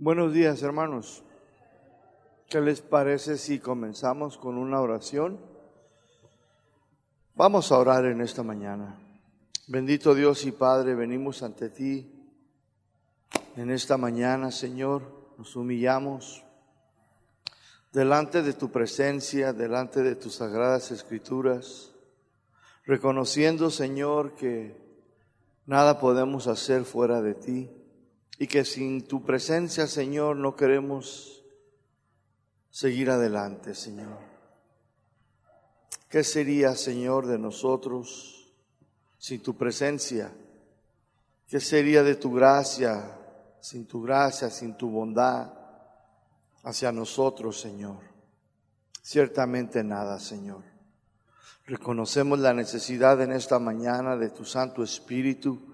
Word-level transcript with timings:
Buenos 0.00 0.32
días, 0.32 0.62
hermanos. 0.62 1.24
¿Qué 2.48 2.60
les 2.60 2.82
parece 2.82 3.36
si 3.36 3.58
comenzamos 3.58 4.38
con 4.38 4.56
una 4.56 4.80
oración? 4.80 5.40
Vamos 7.34 7.72
a 7.72 7.78
orar 7.78 8.04
en 8.04 8.20
esta 8.20 8.44
mañana. 8.44 8.96
Bendito 9.66 10.14
Dios 10.14 10.44
y 10.44 10.52
Padre, 10.52 10.94
venimos 10.94 11.42
ante 11.42 11.68
ti 11.68 12.14
en 13.56 13.72
esta 13.72 13.96
mañana, 13.96 14.52
Señor. 14.52 15.02
Nos 15.36 15.56
humillamos 15.56 16.44
delante 17.92 18.42
de 18.42 18.52
tu 18.52 18.70
presencia, 18.70 19.52
delante 19.52 20.04
de 20.04 20.14
tus 20.14 20.36
sagradas 20.36 20.92
escrituras, 20.92 21.92
reconociendo, 22.84 23.68
Señor, 23.68 24.36
que 24.36 24.80
nada 25.66 25.98
podemos 25.98 26.46
hacer 26.46 26.84
fuera 26.84 27.20
de 27.20 27.34
ti 27.34 27.77
y 28.38 28.46
que 28.46 28.64
sin 28.64 29.06
tu 29.06 29.24
presencia, 29.24 29.86
Señor, 29.86 30.36
no 30.36 30.54
queremos 30.54 31.44
seguir 32.70 33.10
adelante, 33.10 33.74
Señor. 33.74 34.18
¿Qué 36.08 36.22
sería, 36.22 36.74
Señor, 36.76 37.26
de 37.26 37.38
nosotros 37.38 38.52
sin 39.18 39.42
tu 39.42 39.56
presencia? 39.56 40.32
¿Qué 41.48 41.58
sería 41.60 42.02
de 42.02 42.14
tu 42.14 42.32
gracia, 42.32 43.18
sin 43.60 43.86
tu 43.86 44.02
gracia, 44.02 44.50
sin 44.50 44.76
tu 44.76 44.88
bondad 44.88 45.52
hacia 46.62 46.92
nosotros, 46.92 47.60
Señor? 47.60 47.98
Ciertamente 49.02 49.82
nada, 49.82 50.20
Señor. 50.20 50.62
Reconocemos 51.66 52.38
la 52.38 52.54
necesidad 52.54 53.20
en 53.20 53.32
esta 53.32 53.58
mañana 53.58 54.16
de 54.16 54.30
tu 54.30 54.44
Santo 54.44 54.82
Espíritu 54.82 55.67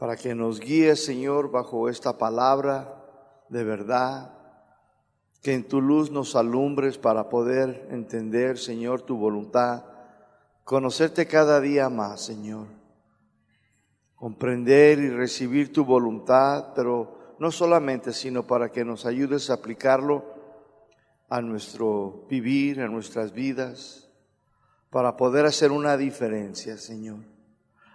para 0.00 0.16
que 0.16 0.34
nos 0.34 0.60
guíe, 0.60 0.96
Señor, 0.96 1.50
bajo 1.50 1.90
esta 1.90 2.16
palabra 2.16 3.04
de 3.50 3.64
verdad, 3.64 4.32
que 5.42 5.52
en 5.52 5.68
tu 5.68 5.82
luz 5.82 6.10
nos 6.10 6.36
alumbres 6.36 6.96
para 6.96 7.28
poder 7.28 7.86
entender, 7.90 8.56
Señor, 8.56 9.02
tu 9.02 9.18
voluntad, 9.18 9.84
conocerte 10.64 11.26
cada 11.26 11.60
día 11.60 11.90
más, 11.90 12.22
Señor, 12.22 12.68
comprender 14.14 15.00
y 15.00 15.10
recibir 15.10 15.70
tu 15.70 15.84
voluntad, 15.84 16.72
pero 16.74 17.36
no 17.38 17.50
solamente, 17.50 18.14
sino 18.14 18.46
para 18.46 18.72
que 18.72 18.86
nos 18.86 19.04
ayudes 19.04 19.50
a 19.50 19.54
aplicarlo 19.54 20.24
a 21.28 21.42
nuestro 21.42 22.24
vivir, 22.26 22.80
a 22.80 22.88
nuestras 22.88 23.34
vidas, 23.34 24.08
para 24.88 25.18
poder 25.18 25.44
hacer 25.44 25.70
una 25.70 25.98
diferencia, 25.98 26.78
Señor. 26.78 27.18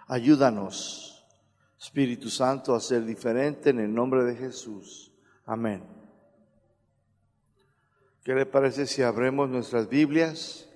Ayúdanos 0.06 1.15
Espíritu 1.78 2.30
Santo, 2.30 2.74
a 2.74 2.80
ser 2.80 3.04
diferente 3.04 3.70
en 3.70 3.80
el 3.80 3.94
nombre 3.94 4.24
de 4.24 4.34
Jesús. 4.34 5.12
Amén. 5.44 5.82
¿Qué 8.24 8.34
le 8.34 8.46
parece 8.46 8.86
si 8.86 9.02
abremos 9.02 9.48
nuestras 9.48 9.88
Biblias? 9.88 10.68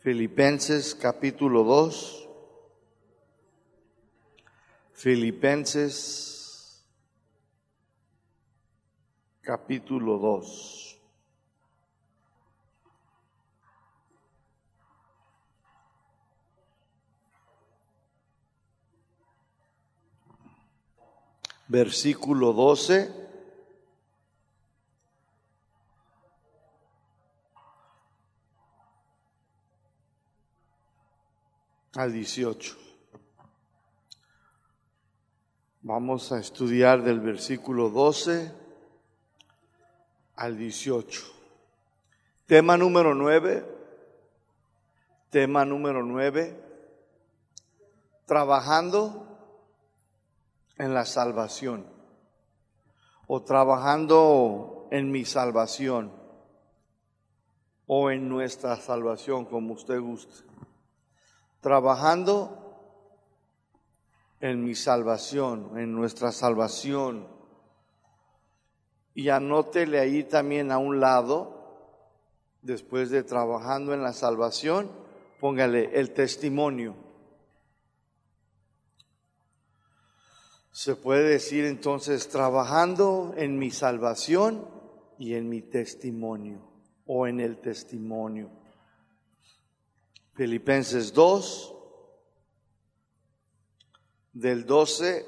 Filipenses 0.00 0.94
capítulo 0.94 1.64
2. 1.64 2.28
Filipenses 4.92 6.86
capítulo 9.40 10.18
2. 10.18 10.83
Versículo 21.74 22.52
12. 22.52 23.24
al 31.96 32.12
18. 32.12 32.76
Vamos 35.82 36.30
a 36.30 36.38
estudiar 36.38 37.02
del 37.02 37.20
versículo 37.20 37.88
12 37.88 38.52
al 40.36 40.56
18. 40.56 41.22
Tema 42.46 42.76
número 42.76 43.16
9. 43.16 43.64
Tema 45.30 45.64
número 45.64 46.04
9. 46.04 46.56
Trabajando 48.26 49.33
en 50.78 50.94
la 50.94 51.04
salvación 51.04 51.86
o 53.26 53.42
trabajando 53.42 54.88
en 54.90 55.10
mi 55.10 55.24
salvación 55.24 56.12
o 57.86 58.10
en 58.10 58.28
nuestra 58.28 58.76
salvación, 58.76 59.44
como 59.44 59.74
usted 59.74 60.00
guste. 60.00 60.44
Trabajando 61.60 62.64
en 64.40 64.62
mi 64.62 64.74
salvación, 64.74 65.78
en 65.78 65.94
nuestra 65.94 66.32
salvación. 66.32 67.28
Y 69.14 69.28
anótele 69.28 70.00
ahí 70.00 70.24
también 70.24 70.70
a 70.70 70.78
un 70.78 71.00
lado, 71.00 71.54
después 72.62 73.10
de 73.10 73.22
trabajando 73.22 73.94
en 73.94 74.02
la 74.02 74.12
salvación, 74.12 74.90
póngale 75.40 75.98
el 75.98 76.12
testimonio. 76.12 77.03
Se 80.74 80.96
puede 80.96 81.28
decir 81.28 81.66
entonces, 81.66 82.28
trabajando 82.28 83.32
en 83.36 83.60
mi 83.60 83.70
salvación 83.70 84.68
y 85.20 85.34
en 85.34 85.48
mi 85.48 85.62
testimonio, 85.62 86.68
o 87.06 87.28
en 87.28 87.38
el 87.38 87.58
testimonio. 87.58 88.50
Filipenses 90.32 91.12
2, 91.12 91.74
del 94.32 94.66
12 94.66 95.24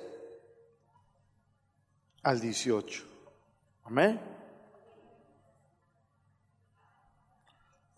al 2.25 2.41
18. 2.41 3.05
Amén. 3.85 4.21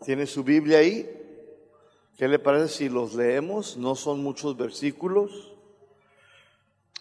¿Tiene 0.04 0.26
su 0.26 0.44
Biblia 0.44 0.80
ahí? 0.80 1.08
¿Qué 2.18 2.28
le 2.28 2.38
parece 2.38 2.68
si 2.68 2.88
los 2.90 3.14
leemos? 3.14 3.78
No 3.78 3.94
son 3.94 4.22
muchos 4.22 4.54
versículos. 4.54 5.54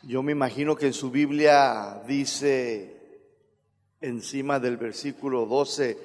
Yo 0.03 0.21
me 0.21 0.31
imagino 0.31 0.75
que 0.75 0.87
en 0.87 0.93
su 0.93 1.09
Biblia 1.09 2.03
dice 2.07 2.95
encima 3.99 4.59
del 4.59 4.77
versículo 4.77 5.47
12, 5.47 5.97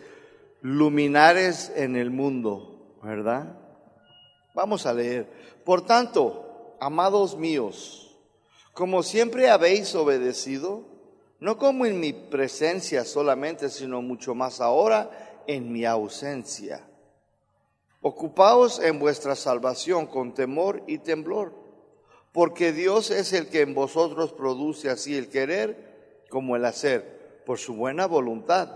luminares 0.62 1.70
en 1.76 1.96
el 1.96 2.10
mundo, 2.10 2.96
¿verdad? 3.02 3.58
Vamos 4.54 4.86
a 4.86 4.94
leer. 4.94 5.28
Por 5.64 5.84
tanto, 5.84 6.74
amados 6.80 7.36
míos, 7.36 8.16
como 8.72 9.02
siempre 9.02 9.50
habéis 9.50 9.94
obedecido, 9.94 10.84
no 11.38 11.58
como 11.58 11.84
en 11.84 12.00
mi 12.00 12.14
presencia 12.14 13.04
solamente, 13.04 13.68
sino 13.68 14.00
mucho 14.00 14.34
más 14.34 14.62
ahora 14.62 15.42
en 15.46 15.70
mi 15.70 15.84
ausencia. 15.84 16.88
Ocupaos 18.00 18.80
en 18.80 18.98
vuestra 18.98 19.36
salvación 19.36 20.06
con 20.06 20.32
temor 20.32 20.82
y 20.86 20.98
temblor 20.98 21.61
porque 22.32 22.72
Dios 22.72 23.10
es 23.10 23.32
el 23.32 23.48
que 23.48 23.60
en 23.60 23.74
vosotros 23.74 24.32
produce 24.32 24.88
así 24.88 25.16
el 25.16 25.28
querer 25.28 26.24
como 26.30 26.56
el 26.56 26.64
hacer, 26.64 27.42
por 27.44 27.58
su 27.58 27.74
buena 27.74 28.06
voluntad. 28.06 28.70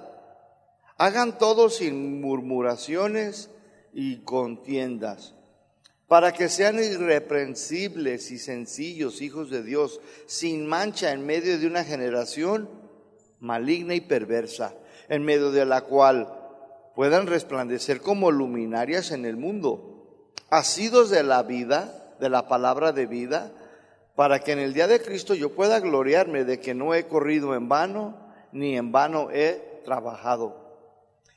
Hagan 0.98 1.38
todo 1.38 1.70
sin 1.70 2.20
murmuraciones 2.20 3.50
y 3.94 4.18
contiendas, 4.18 5.34
para 6.06 6.32
que 6.32 6.50
sean 6.50 6.78
irreprensibles 6.78 8.30
y 8.30 8.38
sencillos 8.38 9.22
hijos 9.22 9.50
de 9.50 9.62
Dios, 9.62 10.00
sin 10.26 10.66
mancha 10.66 11.12
en 11.12 11.24
medio 11.24 11.58
de 11.58 11.66
una 11.66 11.82
generación 11.82 12.68
maligna 13.40 13.94
y 13.94 14.02
perversa, 14.02 14.74
en 15.08 15.24
medio 15.24 15.50
de 15.50 15.64
la 15.64 15.82
cual 15.82 16.32
puedan 16.94 17.26
resplandecer 17.26 18.00
como 18.00 18.30
luminarias 18.30 19.12
en 19.12 19.24
el 19.24 19.36
mundo, 19.36 20.32
asidos 20.50 21.08
de 21.10 21.22
la 21.22 21.42
vida, 21.42 22.05
de 22.20 22.28
la 22.28 22.48
palabra 22.48 22.92
de 22.92 23.06
vida, 23.06 23.52
para 24.14 24.40
que 24.40 24.52
en 24.52 24.58
el 24.58 24.72
día 24.72 24.86
de 24.86 25.02
Cristo 25.02 25.34
yo 25.34 25.54
pueda 25.54 25.80
gloriarme 25.80 26.44
de 26.44 26.58
que 26.58 26.74
no 26.74 26.94
he 26.94 27.06
corrido 27.06 27.54
en 27.54 27.68
vano, 27.68 28.16
ni 28.52 28.76
en 28.76 28.92
vano 28.92 29.28
he 29.30 29.82
trabajado. 29.84 30.66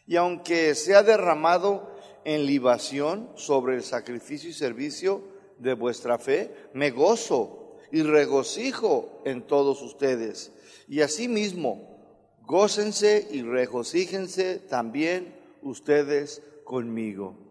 Y 0.07 0.15
aunque 0.15 0.73
sea 0.75 1.03
derramado 1.03 1.91
en 2.23 2.45
libación 2.45 3.29
sobre 3.35 3.75
el 3.75 3.83
sacrificio 3.83 4.49
y 4.49 4.53
servicio 4.53 5.23
de 5.57 5.73
vuestra 5.73 6.17
fe, 6.17 6.53
me 6.73 6.91
gozo 6.91 7.75
y 7.91 8.01
regocijo 8.03 9.21
en 9.25 9.41
todos 9.41 9.81
ustedes. 9.81 10.51
Y 10.87 11.01
asimismo, 11.01 11.99
gócense 12.45 13.27
y 13.29 13.41
regocíjense 13.41 14.59
también 14.59 15.35
ustedes 15.61 16.41
conmigo. 16.63 17.48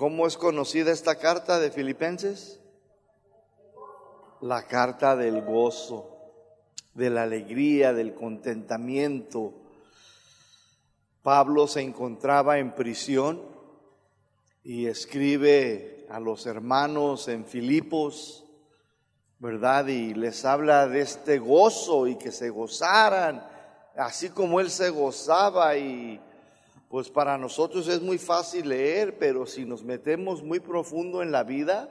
¿Cómo 0.00 0.26
es 0.26 0.38
conocida 0.38 0.92
esta 0.92 1.16
carta 1.16 1.60
de 1.60 1.70
Filipenses? 1.70 2.58
La 4.40 4.62
carta 4.62 5.14
del 5.14 5.42
gozo. 5.42 6.16
de 6.94 7.10
la 7.10 7.24
alegría, 7.24 7.92
del 7.92 8.14
contentamiento. 8.14 9.52
Pablo 11.22 11.66
se 11.66 11.82
encontraba 11.82 12.58
en 12.58 12.74
prisión 12.74 13.42
y 14.64 14.86
escribe 14.86 16.06
a 16.08 16.18
los 16.18 16.46
hermanos 16.46 17.28
en 17.28 17.44
Filipos, 17.44 18.46
¿verdad? 19.38 19.86
Y 19.88 20.14
les 20.14 20.46
habla 20.46 20.88
de 20.88 21.02
este 21.02 21.38
gozo 21.38 22.06
y 22.06 22.16
que 22.16 22.32
se 22.32 22.48
gozaran, 22.48 23.46
así 23.96 24.30
como 24.30 24.60
él 24.60 24.70
se 24.70 24.88
gozaba 24.88 25.76
y 25.76 26.18
pues 26.90 27.08
para 27.08 27.38
nosotros 27.38 27.86
es 27.86 28.02
muy 28.02 28.18
fácil 28.18 28.68
leer, 28.68 29.16
pero 29.16 29.46
si 29.46 29.64
nos 29.64 29.84
metemos 29.84 30.42
muy 30.42 30.58
profundo 30.58 31.22
en 31.22 31.30
la 31.30 31.44
vida, 31.44 31.88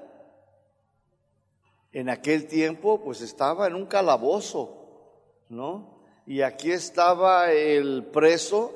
en 1.94 2.10
aquel 2.10 2.48
tiempo 2.48 3.02
pues 3.02 3.22
estaba 3.22 3.68
en 3.68 3.76
un 3.76 3.86
calabozo, 3.86 5.46
¿no? 5.48 6.02
Y 6.26 6.42
aquí 6.42 6.74
estaba 6.74 7.50
el 7.54 8.08
preso 8.08 8.74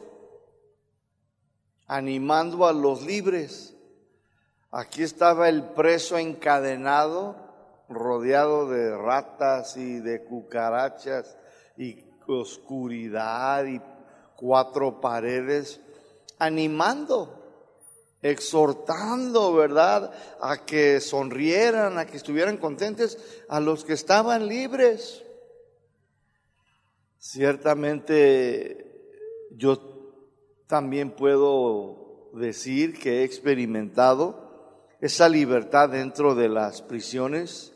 animando 1.88 2.66
a 2.68 2.72
los 2.72 3.06
libres. 3.06 3.76
Aquí 4.72 5.04
estaba 5.04 5.50
el 5.50 5.72
preso 5.72 6.18
encadenado, 6.18 7.36
rodeado 7.90 8.70
de 8.70 8.98
ratas 8.98 9.76
y 9.76 10.00
de 10.00 10.24
cucarachas 10.24 11.38
y 11.76 12.02
oscuridad 12.28 13.66
y 13.66 13.82
cuatro 14.38 15.02
paredes 15.02 15.82
animando, 16.40 17.44
exhortando, 18.22 19.54
¿verdad? 19.54 20.14
A 20.42 20.66
que 20.66 21.00
sonrieran, 21.00 21.98
a 21.98 22.06
que 22.06 22.18
estuvieran 22.18 22.58
contentes 22.58 23.18
a 23.50 23.60
los 23.60 23.84
que 23.84 23.94
estaban 23.94 24.48
libres. 24.48 25.24
Ciertamente 27.20 28.84
yo 29.52 29.94
también 30.68 31.12
puedo 31.12 32.30
decir 32.34 33.00
que 33.00 33.22
he 33.22 33.24
experimentado 33.24 34.44
esa 35.00 35.30
libertad 35.30 35.90
dentro 35.90 36.34
de 36.34 36.50
las 36.50 36.82
prisiones 36.82 37.74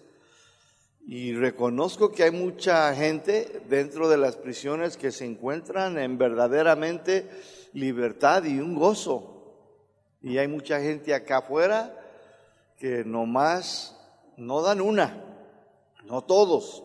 y 1.05 1.33
reconozco 1.33 2.11
que 2.11 2.23
hay 2.23 2.31
mucha 2.31 2.93
gente 2.95 3.61
dentro 3.69 4.09
de 4.09 4.17
las 4.17 4.35
prisiones 4.35 4.97
que 4.97 5.11
se 5.11 5.25
encuentran 5.25 5.97
en 5.97 6.17
verdaderamente 6.17 7.29
libertad 7.73 8.43
y 8.45 8.59
un 8.59 8.75
gozo. 8.75 9.33
Y 10.21 10.37
hay 10.37 10.47
mucha 10.47 10.79
gente 10.79 11.13
acá 11.13 11.37
afuera 11.37 11.93
que 12.77 13.03
nomás 13.03 13.97
no 14.37 14.61
dan 14.61 14.81
una, 14.81 15.23
no 16.05 16.23
todos, 16.23 16.83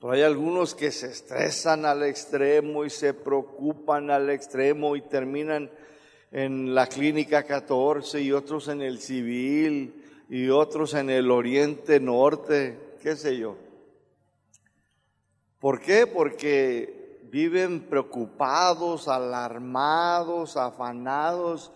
pero 0.00 0.12
hay 0.12 0.22
algunos 0.22 0.74
que 0.74 0.90
se 0.92 1.08
estresan 1.08 1.84
al 1.84 2.02
extremo 2.02 2.84
y 2.84 2.90
se 2.90 3.14
preocupan 3.14 4.10
al 4.10 4.30
extremo 4.30 4.96
y 4.96 5.02
terminan 5.02 5.70
en 6.30 6.74
la 6.74 6.86
clínica 6.86 7.42
14 7.44 8.20
y 8.20 8.32
otros 8.32 8.68
en 8.68 8.82
el 8.82 9.00
civil 9.00 10.04
y 10.28 10.48
otros 10.48 10.94
en 10.94 11.10
el 11.10 11.30
oriente 11.30 12.00
norte, 12.00 12.78
qué 13.02 13.16
sé 13.16 13.38
yo. 13.38 13.56
¿Por 15.58 15.80
qué? 15.80 16.06
Porque 16.06 16.97
viven 17.30 17.88
preocupados, 17.88 19.08
alarmados, 19.08 20.56
afanados, 20.56 21.72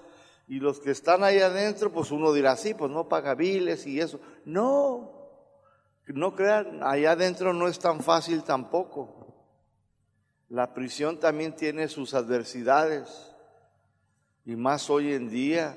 y 0.49 0.59
los 0.59 0.81
que 0.81 0.91
están 0.91 1.25
ahí 1.25 1.39
adentro, 1.39 1.91
pues 1.93 2.11
uno 2.11 2.33
dirá, 2.33 2.57
sí, 2.57 2.75
pues 2.75 2.91
no 2.91 3.09
paga 3.09 3.35
biles 3.35 3.87
y 3.87 4.01
eso. 4.01 4.21
No, 4.45 5.11
no 6.07 6.35
crean, 6.35 6.83
allá 6.83 7.13
adentro 7.13 7.53
no 7.53 7.69
es 7.69 7.79
tan 7.79 8.01
fácil 8.01 8.43
tampoco. 8.43 9.35
La 10.49 10.75
prisión 10.75 11.19
también 11.19 11.57
tiene 11.57 11.89
sus 11.89 12.13
adversidades, 12.15 13.33
y 14.45 14.57
más 14.57 14.91
hoy 14.91 15.13
en 15.13 15.31
día. 15.31 15.77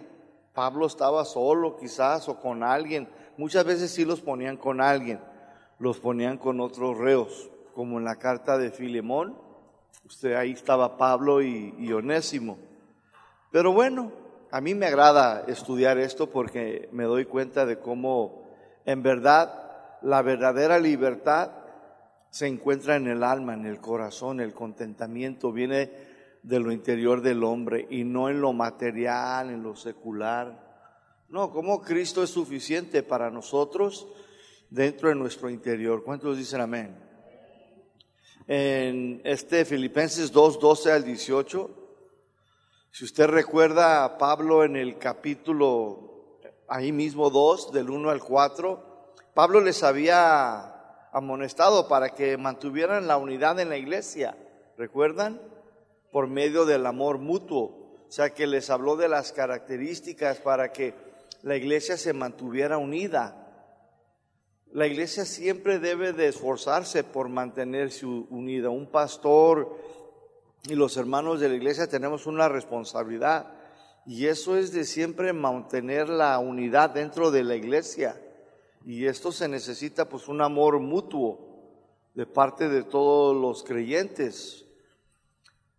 Pablo 0.53 0.87
estaba 0.87 1.25
solo 1.25 1.75
quizás 1.75 2.29
o 2.29 2.39
con 2.39 2.63
alguien. 2.63 3.09
Muchas 3.37 3.65
veces 3.65 3.91
sí 3.91 4.05
los 4.05 4.21
ponían 4.21 4.55
con 4.55 4.79
alguien, 4.79 5.19
los 5.79 5.99
ponían 5.99 6.37
con 6.37 6.61
otros 6.61 6.97
reos, 6.97 7.49
como 7.73 7.97
en 7.97 8.05
la 8.05 8.15
carta 8.15 8.57
de 8.57 8.71
Filemón 8.71 9.44
Usted 10.03 10.33
ahí 10.33 10.51
estaba 10.51 10.97
Pablo 10.97 11.41
y, 11.41 11.91
Onésimo. 11.91 12.57
Pero 13.51 13.71
bueno, 13.71 14.11
a 14.51 14.61
mí 14.61 14.75
me 14.75 14.85
agrada 14.85 15.45
estudiar 15.47 15.97
esto 15.97 16.29
porque 16.29 16.89
me 16.91 17.05
doy 17.05 17.25
cuenta 17.25 17.65
de 17.65 17.79
cómo 17.79 18.49
en 18.85 19.01
verdad 19.01 19.97
la 20.01 20.21
verdadera 20.21 20.79
libertad 20.79 21.51
se 22.29 22.47
encuentra 22.47 22.97
en 22.97 23.07
el 23.07 23.23
alma, 23.23 23.53
en 23.53 23.65
el 23.65 23.79
corazón, 23.79 24.41
el 24.41 24.53
contentamiento 24.53 25.51
viene 25.51 25.89
de 26.43 26.59
lo 26.59 26.71
interior 26.71 27.21
del 27.21 27.43
hombre 27.43 27.87
y 27.89 28.03
no 28.03 28.29
en 28.29 28.41
lo 28.41 28.53
material, 28.53 29.49
en 29.49 29.63
lo 29.63 29.75
secular. 29.75 30.63
No, 31.29 31.49
como 31.49 31.81
Cristo 31.81 32.21
es 32.21 32.29
suficiente 32.29 33.01
para 33.01 33.31
nosotros 33.31 34.07
dentro 34.69 35.09
de 35.09 35.15
nuestro 35.15 35.49
interior. 35.49 36.03
¿Cuántos 36.03 36.37
dicen 36.37 36.61
amén? 36.61 37.04
En 38.47 39.21
este 39.23 39.65
Filipenses 39.65 40.31
2, 40.31 40.59
12 40.59 40.91
al 40.91 41.03
18. 41.03 41.69
Si 42.91 43.03
usted 43.03 43.27
recuerda 43.27 44.03
a 44.03 44.17
Pablo 44.17 44.63
en 44.63 44.75
el 44.75 44.97
capítulo, 44.97 46.39
ahí 46.67 46.91
mismo 46.91 47.29
2, 47.29 47.71
del 47.71 47.89
1 47.89 48.09
al 48.09 48.21
4, 48.21 49.13
Pablo 49.33 49.59
les 49.61 49.83
había 49.83 51.09
amonestado 51.11 51.87
para 51.87 52.09
que 52.09 52.37
mantuvieran 52.37 53.07
la 53.07 53.17
unidad 53.17 53.59
en 53.59 53.69
la 53.69 53.77
iglesia, 53.77 54.37
¿recuerdan? 54.77 55.41
Por 56.11 56.27
medio 56.27 56.65
del 56.65 56.85
amor 56.85 57.17
mutuo. 57.17 57.85
O 58.07 58.11
sea 58.11 58.29
que 58.29 58.47
les 58.47 58.69
habló 58.69 58.95
de 58.95 59.09
las 59.09 59.31
características 59.31 60.39
para 60.39 60.71
que 60.71 60.93
la 61.41 61.55
iglesia 61.55 61.97
se 61.97 62.13
mantuviera 62.13 62.77
unida. 62.77 63.44
La 64.75 64.87
iglesia 64.87 65.23
siempre 65.23 65.79
debe 65.79 66.11
de 66.11 66.27
esforzarse 66.27 67.05
por 67.05 67.29
mantenerse 67.29 68.05
unida. 68.05 68.69
Un 68.69 68.87
pastor 68.87 69.73
y 70.67 70.75
los 70.75 70.97
hermanos 70.97 71.39
de 71.39 71.47
la 71.47 71.55
iglesia 71.55 71.87
tenemos 71.87 72.25
una 72.25 72.49
responsabilidad 72.49 73.53
y 74.05 74.25
eso 74.25 74.57
es 74.57 74.73
de 74.73 74.83
siempre 74.83 75.31
mantener 75.31 76.09
la 76.09 76.37
unidad 76.39 76.89
dentro 76.89 77.31
de 77.31 77.45
la 77.45 77.55
iglesia. 77.55 78.21
Y 78.85 79.05
esto 79.05 79.31
se 79.31 79.47
necesita 79.47 80.09
pues 80.09 80.27
un 80.27 80.41
amor 80.41 80.81
mutuo 80.81 81.39
de 82.13 82.25
parte 82.25 82.67
de 82.67 82.83
todos 82.83 83.33
los 83.33 83.63
creyentes. 83.63 84.65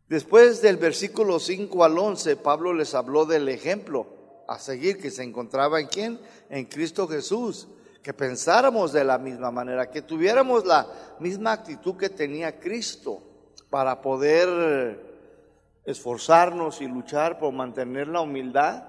Después 0.08 0.62
del 0.62 0.78
versículo 0.78 1.38
5 1.38 1.84
al 1.84 1.98
11, 1.98 2.36
Pablo 2.36 2.72
les 2.72 2.94
habló 2.94 3.26
del 3.26 3.50
ejemplo 3.50 4.06
a 4.48 4.58
seguir 4.58 4.96
que 4.96 5.10
se 5.10 5.22
encontraba 5.22 5.80
en 5.82 5.88
quién? 5.88 6.18
En 6.48 6.64
Cristo 6.64 7.06
Jesús 7.06 7.68
que 8.06 8.14
pensáramos 8.14 8.92
de 8.92 9.02
la 9.02 9.18
misma 9.18 9.50
manera, 9.50 9.90
que 9.90 10.00
tuviéramos 10.00 10.64
la 10.64 10.86
misma 11.18 11.50
actitud 11.50 11.96
que 11.96 12.08
tenía 12.08 12.60
Cristo 12.60 13.20
para 13.68 14.00
poder 14.00 15.80
esforzarnos 15.84 16.80
y 16.80 16.86
luchar 16.86 17.36
por 17.36 17.52
mantener 17.52 18.06
la 18.06 18.20
humildad. 18.20 18.84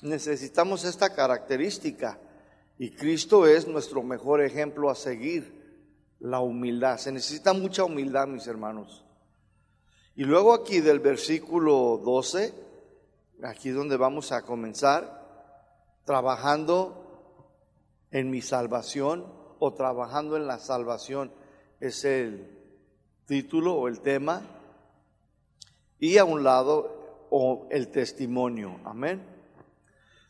Necesitamos 0.00 0.86
esta 0.86 1.14
característica 1.14 2.18
y 2.78 2.92
Cristo 2.92 3.46
es 3.46 3.68
nuestro 3.68 4.02
mejor 4.02 4.40
ejemplo 4.40 4.88
a 4.88 4.94
seguir, 4.94 6.16
la 6.18 6.40
humildad. 6.40 6.96
Se 6.96 7.12
necesita 7.12 7.52
mucha 7.52 7.84
humildad, 7.84 8.28
mis 8.28 8.46
hermanos. 8.46 9.04
Y 10.16 10.24
luego 10.24 10.54
aquí 10.54 10.80
del 10.80 11.00
versículo 11.00 12.00
12, 12.02 12.54
aquí 13.42 13.68
donde 13.68 13.98
vamos 13.98 14.32
a 14.32 14.40
comenzar, 14.40 15.18
trabajando 16.06 17.07
en 18.10 18.30
mi 18.30 18.40
salvación 18.42 19.26
o 19.58 19.74
trabajando 19.74 20.36
en 20.36 20.46
la 20.46 20.58
salvación 20.58 21.32
es 21.80 22.04
el 22.04 22.58
título 23.26 23.74
o 23.74 23.88
el 23.88 24.00
tema. 24.00 24.42
Y 25.98 26.18
a 26.18 26.24
un 26.24 26.44
lado 26.44 27.26
o 27.30 27.66
el 27.70 27.88
testimonio. 27.88 28.80
Amén. 28.84 29.38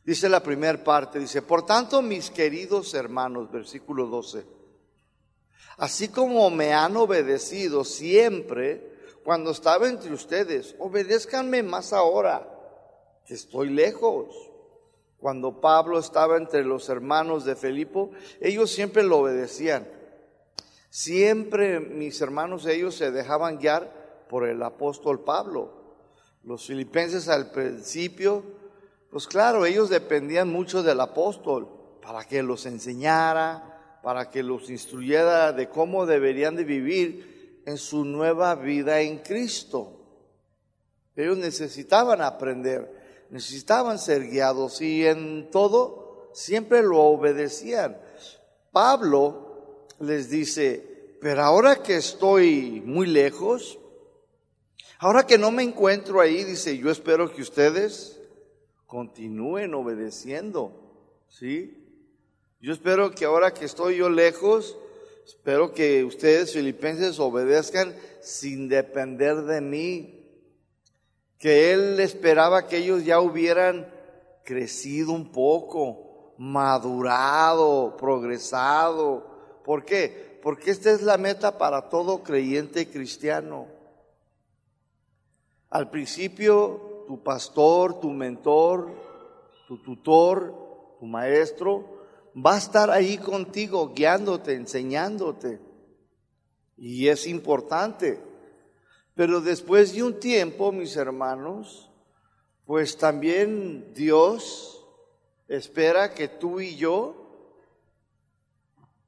Dice 0.04 0.28
la 0.28 0.42
primera 0.42 0.82
parte, 0.82 1.18
dice, 1.18 1.42
por 1.42 1.66
tanto 1.66 2.00
mis 2.00 2.30
queridos 2.30 2.94
hermanos, 2.94 3.52
versículo 3.52 4.06
12, 4.06 4.47
así 5.76 6.08
como 6.08 6.49
me 6.49 6.73
han 6.73 6.97
obedecido 6.97 7.85
siempre 7.85 8.97
cuando 9.23 9.50
estaba 9.50 9.87
entre 9.87 10.14
ustedes, 10.14 10.75
obedézcanme 10.78 11.62
más 11.62 11.92
ahora, 11.92 12.49
que 13.26 13.35
estoy 13.35 13.68
lejos. 13.68 14.48
Cuando 15.18 15.60
Pablo 15.60 15.98
estaba 15.98 16.37
entre 16.37 16.64
los 16.64 16.88
hermanos 16.88 17.44
de 17.44 17.56
Felipo, 17.56 18.10
ellos 18.40 18.70
siempre 18.70 19.02
lo 19.02 19.18
obedecían. 19.18 19.88
Siempre 20.90 21.80
mis 21.80 22.20
hermanos, 22.20 22.66
ellos 22.66 22.94
se 22.94 23.10
dejaban 23.10 23.58
guiar 23.58 24.26
por 24.28 24.48
el 24.48 24.62
apóstol 24.62 25.25
Pablo. 25.25 25.96
Los 26.44 26.66
filipenses 26.66 27.28
al 27.28 27.50
principio, 27.50 28.44
pues 29.10 29.26
claro, 29.26 29.66
ellos 29.66 29.90
dependían 29.90 30.48
mucho 30.48 30.82
del 30.82 31.00
apóstol 31.00 31.68
para 32.00 32.25
que 32.25 32.42
los 32.42 32.64
enseñara, 32.64 34.00
para 34.02 34.30
que 34.30 34.42
los 34.42 34.70
instruyera 34.70 35.52
de 35.52 35.68
cómo 35.68 36.06
deberían 36.06 36.56
de 36.56 36.64
vivir 36.64 37.62
en 37.66 37.76
su 37.76 38.04
nueva 38.04 38.54
vida 38.54 39.00
en 39.00 39.18
Cristo. 39.18 39.94
Ellos 41.16 41.37
necesitaban 41.37 42.22
aprender, 42.22 42.98
necesitaban 43.30 43.99
ser 43.99 44.28
guiados 44.28 44.80
y 44.80 45.06
en 45.06 45.50
todo 45.50 46.30
siempre 46.32 46.82
lo 46.82 47.00
obedecían. 47.00 47.99
Pablo 48.73 49.87
les 50.00 50.30
dice, 50.30 51.16
pero 51.20 51.42
ahora 51.42 51.82
que 51.82 51.97
estoy 51.97 52.82
muy 52.85 53.06
lejos, 53.06 53.78
ahora 54.99 55.26
que 55.26 55.38
no 55.38 55.50
me 55.50 55.62
encuentro 55.62 56.20
ahí, 56.20 56.44
dice, 56.44 56.78
yo 56.78 56.90
espero 56.90 57.32
que 57.32 57.42
ustedes 57.42 58.20
continúen 58.87 59.75
obedeciendo, 59.75 60.73
¿sí? 61.28 61.85
Yo 62.61 62.73
espero 62.73 63.11
que 63.12 63.25
ahora 63.25 63.52
que 63.52 63.64
estoy 63.64 63.99
yo 63.99 64.08
lejos, 64.11 64.76
espero 65.26 65.73
que 65.73 66.04
ustedes 66.04 66.52
filipenses 66.52 67.20
obedezcan 67.20 67.94
sin 68.20 68.68
depender 68.68 69.42
de 69.42 69.61
mí. 69.61 70.17
Que 71.38 71.73
él 71.73 72.00
esperaba 72.00 72.66
que 72.66 72.78
ellos 72.78 73.04
ya 73.04 73.21
hubieran 73.21 73.88
crecido 74.45 75.12
un 75.12 75.30
poco, 75.30 76.35
madurado, 76.38 77.97
progresado. 77.97 79.26
¿Por 79.64 79.85
qué? 79.85 80.40
Porque 80.42 80.71
esta 80.71 80.90
es 80.90 81.02
la 81.02 81.18
meta 81.18 81.59
para 81.59 81.88
todo 81.88 82.23
creyente 82.23 82.88
cristiano. 82.88 83.66
Al 85.71 85.90
principio, 85.90 87.04
tu 87.07 87.23
pastor, 87.23 88.00
tu 88.00 88.11
mentor, 88.11 88.90
tu 89.66 89.83
tutor, 89.83 90.97
tu 90.99 91.07
maestro, 91.07 91.99
va 92.35 92.54
a 92.54 92.59
estar 92.59 92.90
ahí 92.90 93.18
contigo, 93.18 93.92
guiándote, 93.95 94.54
enseñándote. 94.54 95.61
Y 96.76 97.09
es 97.09 97.26
importante. 97.26 98.27
Pero 99.18 99.40
después 99.40 99.94
de 99.94 100.04
un 100.04 100.20
tiempo, 100.20 100.70
mis 100.70 100.94
hermanos, 100.94 101.90
pues 102.64 102.96
también 102.96 103.92
Dios 103.92 104.87
espera 105.48 106.14
que 106.14 106.28
tú 106.28 106.60
y 106.60 106.76
yo, 106.76 107.16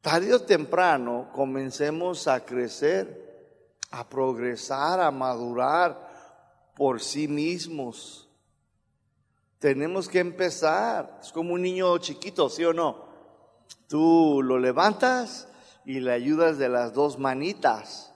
tarde 0.00 0.34
o 0.34 0.42
temprano, 0.42 1.30
comencemos 1.32 2.26
a 2.26 2.44
crecer, 2.44 3.78
a 3.92 4.08
progresar, 4.08 4.98
a 4.98 5.12
madurar 5.12 6.10
por 6.74 7.00
sí 7.00 7.28
mismos. 7.28 8.28
Tenemos 9.60 10.08
que 10.08 10.18
empezar. 10.18 11.20
Es 11.22 11.30
como 11.30 11.54
un 11.54 11.62
niño 11.62 11.96
chiquito, 11.98 12.48
¿sí 12.48 12.64
o 12.64 12.72
no? 12.72 13.04
Tú 13.86 14.42
lo 14.42 14.58
levantas 14.58 15.46
y 15.84 16.00
le 16.00 16.10
ayudas 16.10 16.58
de 16.58 16.68
las 16.68 16.94
dos 16.94 17.16
manitas 17.16 18.09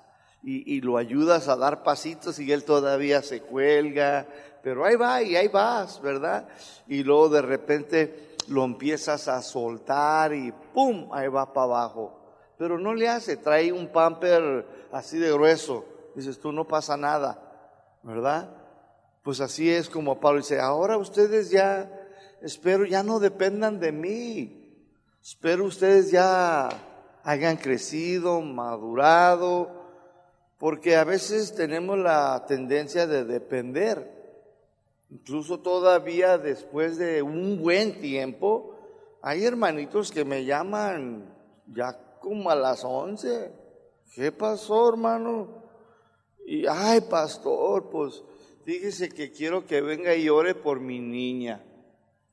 y, 0.46 0.80
lo 0.82 0.98
ayudas 0.98 1.48
a 1.48 1.56
dar 1.56 1.82
pasitos 1.82 2.38
y 2.38 2.52
él 2.52 2.64
todavía 2.64 3.22
se 3.22 3.40
cuelga, 3.40 4.26
pero 4.62 4.84
ahí 4.84 4.94
va 4.94 5.22
y 5.22 5.36
ahí 5.36 5.48
vas, 5.48 6.02
¿verdad? 6.02 6.46
Y 6.86 7.02
luego 7.02 7.30
de 7.30 7.42
repente 7.42 8.36
lo 8.48 8.64
empiezas 8.64 9.26
a 9.28 9.40
soltar 9.40 10.34
y 10.34 10.52
¡pum! 10.74 11.08
Ahí 11.12 11.28
va 11.28 11.50
para 11.50 11.64
abajo. 11.64 12.20
Pero 12.58 12.78
no 12.78 12.94
le 12.94 13.08
hace, 13.08 13.38
trae 13.38 13.72
un 13.72 13.88
pamper 13.88 14.66
así 14.92 15.18
de 15.18 15.32
grueso. 15.32 15.86
Dices 16.14 16.38
tú, 16.38 16.52
no 16.52 16.68
pasa 16.68 16.96
nada, 16.96 17.40
¿verdad? 18.02 18.50
Pues 19.22 19.40
así 19.40 19.70
es 19.70 19.88
como 19.88 20.20
Pablo 20.20 20.40
dice, 20.40 20.60
ahora 20.60 20.98
ustedes 20.98 21.50
ya, 21.50 21.90
espero, 22.42 22.84
ya 22.84 23.02
no 23.02 23.18
dependan 23.18 23.80
de 23.80 23.92
mí. 23.92 24.60
Espero 25.22 25.64
ustedes 25.64 26.10
ya 26.10 26.68
hayan 27.22 27.56
crecido, 27.56 28.42
madurado, 28.42 29.83
porque 30.64 30.96
a 30.96 31.04
veces 31.04 31.54
tenemos 31.54 31.98
la 31.98 32.46
tendencia 32.48 33.06
de 33.06 33.26
depender. 33.26 34.10
Incluso 35.10 35.60
todavía 35.60 36.38
después 36.38 36.96
de 36.96 37.20
un 37.20 37.60
buen 37.60 38.00
tiempo, 38.00 38.74
hay 39.20 39.44
hermanitos 39.44 40.10
que 40.10 40.24
me 40.24 40.46
llaman 40.46 41.30
ya 41.66 42.18
como 42.18 42.48
a 42.48 42.54
las 42.54 42.82
once. 42.82 43.52
¿Qué 44.14 44.32
pasó, 44.32 44.88
hermano? 44.88 45.48
Y, 46.46 46.64
ay, 46.66 47.02
pastor, 47.02 47.90
pues 47.90 48.22
fíjese 48.64 49.10
que 49.10 49.32
quiero 49.32 49.66
que 49.66 49.82
venga 49.82 50.16
y 50.16 50.30
ore 50.30 50.54
por 50.54 50.80
mi 50.80 50.98
niña. 50.98 51.62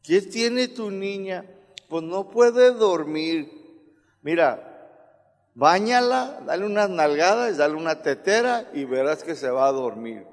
¿Qué 0.01 0.21
tiene 0.21 0.69
tu 0.69 0.89
niña? 0.89 1.43
pues 1.89 2.01
no 2.01 2.29
puede 2.29 2.71
dormir. 2.71 3.51
Mira, 4.21 4.70
bañala, 5.53 6.41
dale 6.45 6.65
unas 6.65 6.89
nalgadas, 6.89 7.57
dale 7.57 7.75
una 7.75 8.01
tetera 8.01 8.69
y 8.73 8.85
verás 8.85 9.23
que 9.23 9.35
se 9.35 9.49
va 9.49 9.67
a 9.67 9.71
dormir. 9.71 10.25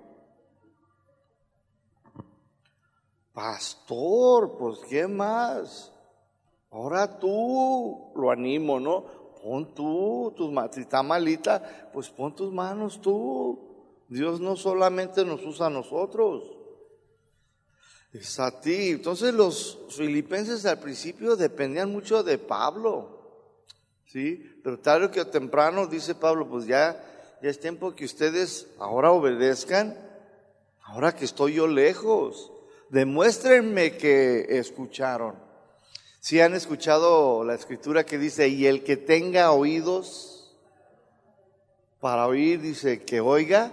Pastor, 3.33 4.57
pues 4.59 4.81
¿qué 4.89 5.07
más? 5.07 5.93
Ahora 6.71 7.19
tú, 7.19 8.13
lo 8.17 8.31
animo, 8.31 8.81
¿no? 8.81 9.05
Pon 9.43 9.75
tú, 9.75 10.35
tus, 10.37 10.51
si 10.73 10.87
malita, 11.05 11.91
pues 11.93 12.11
pon 12.11 12.35
tus 12.35 12.53
manos 12.53 13.01
tú. 13.01 13.69
Dios 14.09 14.41
no 14.41 14.57
solamente 14.57 15.25
nos 15.25 15.45
usa 15.45 15.67
a 15.67 15.71
nosotros. 15.71 16.43
Es 18.13 18.41
a 18.41 18.61
ti. 18.61 18.91
Entonces 18.91 19.33
los 19.33 19.79
filipenses 19.91 20.67
al 20.67 20.81
principio 20.81 21.37
dependían 21.37 21.93
mucho 21.93 22.23
de 22.23 22.39
Pablo. 22.39 23.18
¿Sí? 24.09 24.61
Pero 24.65 24.79
tarde 24.79 25.11
que 25.11 25.25
temprano 25.25 25.87
dice 25.87 26.15
Pablo, 26.15 26.49
pues 26.49 26.67
ya, 26.67 27.01
ya 27.43 27.49
es 27.49 27.61
tiempo 27.61 27.95
que 27.95 28.05
ustedes 28.05 28.67
ahora 28.79 29.13
obedezcan. 29.13 29.97
Ahora 30.83 31.15
que 31.15 31.25
estoy 31.25 31.55
yo 31.55 31.67
lejos, 31.67 32.51
demuéstrenme 32.89 33.97
que 33.97 34.59
escucharon. 34.59 35.37
Si 36.21 36.41
han 36.41 36.55
escuchado 36.55 37.45
la 37.45 37.55
escritura 37.55 38.05
que 38.05 38.19
dice, 38.19 38.49
y 38.49 38.67
el 38.67 38.83
que 38.83 38.97
tenga 38.97 39.53
oídos 39.53 40.57
para 42.01 42.27
oír, 42.27 42.61
dice 42.61 43.05
que 43.05 43.21
oiga. 43.21 43.71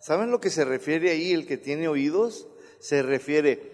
¿Saben 0.00 0.30
lo 0.30 0.40
que 0.40 0.50
se 0.50 0.64
refiere 0.64 1.10
ahí, 1.10 1.32
el 1.32 1.46
que 1.46 1.56
tiene 1.56 1.88
oídos? 1.88 2.46
se 2.84 3.02
refiere, 3.02 3.70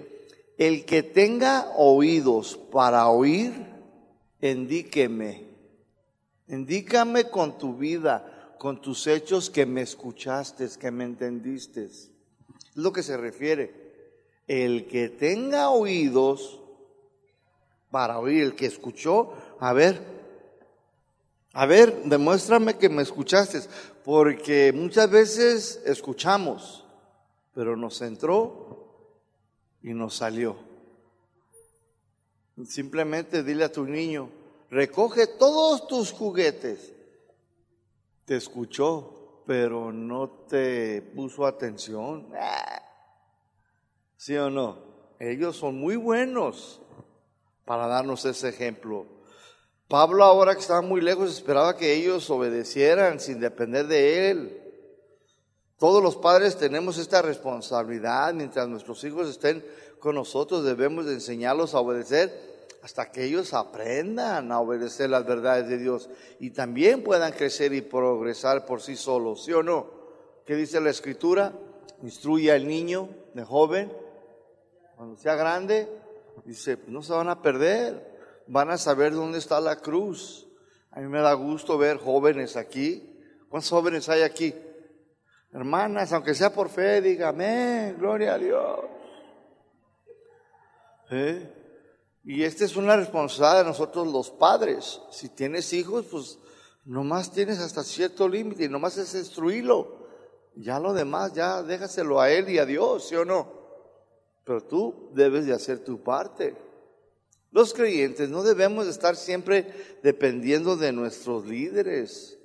el 0.57 0.85
que 0.85 1.03
tenga 1.03 1.73
oídos 1.77 2.57
para 2.71 3.09
oír, 3.09 3.53
indíqueme. 4.41 5.50
Indícame 6.51 7.31
con 7.31 7.59
tu 7.59 7.77
vida, 7.77 8.55
con 8.59 8.81
tus 8.81 9.07
hechos 9.07 9.49
que 9.49 9.67
me 9.67 9.83
escuchaste, 9.83 10.69
que 10.79 10.91
me 10.91 11.05
entendiste. 11.05 11.85
Es 11.85 12.11
lo 12.75 12.93
que 12.93 13.03
se 13.03 13.17
refiere. 13.17 13.73
El 14.47 14.89
que 14.89 15.09
tenga 15.09 15.71
oídos 15.71 16.61
para 17.91 18.19
oír, 18.19 18.43
el 18.43 18.55
que 18.57 18.67
escuchó, 18.67 19.33
a 19.61 19.73
ver, 19.73 20.03
a 21.53 21.67
ver, 21.67 22.03
demuéstrame 22.05 22.79
que 22.79 22.89
me 22.89 23.03
escuchaste, 23.03 23.61
porque 24.05 24.73
muchas 24.73 25.09
veces 25.09 25.81
escuchamos, 25.85 26.85
pero 27.55 27.77
nos 27.77 28.03
entró 28.03 29.07
y 29.83 29.95
nos 29.95 30.17
salió. 30.17 30.57
Simplemente 32.67 33.43
dile 33.43 33.65
a 33.65 33.73
tu 33.73 33.85
niño, 33.85 34.31
recoge 34.71 35.27
todos 35.27 35.87
tus 35.87 36.13
juguetes. 36.13 36.93
Te 38.25 38.37
escuchó, 38.37 39.43
pero 39.47 39.93
no 39.93 40.31
te 40.49 41.03
puso 41.03 41.45
atención. 41.45 42.29
¿Sí 44.17 44.37
o 44.37 44.49
no? 44.49 44.79
Ellos 45.19 45.57
son 45.57 45.79
muy 45.79 45.97
buenos 45.97 46.81
para 47.65 47.87
darnos 47.87 48.25
ese 48.25 48.49
ejemplo. 48.49 49.07
Pablo 49.89 50.23
ahora 50.25 50.55
que 50.55 50.61
estaba 50.61 50.83
muy 50.83 51.01
lejos 51.01 51.31
esperaba 51.31 51.77
que 51.77 51.95
ellos 51.95 52.31
obedecieran 52.31 53.19
sin 53.19 53.41
depender 53.41 53.89
de 53.89 54.31
él. 54.31 54.57
Todos 55.79 56.03
los 56.03 56.15
padres 56.15 56.57
tenemos 56.57 56.99
esta 56.99 57.23
responsabilidad, 57.23 58.33
mientras 58.35 58.69
nuestros 58.69 59.03
hijos 59.03 59.29
estén 59.29 59.65
con 59.99 60.15
nosotros 60.15 60.65
debemos 60.65 61.07
de 61.07 61.15
enseñarlos 61.15 61.75
a 61.75 61.81
obedecer 61.81 62.60
hasta 62.83 63.11
que 63.11 63.25
ellos 63.25 63.53
aprendan 63.53 64.51
a 64.53 64.61
obedecer 64.61 65.11
las 65.11 65.27
verdades 65.27 65.69
de 65.69 65.79
Dios 65.79 66.09
y 66.39 66.51
también 66.51 67.03
puedan 67.03 67.33
crecer 67.33 67.73
y 67.73 67.83
progresar 67.83 68.65
por 68.65 68.81
sí 68.81 68.97
solos, 68.97 69.45
¿sí 69.45 69.53
o 69.53 69.63
no? 69.63 69.91
¿Qué 70.47 70.55
dice 70.57 70.81
la 70.81 70.91
escritura? 70.91 71.53
Instruye 72.03 72.51
al 72.51 72.67
niño 72.67 73.09
de 73.35 73.45
joven, 73.45 73.93
cuando 74.97 75.17
sea 75.17 75.35
grande, 75.35 75.89
dice, 76.45 76.77
pues 76.77 76.89
no 76.89 77.03
se 77.03 77.13
van 77.13 77.29
a 77.29 77.43
perder, 77.43 78.43
van 78.47 78.71
a 78.71 78.79
saber 78.79 79.13
dónde 79.13 79.39
está 79.39 79.61
la 79.61 79.77
cruz. 79.77 80.49
A 80.91 81.01
mí 81.01 81.09
me 81.09 81.21
da 81.21 81.33
gusto 81.35 81.79
ver 81.79 81.99
jóvenes 81.99 82.57
aquí. 82.57 83.07
¿Cuántos 83.49 83.71
jóvenes 83.71 84.09
hay 84.09 84.23
aquí? 84.23 84.55
Hermanas, 85.53 86.13
aunque 86.13 86.35
sea 86.35 86.53
por 86.53 86.69
fe, 86.69 87.01
diga 87.01 87.29
amén, 87.29 87.97
gloria 87.99 88.35
a 88.35 88.39
Dios. 88.39 88.81
¿Eh? 91.11 91.60
Y 92.25 92.45
esta 92.45 92.65
es 92.65 92.77
una 92.77 92.97
responsabilidad 92.97 93.65
de 93.65 93.71
nosotros 93.71 94.07
los 94.13 94.31
padres. 94.31 95.01
Si 95.11 95.29
tienes 95.31 95.73
hijos, 95.73 96.07
pues 96.11 96.39
Nomás 96.85 97.31
tienes 97.31 97.61
hasta 97.61 97.85
cierto 97.85 98.29
límite 98.29 98.65
y 98.65 98.69
nomás 98.69 98.97
es 98.99 99.15
instruirlo. 99.15 100.09
Ya 100.57 100.81
lo 100.81 100.93
demás, 100.93 101.33
ya 101.35 101.63
déjaselo 101.63 102.21
a 102.21 102.31
él 102.31 102.49
y 102.49 102.59
a 102.59 102.67
Dios, 102.67 103.09
¿sí 103.09 103.15
o 103.15 103.25
no? 103.25 103.49
Pero 104.45 104.63
tú 104.65 105.11
debes 105.15 105.47
de 105.47 105.53
hacer 105.53 105.85
tu 105.85 106.03
parte. 106.03 106.57
Los 107.53 107.75
creyentes 107.75 108.29
no 108.29 108.43
debemos 108.43 108.87
estar 108.87 109.15
siempre 109.15 109.73
dependiendo 110.03 110.77
de 110.77 110.93
nuestros 110.93 111.47
líderes, 111.47 112.39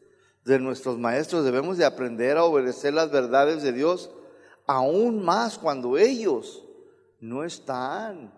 de 0.44 0.60
nuestros 0.60 1.00
maestros. 1.00 1.46
Debemos 1.46 1.78
de 1.78 1.86
aprender 1.86 2.38
a 2.38 2.44
obedecer 2.44 2.94
las 2.94 3.12
verdades 3.12 3.64
de 3.64 3.72
Dios, 3.72 4.12
aún 4.68 5.24
más 5.24 5.58
cuando 5.58 5.98
ellos 5.98 6.64
no 7.20 7.44
están. 7.44 8.32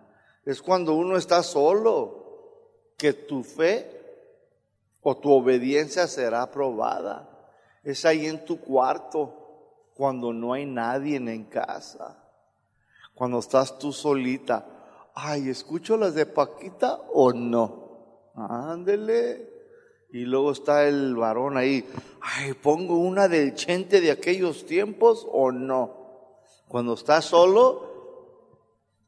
Es 0.48 0.62
cuando 0.62 0.94
uno 0.94 1.18
está 1.18 1.44
solo, 1.44 2.94
que 2.96 3.12
tu 3.12 3.44
fe 3.44 3.86
o 5.01 5.18
tu 5.18 5.30
obediencia 5.30 6.08
será 6.08 6.50
probada. 6.50 7.30
Es 7.84 8.06
ahí 8.06 8.27
en 8.27 8.46
tu 8.46 8.62
cuarto, 8.62 9.89
cuando 9.94 10.32
no 10.32 10.54
hay 10.54 10.66
nadie 10.66 11.18
en 11.18 11.44
casa, 11.44 12.18
cuando 13.13 13.39
estás 13.39 13.77
tú 13.77 13.92
solita. 13.92 14.66
Ay, 15.13 15.50
¿escucho 15.50 15.98
las 15.98 16.16
de 16.16 16.25
Paquita 16.25 16.96
o 17.12 17.34
no? 17.34 18.30
Ándele. 18.34 19.51
Y 20.13 20.20
luego 20.20 20.54
está 20.54 20.88
el 20.88 21.13
varón 21.18 21.58
ahí. 21.58 21.86
Ay, 22.22 22.54
¿pongo 22.54 22.98
una 23.00 23.27
del 23.27 23.54
chente 23.54 24.00
de 24.00 24.12
aquellos 24.12 24.66
tiempos 24.66 25.27
o 25.30 25.51
no? 25.51 25.92
Cuando 26.70 26.94
estás 26.94 27.25
solo, 27.25 27.87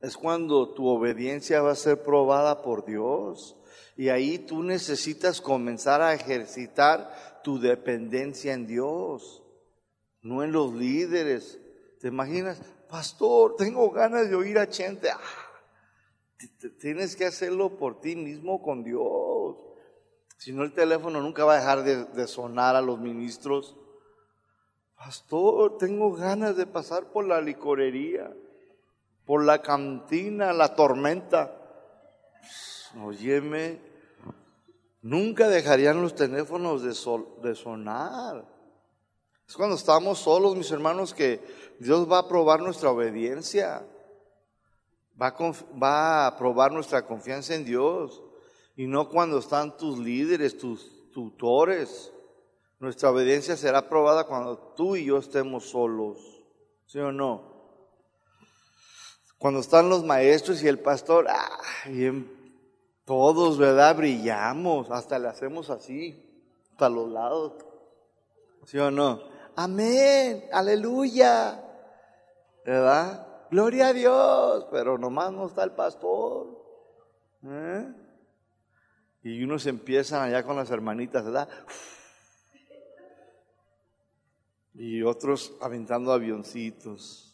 es 0.01 0.15
cuando 0.15 0.70
tu 0.70 0.88
obediencia 0.88 1.62
va 1.62 1.72
a 1.72 1.75
ser 1.75 2.01
probada 2.03 2.62
por 2.62 2.86
Dios. 2.86 3.56
Y 3.96 4.10
ahí 4.10 4.39
tú 4.39 4.63
necesitas 4.63 5.41
comenzar 5.41 6.01
a 6.01 6.13
ejercitar 6.13 7.41
tu 7.44 7.60
dependencia 7.60 8.53
en 8.53 8.65
Dios, 8.65 9.44
no 10.22 10.41
en 10.44 10.53
los 10.53 10.74
líderes. 10.74 11.60
¿Te 12.00 12.08
imaginas? 12.08 12.62
Pastor, 12.89 13.56
tengo 13.58 13.91
ganas 13.91 14.29
de 14.29 14.36
oír 14.36 14.58
a 14.58 14.68
gente. 14.68 15.10
Ah, 15.10 15.20
tienes 16.79 17.15
que 17.15 17.25
hacerlo 17.25 17.77
por 17.77 18.00
ti 18.00 18.15
mismo 18.15 18.62
con 18.62 18.84
Dios. 18.84 19.58
Si 20.38 20.53
no, 20.53 20.63
el 20.63 20.74
teléfono 20.74 21.22
nunca 21.22 21.44
va 21.44 21.56
a 21.56 21.60
dejar 21.60 21.84
de, 21.84 22.06
de 22.06 22.27
sonar 22.27 22.77
a 22.77 22.82
los 22.82 23.00
ministros. 23.00 23.75
Pastor, 24.96 25.77
tengo 25.77 26.13
ganas 26.13 26.56
de 26.56 26.65
pasar 26.65 27.12
por 27.12 27.25
la 27.25 27.41
licorería, 27.41 28.34
por 29.29 29.45
la 29.45 29.62
cantina, 29.62 30.53
la 30.53 30.74
tormenta. 30.74 31.55
Óyeme, 33.00 33.79
nunca 35.03 35.48
dejarían 35.48 36.01
los 36.01 36.15
teléfonos 36.15 36.81
de, 36.81 37.48
de 37.48 37.53
sonar. 37.53 38.43
Es 39.48 39.55
cuando 39.55 39.75
estamos 39.75 40.17
solos, 40.17 40.55
mis 40.55 40.71
hermanos, 40.71 41.13
que 41.13 41.41
Dios 41.79 42.12
va 42.12 42.17
a 42.17 42.27
probar 42.27 42.62
nuestra 42.62 42.89
obediencia. 42.89 43.86
Va 45.21 45.27
a, 45.27 45.53
va 45.77 46.25
a 46.25 46.36
probar 46.36 46.71
nuestra 46.71 47.05
confianza 47.05 47.53
en 47.53 47.65
Dios. 47.65 48.24
Y 48.75 48.88
no 48.88 49.09
cuando 49.09 49.38
están 49.38 49.77
tus 49.77 50.00
líderes, 50.00 50.57
tus 50.57 51.12
tutores. 51.12 52.12
Nuestra 52.79 53.12
obediencia 53.12 53.55
será 53.55 53.88
probada 53.88 54.24
cuando 54.24 54.57
tú 54.75 54.95
y 54.95 55.05
yo 55.05 55.19
estemos 55.19 55.69
solos. 55.69 56.17
¿Sí 56.88 56.98
o 56.98 57.12
no? 57.12 57.49
Cuando 59.39 59.62
están 59.62 59.88
los 59.88 60.03
maestros 60.03 60.62
y 60.62 60.67
el 60.67 60.79
pastor, 60.79 61.27
ah, 61.29 61.60
todos, 63.05 63.58
¿verdad? 63.58 63.96
Brillamos, 63.96 64.91
hasta 64.91 65.17
le 65.17 65.29
hacemos 65.29 65.69
así, 65.69 66.46
hasta 66.72 66.89
los 66.89 67.10
lados. 67.10 67.53
¿Sí 68.65 68.77
o 68.77 68.91
no? 68.91 69.24
Amén, 69.55 70.43
aleluya, 70.51 71.63
¿verdad? 72.65 73.28
Gloria 73.49 73.88
a 73.88 73.93
Dios, 73.93 74.67
pero 74.71 74.97
nomás 74.97 75.32
no 75.32 75.47
está 75.47 75.63
el 75.63 75.71
pastor. 75.71 76.62
¿eh? 77.45 77.93
Y 79.23 79.41
unos 79.41 79.65
empiezan 79.67 80.21
allá 80.21 80.43
con 80.43 80.58
las 80.58 80.69
hermanitas, 80.69 81.23
¿verdad? 81.23 81.47
Y 84.73 85.02
otros 85.02 85.54
aventando 85.62 86.12
avioncitos. 86.12 87.29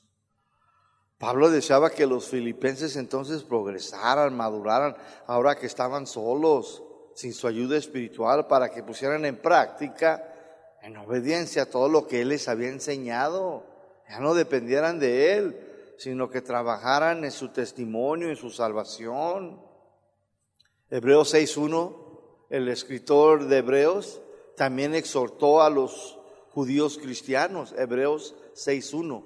Pablo 1.25 1.49
deseaba 1.49 1.89
que 1.89 2.05
los 2.05 2.27
filipenses 2.27 2.95
entonces 2.97 3.41
progresaran, 3.41 4.37
maduraran, 4.37 4.95
ahora 5.25 5.55
que 5.55 5.65
estaban 5.65 6.05
solos, 6.05 6.83
sin 7.15 7.33
su 7.33 7.47
ayuda 7.47 7.77
espiritual, 7.77 8.45
para 8.45 8.69
que 8.69 8.83
pusieran 8.83 9.25
en 9.25 9.37
práctica, 9.37 10.23
en 10.83 10.95
obediencia, 10.97 11.67
todo 11.67 11.89
lo 11.89 12.05
que 12.05 12.21
él 12.21 12.29
les 12.29 12.47
había 12.47 12.69
enseñado. 12.69 13.63
Ya 14.07 14.19
no 14.19 14.35
dependieran 14.35 14.99
de 14.99 15.33
él, 15.33 15.95
sino 15.97 16.29
que 16.29 16.43
trabajaran 16.43 17.23
en 17.23 17.31
su 17.31 17.49
testimonio, 17.49 18.29
en 18.29 18.35
su 18.35 18.51
salvación. 18.51 19.59
Hebreos 20.91 21.33
6.1, 21.33 22.49
el 22.51 22.67
escritor 22.69 23.45
de 23.45 23.57
Hebreos, 23.57 24.21
también 24.55 24.93
exhortó 24.93 25.63
a 25.63 25.71
los 25.71 26.19
judíos 26.51 26.99
cristianos, 26.99 27.73
Hebreos 27.75 28.35
6.1. 28.53 29.23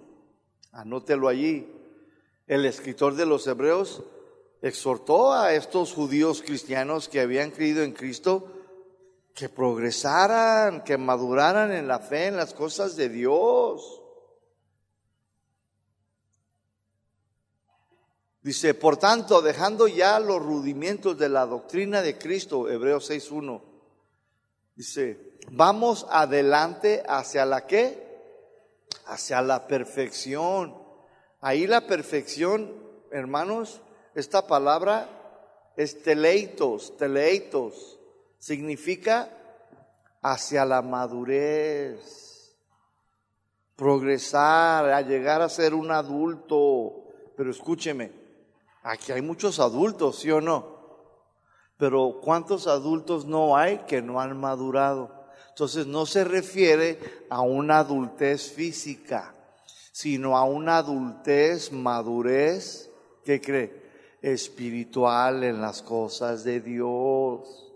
Anótelo 0.71 1.27
allí 1.27 1.75
el 2.49 2.65
escritor 2.65 3.13
de 3.13 3.27
los 3.27 3.45
Hebreos 3.45 4.03
exhortó 4.63 5.31
a 5.31 5.53
estos 5.53 5.93
judíos 5.93 6.41
cristianos 6.41 7.07
que 7.07 7.21
habían 7.21 7.51
creído 7.51 7.83
en 7.83 7.93
Cristo 7.93 8.51
que 9.35 9.49
progresaran, 9.49 10.83
que 10.83 10.97
maduraran 10.97 11.71
en 11.71 11.87
la 11.87 11.99
fe, 11.99 12.25
en 12.25 12.35
las 12.35 12.55
cosas 12.55 12.95
de 12.95 13.07
Dios. 13.07 14.01
Dice, 18.41 18.73
por 18.73 18.97
tanto, 18.97 19.43
dejando 19.43 19.87
ya 19.87 20.19
los 20.19 20.41
rudimentos 20.41 21.19
de 21.19 21.29
la 21.29 21.45
doctrina 21.45 22.01
de 22.01 22.17
Cristo, 22.17 22.67
Hebreos 22.67 23.11
6.1, 23.11 23.61
dice, 24.75 25.37
vamos 25.51 26.07
adelante 26.09 27.03
hacia 27.07 27.45
la 27.45 27.67
qué? 27.67 28.09
Hacia 29.05 29.43
la 29.43 29.67
perfección 29.67 30.78
Ahí 31.41 31.67
la 31.67 31.87
perfección, 31.87 32.73
hermanos, 33.11 33.81
esta 34.13 34.45
palabra 34.45 35.07
es 35.77 36.03
teleitos, 36.03 36.97
teleitos, 36.97 37.97
significa 38.37 39.29
hacia 40.21 40.65
la 40.65 40.81
madurez, 40.81 42.57
progresar, 43.77 44.91
a 44.91 45.01
llegar 45.01 45.41
a 45.41 45.47
ser 45.47 45.73
un 45.73 45.91
adulto. 45.91 47.05
Pero 47.37 47.51
escúcheme, 47.51 48.11
aquí 48.83 49.13
hay 49.13 49.21
muchos 49.21 49.61
adultos, 49.61 50.19
¿sí 50.19 50.29
o 50.31 50.41
no? 50.41 50.77
Pero 51.77 52.19
¿cuántos 52.21 52.67
adultos 52.67 53.25
no 53.25 53.55
hay 53.55 53.77
que 53.87 54.01
no 54.01 54.19
han 54.19 54.37
madurado? 54.37 55.09
Entonces 55.47 55.87
no 55.87 56.05
se 56.05 56.25
refiere 56.25 56.99
a 57.29 57.39
una 57.39 57.79
adultez 57.79 58.51
física 58.51 59.33
sino 59.99 60.37
a 60.37 60.45
una 60.45 60.77
adultez, 60.77 61.73
madurez, 61.73 62.89
¿qué 63.25 63.41
cree? 63.41 63.83
Espiritual 64.21 65.43
en 65.43 65.59
las 65.59 65.81
cosas 65.81 66.45
de 66.45 66.61
Dios. 66.61 67.69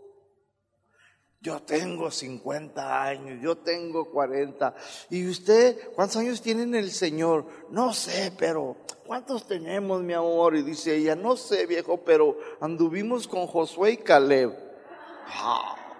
Yo 1.42 1.62
tengo 1.64 2.10
50 2.10 3.04
años, 3.04 3.42
yo 3.42 3.58
tengo 3.58 4.10
40. 4.10 4.74
¿Y 5.10 5.28
usted 5.28 5.92
cuántos 5.96 6.16
años 6.16 6.42
tiene 6.42 6.80
el 6.80 6.92
Señor? 6.92 7.46
No 7.72 7.94
sé, 7.94 8.32
pero 8.38 8.78
¿cuántos 9.06 9.46
tenemos, 9.46 10.02
mi 10.02 10.14
amor? 10.14 10.56
Y 10.56 10.62
dice 10.62 10.96
ella, 10.96 11.18
no 11.18 11.36
sé, 11.36 11.66
viejo, 11.66 12.06
pero 12.06 12.38
anduvimos 12.62 13.28
con 13.28 13.48
Josué 13.48 13.92
y 13.92 13.98
Caleb. 13.98 14.58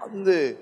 ¿Dónde? 0.06 0.58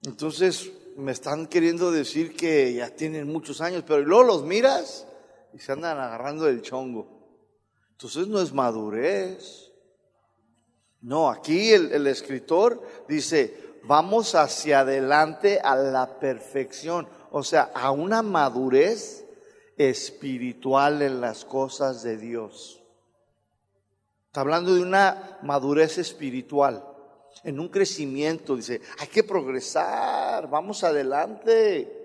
Entonces, 0.00 0.72
me 0.96 1.12
están 1.12 1.46
queriendo 1.46 1.90
decir 1.90 2.36
que 2.36 2.74
ya 2.74 2.90
tienen 2.90 3.26
muchos 3.28 3.60
años, 3.60 3.84
pero 3.86 4.00
luego 4.00 4.24
los 4.24 4.44
miras 4.44 5.06
y 5.52 5.58
se 5.58 5.72
andan 5.72 5.98
agarrando 5.98 6.48
el 6.48 6.62
chongo. 6.62 7.08
Entonces 7.92 8.28
no 8.28 8.40
es 8.40 8.52
madurez. 8.52 9.72
No, 11.00 11.28
aquí 11.30 11.72
el, 11.72 11.92
el 11.92 12.06
escritor 12.06 12.82
dice, 13.08 13.78
vamos 13.84 14.34
hacia 14.34 14.80
adelante 14.80 15.60
a 15.60 15.76
la 15.76 16.18
perfección, 16.18 17.08
o 17.30 17.42
sea, 17.42 17.70
a 17.74 17.90
una 17.90 18.22
madurez 18.22 19.24
espiritual 19.76 21.02
en 21.02 21.20
las 21.20 21.44
cosas 21.44 22.02
de 22.02 22.16
Dios. 22.16 22.82
Está 24.26 24.40
hablando 24.40 24.74
de 24.74 24.82
una 24.82 25.38
madurez 25.42 25.98
espiritual 25.98 26.93
en 27.42 27.58
un 27.58 27.68
crecimiento, 27.68 28.56
dice, 28.56 28.80
hay 28.98 29.08
que 29.08 29.24
progresar, 29.24 30.48
vamos 30.48 30.84
adelante. 30.84 32.02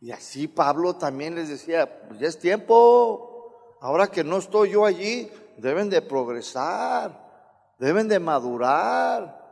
Y 0.00 0.10
así 0.10 0.48
Pablo 0.48 0.96
también 0.96 1.34
les 1.34 1.48
decía, 1.48 2.06
pues 2.08 2.20
ya 2.20 2.28
es 2.28 2.38
tiempo, 2.38 3.76
ahora 3.80 4.08
que 4.08 4.24
no 4.24 4.38
estoy 4.38 4.70
yo 4.70 4.84
allí, 4.84 5.30
deben 5.58 5.90
de 5.90 6.02
progresar, 6.02 7.74
deben 7.78 8.08
de 8.08 8.18
madurar. 8.18 9.44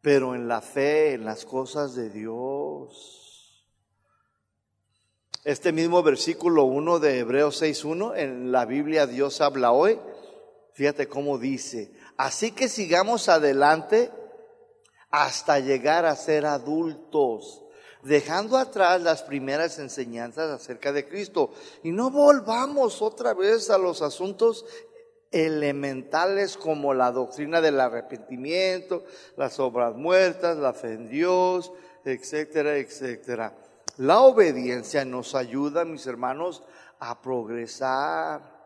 pero 0.00 0.34
en 0.34 0.48
la 0.48 0.60
fe, 0.60 1.14
en 1.14 1.24
las 1.24 1.44
cosas 1.44 1.94
de 1.94 2.08
Dios. 2.08 3.66
Este 5.44 5.72
mismo 5.72 6.02
versículo 6.02 6.64
1 6.64 6.98
de 6.98 7.18
Hebreos 7.18 7.62
6.1, 7.62 8.16
en 8.16 8.52
la 8.52 8.64
Biblia 8.64 9.06
Dios 9.06 9.40
habla 9.40 9.72
hoy, 9.72 9.98
fíjate 10.72 11.08
cómo 11.08 11.38
dice, 11.38 11.92
así 12.18 12.52
que 12.52 12.68
sigamos 12.68 13.30
adelante 13.30 14.10
hasta 15.10 15.58
llegar 15.58 16.04
a 16.04 16.14
ser 16.16 16.44
adultos, 16.44 17.62
dejando 18.02 18.58
atrás 18.58 19.00
las 19.00 19.22
primeras 19.22 19.78
enseñanzas 19.78 20.50
acerca 20.50 20.92
de 20.92 21.08
Cristo 21.08 21.52
y 21.82 21.92
no 21.92 22.10
volvamos 22.10 23.00
otra 23.00 23.32
vez 23.32 23.70
a 23.70 23.78
los 23.78 24.02
asuntos 24.02 24.66
elementales 25.30 26.56
como 26.56 26.94
la 26.94 27.10
doctrina 27.10 27.60
del 27.60 27.80
arrepentimiento, 27.80 29.04
las 29.36 29.58
obras 29.60 29.94
muertas, 29.94 30.56
la 30.56 30.72
fe 30.72 30.94
en 30.94 31.08
Dios, 31.08 31.72
etcétera, 32.04 32.76
etcétera. 32.76 33.56
La 33.98 34.20
obediencia 34.20 35.04
nos 35.04 35.34
ayuda, 35.34 35.84
mis 35.84 36.06
hermanos, 36.06 36.62
a 37.00 37.20
progresar. 37.20 38.57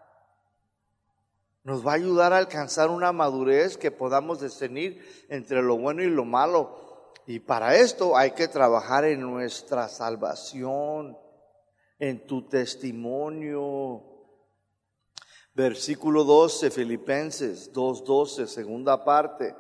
Nos 1.65 1.87
va 1.87 1.93
a 1.93 1.97
ayudar 1.97 2.33
a 2.33 2.39
alcanzar 2.39 2.91
una 2.91 3.13
madurez 3.13 3.77
que 3.77 3.91
podamos 3.91 4.41
discernir 4.41 5.01
entre 5.29 5.63
lo 5.63 5.79
bueno 5.79 6.03
y 6.03 6.09
lo 6.09 6.25
malo. 6.25 7.13
Y 7.27 7.39
para 7.39 7.77
esto 7.77 8.17
hay 8.17 8.33
que 8.33 8.49
trabajar 8.49 9.05
en 9.05 9.21
nuestra 9.21 9.89
salvación, 9.89 11.17
en 11.99 12.27
tu 12.27 12.49
testimonio, 12.49 14.13
Versículo 15.55 16.25
12, 16.25 16.71
Filipenses 16.71 17.71
2.12, 17.75 18.47
segunda 18.47 19.05
parte. 19.05 19.55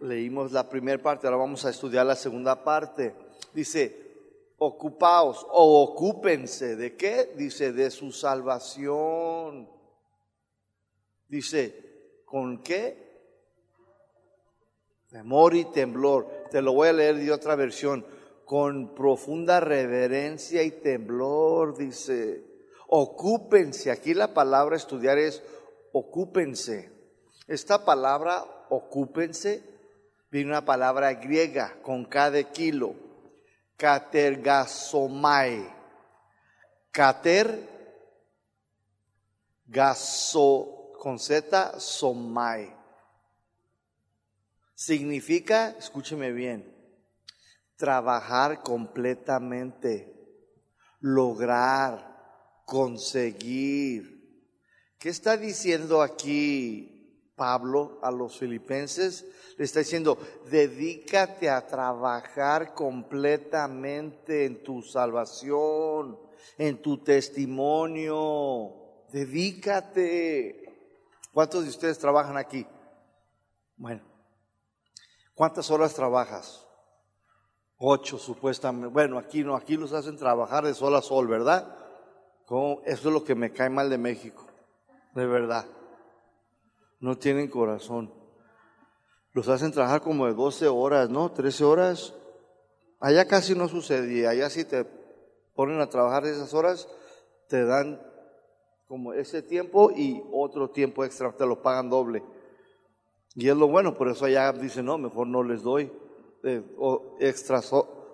Leímos 0.00 0.50
la 0.50 0.68
primera 0.68 1.00
parte, 1.00 1.28
ahora 1.28 1.36
vamos 1.36 1.64
a 1.64 1.70
estudiar 1.70 2.04
la 2.04 2.16
segunda 2.16 2.64
parte. 2.64 3.14
Dice, 3.54 4.01
ocupaos 4.66 5.46
o 5.50 5.82
ocúpense 5.82 6.76
de 6.76 6.96
qué? 6.96 7.32
Dice, 7.36 7.72
de 7.72 7.90
su 7.90 8.12
salvación. 8.12 9.68
Dice, 11.28 12.22
¿con 12.24 12.62
qué? 12.62 13.10
Temor 15.08 15.54
y 15.54 15.64
temblor. 15.66 16.28
Te 16.50 16.62
lo 16.62 16.72
voy 16.72 16.88
a 16.88 16.92
leer 16.92 17.16
de 17.16 17.32
otra 17.32 17.56
versión. 17.56 18.06
Con 18.44 18.94
profunda 18.94 19.60
reverencia 19.60 20.62
y 20.62 20.72
temblor, 20.72 21.76
dice 21.76 22.44
Ocúpense, 22.94 23.90
aquí 23.90 24.12
la 24.12 24.34
palabra 24.34 24.76
estudiar 24.76 25.16
es 25.16 25.42
ocúpense. 25.92 26.90
Esta 27.48 27.86
palabra 27.86 28.44
ocúpense 28.68 29.62
viene 30.30 30.50
una 30.50 30.66
palabra 30.66 31.14
griega 31.14 31.76
con 31.82 32.04
cada 32.04 32.42
kilo, 32.52 32.94
catergasomai. 33.82 35.74
Cater, 36.92 37.68
gaso, 39.66 40.92
con 41.00 41.18
Z, 41.18 41.80
somai. 41.80 42.72
Significa, 44.72 45.74
escúcheme 45.76 46.30
bien, 46.30 46.64
trabajar 47.74 48.62
completamente, 48.62 50.14
lograr, 51.00 52.62
conseguir. 52.64 54.46
¿Qué 54.96 55.08
está 55.08 55.36
diciendo 55.36 56.02
aquí 56.02 56.91
Pablo 57.42 57.98
a 58.02 58.12
los 58.12 58.38
filipenses? 58.38 59.26
Le 59.58 59.64
está 59.64 59.80
diciendo, 59.80 60.16
dedícate 60.48 61.50
a 61.50 61.66
trabajar 61.66 62.72
completamente 62.72 64.44
en 64.44 64.62
tu 64.62 64.80
salvación, 64.80 66.20
en 66.56 66.80
tu 66.80 66.98
testimonio. 67.02 68.74
Dedícate. 69.10 70.72
¿Cuántos 71.32 71.64
de 71.64 71.70
ustedes 71.70 71.98
trabajan 71.98 72.36
aquí? 72.36 72.64
Bueno, 73.76 74.02
¿cuántas 75.34 75.68
horas 75.72 75.94
trabajas? 75.94 76.64
Ocho, 77.76 78.18
supuestamente. 78.18 78.86
Bueno, 78.86 79.18
aquí 79.18 79.42
no, 79.42 79.56
aquí 79.56 79.76
los 79.76 79.92
hacen 79.92 80.16
trabajar 80.16 80.64
de 80.64 80.74
sol 80.74 80.94
a 80.94 81.02
sol, 81.02 81.26
¿verdad? 81.26 81.76
Eso 82.46 82.78
es 82.84 83.04
lo 83.04 83.24
que 83.24 83.34
me 83.34 83.50
cae 83.50 83.68
mal 83.68 83.90
de 83.90 83.98
México, 83.98 84.46
de 85.16 85.26
verdad. 85.26 85.66
No 87.02 87.18
tienen 87.18 87.48
corazón. 87.48 88.10
Los 89.32 89.48
hacen 89.48 89.72
trabajar 89.72 90.00
como 90.00 90.26
de 90.26 90.32
12 90.32 90.68
horas, 90.68 91.10
¿no? 91.10 91.30
13 91.30 91.64
horas. 91.64 92.14
Allá 92.98 93.26
casi 93.26 93.54
no 93.54 93.68
sucedía. 93.68 94.30
Allá 94.30 94.48
si 94.48 94.64
te 94.64 94.86
ponen 95.54 95.82
a 95.82 95.90
trabajar 95.90 96.24
esas 96.24 96.54
horas, 96.54 96.88
te 97.50 97.66
dan 97.66 98.00
como 98.86 99.12
ese 99.12 99.42
tiempo 99.42 99.90
y 99.90 100.22
otro 100.32 100.70
tiempo 100.70 101.04
extra, 101.04 101.30
te 101.36 101.44
lo 101.44 101.60
pagan 101.60 101.90
doble. 101.90 102.24
Y 103.34 103.50
es 103.50 103.56
lo 103.56 103.68
bueno, 103.68 103.94
por 103.94 104.08
eso 104.08 104.24
allá 104.24 104.50
dicen, 104.52 104.86
no, 104.86 104.96
mejor 104.96 105.26
no 105.26 105.42
les 105.42 105.62
doy 105.62 105.92
eh, 106.44 106.62
extras, 107.20 107.70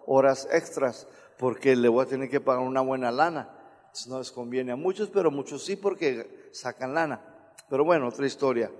horas 0.06 0.48
extras, 0.50 1.06
porque 1.38 1.76
le 1.76 1.88
voy 1.88 2.04
a 2.04 2.08
tener 2.08 2.28
que 2.28 2.40
pagar 2.40 2.64
una 2.64 2.80
buena 2.80 3.12
lana 3.12 3.58
no 4.06 4.18
les 4.18 4.30
conviene 4.30 4.72
a 4.72 4.76
muchos, 4.76 5.10
pero 5.10 5.30
muchos 5.30 5.64
sí 5.64 5.76
porque 5.76 6.50
sacan 6.52 6.94
lana. 6.94 7.20
Pero 7.68 7.84
bueno, 7.84 8.08
otra 8.08 8.26
historia. 8.26 8.70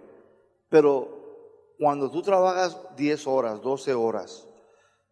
Pero 0.69 1.75
cuando 1.79 2.11
tú 2.11 2.23
trabajas 2.23 2.77
10 2.97 3.27
horas, 3.27 3.61
12 3.63 3.95
horas, 3.95 4.49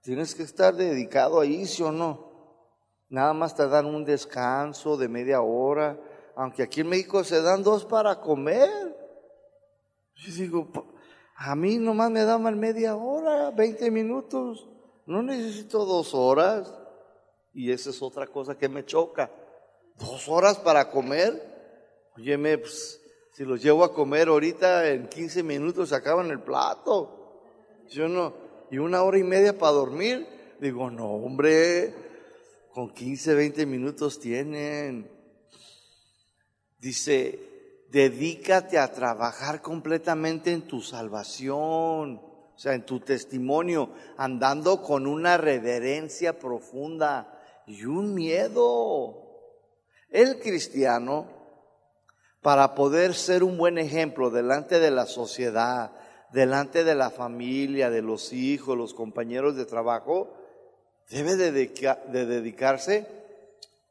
tienes 0.00 0.34
que 0.34 0.42
estar 0.42 0.74
dedicado 0.74 1.40
ahí, 1.40 1.66
¿sí 1.66 1.82
o 1.82 1.92
no? 1.92 2.26
Nada 3.08 3.32
más 3.32 3.54
te 3.54 3.66
dan 3.68 3.86
un 3.86 4.04
descanso 4.04 4.96
de 4.96 5.08
media 5.08 5.40
hora, 5.40 5.98
aunque 6.34 6.62
aquí 6.62 6.80
en 6.80 6.88
México 6.88 7.22
se 7.22 7.40
dan 7.40 7.62
dos 7.62 7.84
para 7.84 8.20
comer. 8.20 8.96
Yo 10.16 10.32
digo, 10.32 10.68
a 11.36 11.54
mí 11.54 11.78
nomás 11.78 12.10
me 12.10 12.24
daban 12.24 12.58
media 12.58 12.96
hora, 12.96 13.50
20 13.50 13.90
minutos, 13.90 14.68
no 15.06 15.22
necesito 15.22 15.84
dos 15.84 16.14
horas. 16.14 16.72
Y 17.52 17.70
esa 17.70 17.90
es 17.90 18.02
otra 18.02 18.26
cosa 18.26 18.58
que 18.58 18.68
me 18.68 18.84
choca 18.84 19.30
¿Dos 19.98 20.28
horas 20.28 20.58
para 20.58 20.90
comer? 20.90 21.42
Óyeme, 22.16 22.58
pues, 22.58 23.00
si 23.36 23.44
los 23.44 23.62
llevo 23.62 23.84
a 23.84 23.92
comer 23.92 24.28
ahorita 24.28 24.88
en 24.88 25.08
15 25.08 25.42
minutos 25.42 25.92
acaban 25.92 26.30
el 26.30 26.40
plato. 26.40 27.42
Yo 27.90 28.08
no, 28.08 28.32
y 28.70 28.78
una 28.78 29.02
hora 29.02 29.18
y 29.18 29.24
media 29.24 29.58
para 29.58 29.72
dormir. 29.72 30.26
Digo, 30.58 30.90
no, 30.90 31.10
hombre, 31.10 31.92
con 32.72 32.94
15, 32.94 33.34
20 33.34 33.66
minutos 33.66 34.18
tienen. 34.18 35.10
Dice, 36.78 37.84
dedícate 37.90 38.78
a 38.78 38.90
trabajar 38.90 39.60
completamente 39.60 40.50
en 40.50 40.62
tu 40.62 40.80
salvación, 40.80 42.14
o 42.14 42.54
sea, 42.58 42.72
en 42.72 42.86
tu 42.86 43.00
testimonio, 43.00 43.90
andando 44.16 44.80
con 44.80 45.06
una 45.06 45.36
reverencia 45.36 46.38
profunda 46.38 47.38
y 47.66 47.84
un 47.84 48.14
miedo 48.14 49.26
el 50.08 50.38
cristiano, 50.38 51.35
para 52.46 52.76
poder 52.76 53.16
ser 53.16 53.42
un 53.42 53.58
buen 53.58 53.76
ejemplo 53.76 54.30
delante 54.30 54.78
de 54.78 54.92
la 54.92 55.06
sociedad, 55.06 55.90
delante 56.30 56.84
de 56.84 56.94
la 56.94 57.10
familia, 57.10 57.90
de 57.90 58.02
los 58.02 58.32
hijos, 58.32 58.78
los 58.78 58.94
compañeros 58.94 59.56
de 59.56 59.64
trabajo, 59.64 60.32
debe 61.10 61.34
de, 61.34 61.50
dedicarse 61.50 63.04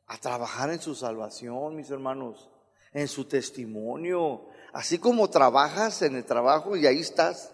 a 0.07 0.17
trabajar 0.19 0.69
en 0.69 0.79
su 0.79 0.95
salvación, 0.95 1.75
mis 1.75 1.89
hermanos, 1.91 2.49
en 2.93 3.09
su 3.09 3.25
testimonio. 3.25 4.45
Así 4.71 4.99
como 4.99 5.29
trabajas 5.29 6.01
en 6.01 6.15
el 6.15 6.23
trabajo 6.23 6.77
y 6.77 6.87
ahí 6.87 7.01
estás 7.01 7.51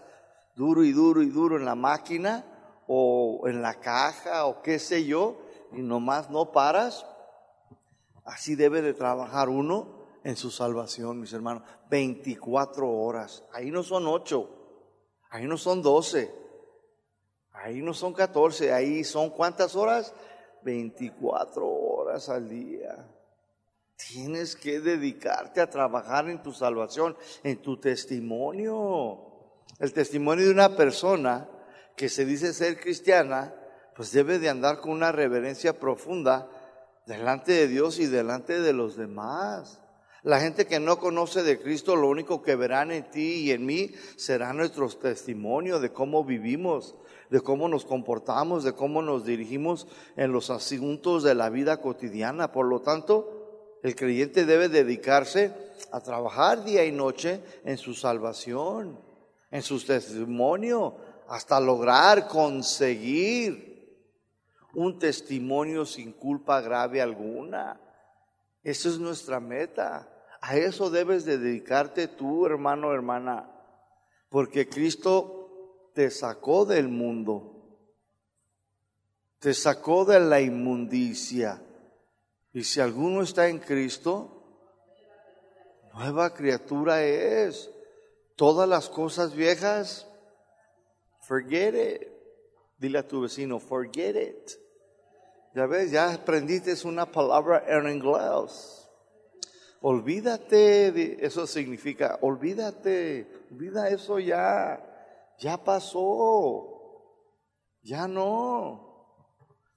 duro 0.54 0.84
y 0.84 0.92
duro 0.92 1.20
y 1.22 1.30
duro 1.30 1.56
en 1.56 1.64
la 1.64 1.74
máquina 1.74 2.44
o 2.86 3.48
en 3.48 3.60
la 3.60 3.74
caja 3.74 4.46
o 4.46 4.62
qué 4.62 4.78
sé 4.78 5.04
yo, 5.04 5.36
y 5.72 5.82
nomás 5.82 6.30
no 6.30 6.52
paras, 6.52 7.04
Así 8.24 8.54
debe 8.54 8.82
de 8.82 8.94
trabajar 8.94 9.48
uno 9.48 10.01
en 10.24 10.36
su 10.36 10.50
salvación, 10.50 11.20
mis 11.20 11.32
hermanos. 11.32 11.62
24 11.90 12.88
horas. 12.88 13.44
Ahí 13.52 13.70
no 13.70 13.82
son 13.82 14.06
8, 14.06 14.48
ahí 15.30 15.46
no 15.46 15.56
son 15.56 15.82
12, 15.82 16.32
ahí 17.52 17.82
no 17.82 17.94
son 17.94 18.12
14, 18.12 18.72
ahí 18.72 19.04
son 19.04 19.30
cuántas 19.30 19.76
horas? 19.76 20.14
24 20.62 21.66
horas 21.66 22.28
al 22.28 22.48
día. 22.48 23.08
Tienes 23.96 24.56
que 24.56 24.80
dedicarte 24.80 25.60
a 25.60 25.70
trabajar 25.70 26.28
en 26.28 26.42
tu 26.42 26.52
salvación, 26.52 27.16
en 27.42 27.60
tu 27.62 27.78
testimonio. 27.78 29.28
El 29.78 29.92
testimonio 29.92 30.46
de 30.46 30.52
una 30.52 30.76
persona 30.76 31.48
que 31.96 32.08
se 32.08 32.24
dice 32.24 32.52
ser 32.52 32.80
cristiana, 32.80 33.54
pues 33.94 34.12
debe 34.12 34.38
de 34.38 34.48
andar 34.48 34.80
con 34.80 34.92
una 34.92 35.12
reverencia 35.12 35.78
profunda 35.78 36.48
delante 37.06 37.52
de 37.52 37.68
Dios 37.68 37.98
y 37.98 38.06
delante 38.06 38.60
de 38.60 38.72
los 38.72 38.96
demás. 38.96 39.81
La 40.24 40.38
gente 40.38 40.66
que 40.66 40.78
no 40.78 41.00
conoce 41.00 41.42
de 41.42 41.60
Cristo, 41.60 41.96
lo 41.96 42.08
único 42.08 42.42
que 42.42 42.54
verán 42.54 42.92
en 42.92 43.10
ti 43.10 43.40
y 43.40 43.50
en 43.50 43.66
mí 43.66 43.90
será 44.16 44.52
nuestro 44.52 44.88
testimonio 44.88 45.80
de 45.80 45.92
cómo 45.92 46.24
vivimos, 46.24 46.94
de 47.28 47.40
cómo 47.40 47.66
nos 47.68 47.84
comportamos, 47.84 48.62
de 48.62 48.72
cómo 48.72 49.02
nos 49.02 49.24
dirigimos 49.24 49.88
en 50.16 50.30
los 50.30 50.50
asuntos 50.50 51.24
de 51.24 51.34
la 51.34 51.50
vida 51.50 51.80
cotidiana. 51.80 52.52
Por 52.52 52.66
lo 52.66 52.82
tanto, 52.82 53.78
el 53.82 53.96
creyente 53.96 54.46
debe 54.46 54.68
dedicarse 54.68 55.52
a 55.90 56.00
trabajar 56.00 56.62
día 56.62 56.84
y 56.84 56.92
noche 56.92 57.40
en 57.64 57.76
su 57.76 57.94
salvación, 57.94 59.00
en 59.50 59.62
su 59.62 59.84
testimonio, 59.84 60.94
hasta 61.26 61.58
lograr 61.58 62.28
conseguir 62.28 63.72
un 64.74 65.00
testimonio 65.00 65.84
sin 65.84 66.12
culpa 66.12 66.60
grave 66.60 67.02
alguna. 67.02 67.80
Esa 68.62 68.88
es 68.88 68.98
nuestra 68.98 69.40
meta. 69.40 70.08
A 70.40 70.56
eso 70.56 70.90
debes 70.90 71.24
de 71.24 71.38
dedicarte 71.38 72.08
tú, 72.08 72.46
hermano, 72.46 72.92
hermana, 72.92 73.48
porque 74.28 74.68
Cristo 74.68 75.90
te 75.94 76.10
sacó 76.10 76.64
del 76.64 76.88
mundo, 76.88 77.78
te 79.38 79.54
sacó 79.54 80.04
de 80.04 80.20
la 80.20 80.40
inmundicia. 80.40 81.62
Y 82.52 82.64
si 82.64 82.80
alguno 82.80 83.22
está 83.22 83.48
en 83.48 83.58
Cristo, 83.58 84.42
nueva 85.94 86.34
criatura 86.34 87.02
es. 87.04 87.70
Todas 88.36 88.68
las 88.68 88.88
cosas 88.88 89.34
viejas, 89.34 90.08
forget 91.20 91.74
it. 91.74 92.08
Dile 92.78 92.98
a 92.98 93.06
tu 93.06 93.20
vecino, 93.20 93.60
forget 93.60 94.16
it. 94.16 94.61
Ya 95.54 95.66
ves, 95.66 95.90
ya 95.90 96.14
aprendiste 96.14 96.74
una 96.86 97.04
palabra 97.04 97.64
en 97.66 97.88
inglés. 97.88 98.88
Olvídate, 99.82 101.24
eso 101.24 101.46
significa, 101.46 102.18
olvídate, 102.22 103.26
olvida 103.50 103.88
eso 103.88 104.18
ya, 104.18 104.80
ya 105.38 105.56
pasó, 105.62 106.68
ya 107.82 108.06
no. 108.06 108.92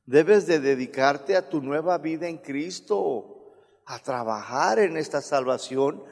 Debes 0.06 0.46
de 0.46 0.60
dedicarte 0.60 1.36
a 1.36 1.50
tu 1.50 1.60
nueva 1.62 1.98
vida 1.98 2.28
en 2.28 2.38
Cristo, 2.38 3.52
a 3.86 3.98
trabajar 4.00 4.78
en 4.80 4.96
esta 4.96 5.22
salvación 5.22 6.04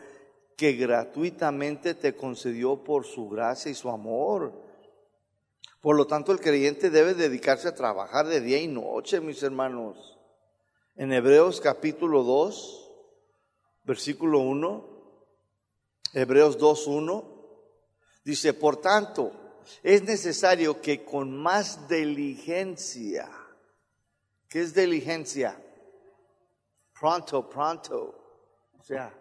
que 0.57 0.73
gratuitamente 0.73 1.93
te 1.93 2.15
concedió 2.15 2.83
por 2.83 3.05
su 3.05 3.29
gracia 3.29 3.71
y 3.71 3.75
su 3.75 3.89
amor. 3.89 4.62
Por 5.83 5.97
lo 5.97 6.07
tanto, 6.07 6.31
el 6.31 6.39
creyente 6.39 6.89
debe 6.89 7.13
dedicarse 7.13 7.67
a 7.67 7.75
trabajar 7.75 8.25
de 8.25 8.39
día 8.39 8.57
y 8.57 8.69
noche, 8.69 9.19
mis 9.19 9.43
hermanos. 9.43 10.17
En 10.95 11.11
Hebreos 11.11 11.59
capítulo 11.59 12.23
2, 12.23 12.89
versículo 13.83 14.39
1, 14.39 14.87
Hebreos 16.13 16.57
2.1, 16.57 17.25
dice, 18.23 18.53
por 18.53 18.77
tanto, 18.77 19.33
es 19.83 20.03
necesario 20.03 20.79
que 20.79 21.03
con 21.03 21.35
más 21.35 21.89
diligencia, 21.89 23.29
¿qué 24.47 24.61
es 24.61 24.73
diligencia? 24.73 25.61
Pronto, 26.97 27.49
pronto, 27.49 28.15
o 28.79 28.83
sea, 28.83 29.13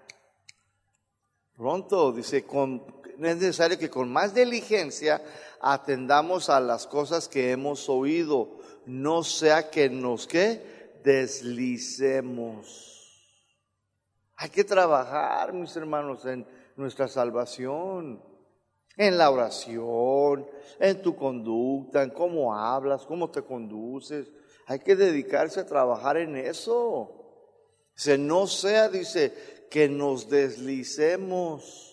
pronto, 1.57 2.13
dice, 2.13 2.47
con, 2.47 3.02
es 3.29 3.37
necesario 3.37 3.79
que 3.79 3.91
con 3.91 4.11
más 4.11 4.35
diligencia 4.35 5.23
atendamos 5.61 6.49
a 6.51 6.61
las 6.61 6.87
cosas 6.87 7.29
que 7.29 7.53
hemos 7.53 7.89
oído, 7.89 8.59
no 8.87 9.23
sea 9.23 9.71
que 9.71 9.89
nos 9.89 10.27
que 10.27 11.01
deslicemos. 11.05 12.89
Hay 14.37 14.51
que 14.51 14.65
trabajar, 14.65 15.53
mis 15.53 15.77
hermanos, 15.77 16.25
en 16.25 16.47
nuestra 16.77 17.07
salvación, 17.07 18.23
en 18.97 19.19
la 19.19 19.31
oración, 19.31 20.47
en 20.81 21.01
tu 21.01 21.15
conducta, 21.15 22.03
en 22.03 22.11
cómo 22.11 22.55
hablas, 22.55 23.07
cómo 23.07 23.31
te 23.31 23.43
conduces. 23.43 24.31
Hay 24.67 24.81
que 24.81 24.97
dedicarse 24.97 25.61
a 25.61 25.67
trabajar 25.67 26.17
en 26.17 26.37
eso. 26.37 27.19
Se 27.95 28.19
no 28.19 28.47
sea, 28.47 28.89
dice, 28.89 29.33
que 29.71 29.89
nos 29.89 30.29
deslicemos. 30.29 31.92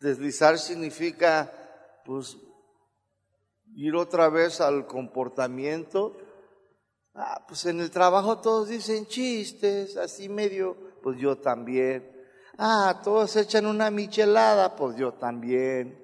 Deslizar 0.00 0.58
significa, 0.58 1.52
pues, 2.04 2.36
ir 3.74 3.94
otra 3.94 4.28
vez 4.28 4.60
al 4.60 4.86
comportamiento. 4.86 6.16
Ah, 7.14 7.44
pues 7.46 7.66
en 7.66 7.80
el 7.80 7.90
trabajo 7.90 8.38
todos 8.38 8.68
dicen 8.68 9.06
chistes, 9.06 9.96
así 9.96 10.28
medio 10.28 10.90
pues 11.02 11.18
yo 11.18 11.38
también. 11.38 12.10
Ah, 12.58 13.00
todos 13.02 13.36
echan 13.36 13.66
una 13.66 13.90
michelada, 13.90 14.76
pues 14.76 14.96
yo 14.96 15.14
también. 15.14 15.98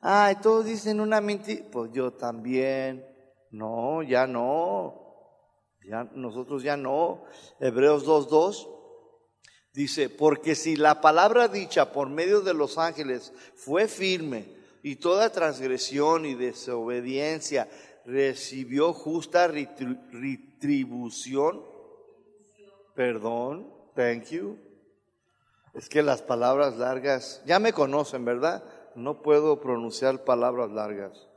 Ah, 0.00 0.32
todos 0.42 0.66
dicen 0.66 1.00
una 1.00 1.20
mentira, 1.20 1.64
pues 1.70 1.90
yo 1.92 2.12
también. 2.12 3.06
No, 3.50 4.02
ya 4.02 4.26
no. 4.26 5.02
Ya, 5.86 6.04
nosotros 6.14 6.62
ya 6.62 6.76
no. 6.76 7.24
Hebreos 7.58 8.06
2.2 8.06 8.73
dice, 9.74 10.08
porque 10.08 10.54
si 10.54 10.76
la 10.76 11.02
palabra 11.02 11.48
dicha 11.48 11.92
por 11.92 12.08
medio 12.08 12.40
de 12.40 12.54
los 12.54 12.78
ángeles 12.78 13.34
fue 13.54 13.88
firme 13.88 14.48
y 14.82 14.96
toda 14.96 15.30
transgresión 15.30 16.24
y 16.24 16.34
desobediencia 16.34 17.68
recibió 18.06 18.94
justa 18.94 19.48
retribución, 19.48 21.62
perdón, 22.94 23.74
Thank 23.94 24.30
you. 24.30 24.58
Es 25.72 25.88
que 25.88 26.02
las 26.02 26.22
palabras 26.22 26.76
largas, 26.76 27.42
ya 27.46 27.58
me 27.58 27.72
conocen, 27.72 28.24
¿verdad? 28.24 28.64
No 28.94 29.22
puedo 29.22 29.60
pronunciar 29.60 30.24
palabras 30.24 30.70
largas. 30.70 31.28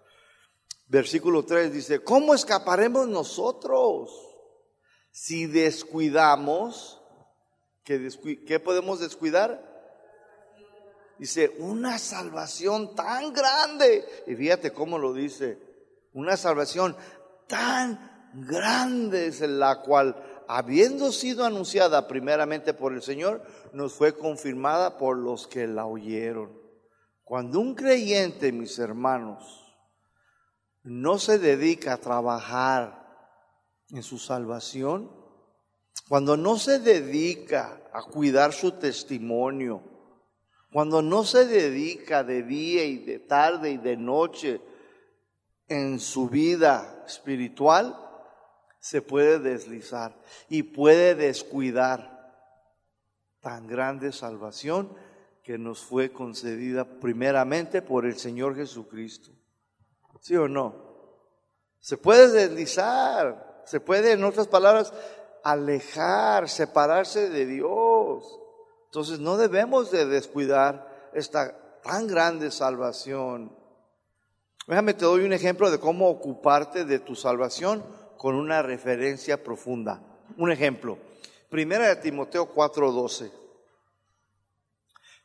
Versículo 0.88 1.43
3 1.43 1.73
dice, 1.73 2.04
¿cómo 2.04 2.34
escaparemos 2.34 3.08
nosotros 3.08 4.12
si 5.12 5.45
descuidamos? 5.45 6.96
¿Qué, 7.88 8.10
¿Qué 8.45 8.60
podemos 8.60 9.00
descuidar? 9.00 9.63
Dice, 11.17 11.56
una 11.60 11.97
salvación 11.97 12.93
tan 12.95 13.32
grande. 13.32 14.06
Y 14.28 14.36
fíjate 14.36 14.73
cómo 14.73 14.97
lo 14.97 15.13
dice. 15.13 15.58
Una 16.12 16.36
salvación 16.36 16.97
tan 17.47 18.30
grande 18.34 19.28
es 19.28 19.39
la 19.39 19.84
cual 19.84 20.43
habiendo 20.50 21.13
sido 21.13 21.45
anunciada 21.45 22.10
primeramente 22.10 22.73
por 22.73 22.91
el 22.91 23.02
Señor, 23.02 23.41
nos 23.71 23.93
fue 23.93 24.17
confirmada 24.17 24.97
por 24.97 25.17
los 25.17 25.47
que 25.47 25.65
la 25.65 25.86
oyeron. 25.86 26.52
Cuando 27.23 27.62
un 27.62 27.73
creyente, 27.73 28.52
mis 28.52 28.78
hermanos, 28.80 29.73
no 30.84 31.19
se 31.19 31.39
dedica 31.39 31.93
a 31.93 32.02
trabajar 32.02 33.08
en 33.91 34.04
su 34.04 34.17
salvación, 34.17 35.16
cuando 36.01 36.38
no 36.38 36.57
se 36.57 36.79
dedica 36.79 37.81
a 37.93 38.03
cuidar 38.03 38.53
su 38.53 38.73
testimonio, 38.73 39.81
cuando 40.71 41.01
no 41.01 41.23
se 41.23 41.45
dedica 41.45 42.23
de 42.23 42.43
día 42.43 42.86
y 42.86 42.97
de 42.97 43.19
tarde 43.19 43.71
y 43.71 43.77
de 43.77 43.97
noche 43.97 44.62
en 45.67 45.99
su 45.99 46.29
vida 46.29 47.03
espiritual, 47.07 47.95
se 48.79 49.01
puede 49.01 49.39
deslizar 49.39 50.15
y 50.49 50.63
puede 50.63 51.15
descuidar 51.15 52.17
tan 53.41 53.67
grande 53.67 54.12
salvación 54.12 54.95
que 55.43 55.57
nos 55.57 55.79
fue 55.79 56.12
concedida 56.12 56.86
primeramente 56.86 57.81
por 57.81 58.05
el 58.05 58.17
Señor 58.17 58.55
Jesucristo. 58.55 59.31
¿Sí 60.21 60.36
o 60.36 60.47
no? 60.47 60.75
Se 61.79 61.97
puede 61.97 62.29
deslizar, 62.29 63.63
se 63.65 63.79
puede, 63.79 64.12
en 64.12 64.23
otras 64.23 64.47
palabras, 64.47 64.93
alejar, 65.47 66.49
separarse 66.49 67.29
de 67.29 67.45
Dios. 67.45 68.38
Entonces 68.86 69.19
no 69.19 69.38
debemos 69.38 69.91
de 69.91 70.05
descuidar 70.05 71.10
esta 71.13 71.79
tan 71.81 72.05
grande 72.05 72.51
salvación. 72.51 73.55
Déjame 74.67 74.93
te 74.93 75.05
doy 75.05 75.23
un 75.23 75.31
ejemplo 75.31 75.71
de 75.71 75.79
cómo 75.79 76.10
ocuparte 76.10 76.83
de 76.83 76.99
tu 76.99 77.15
salvación 77.15 77.81
con 78.17 78.36
una 78.36 78.62
referencia 78.62 79.41
profunda. 79.41 80.01
Un 80.36 80.51
ejemplo, 80.51 80.97
Primera 81.49 81.88
de 81.88 81.95
Timoteo 81.95 82.53
4:12. 82.53 83.31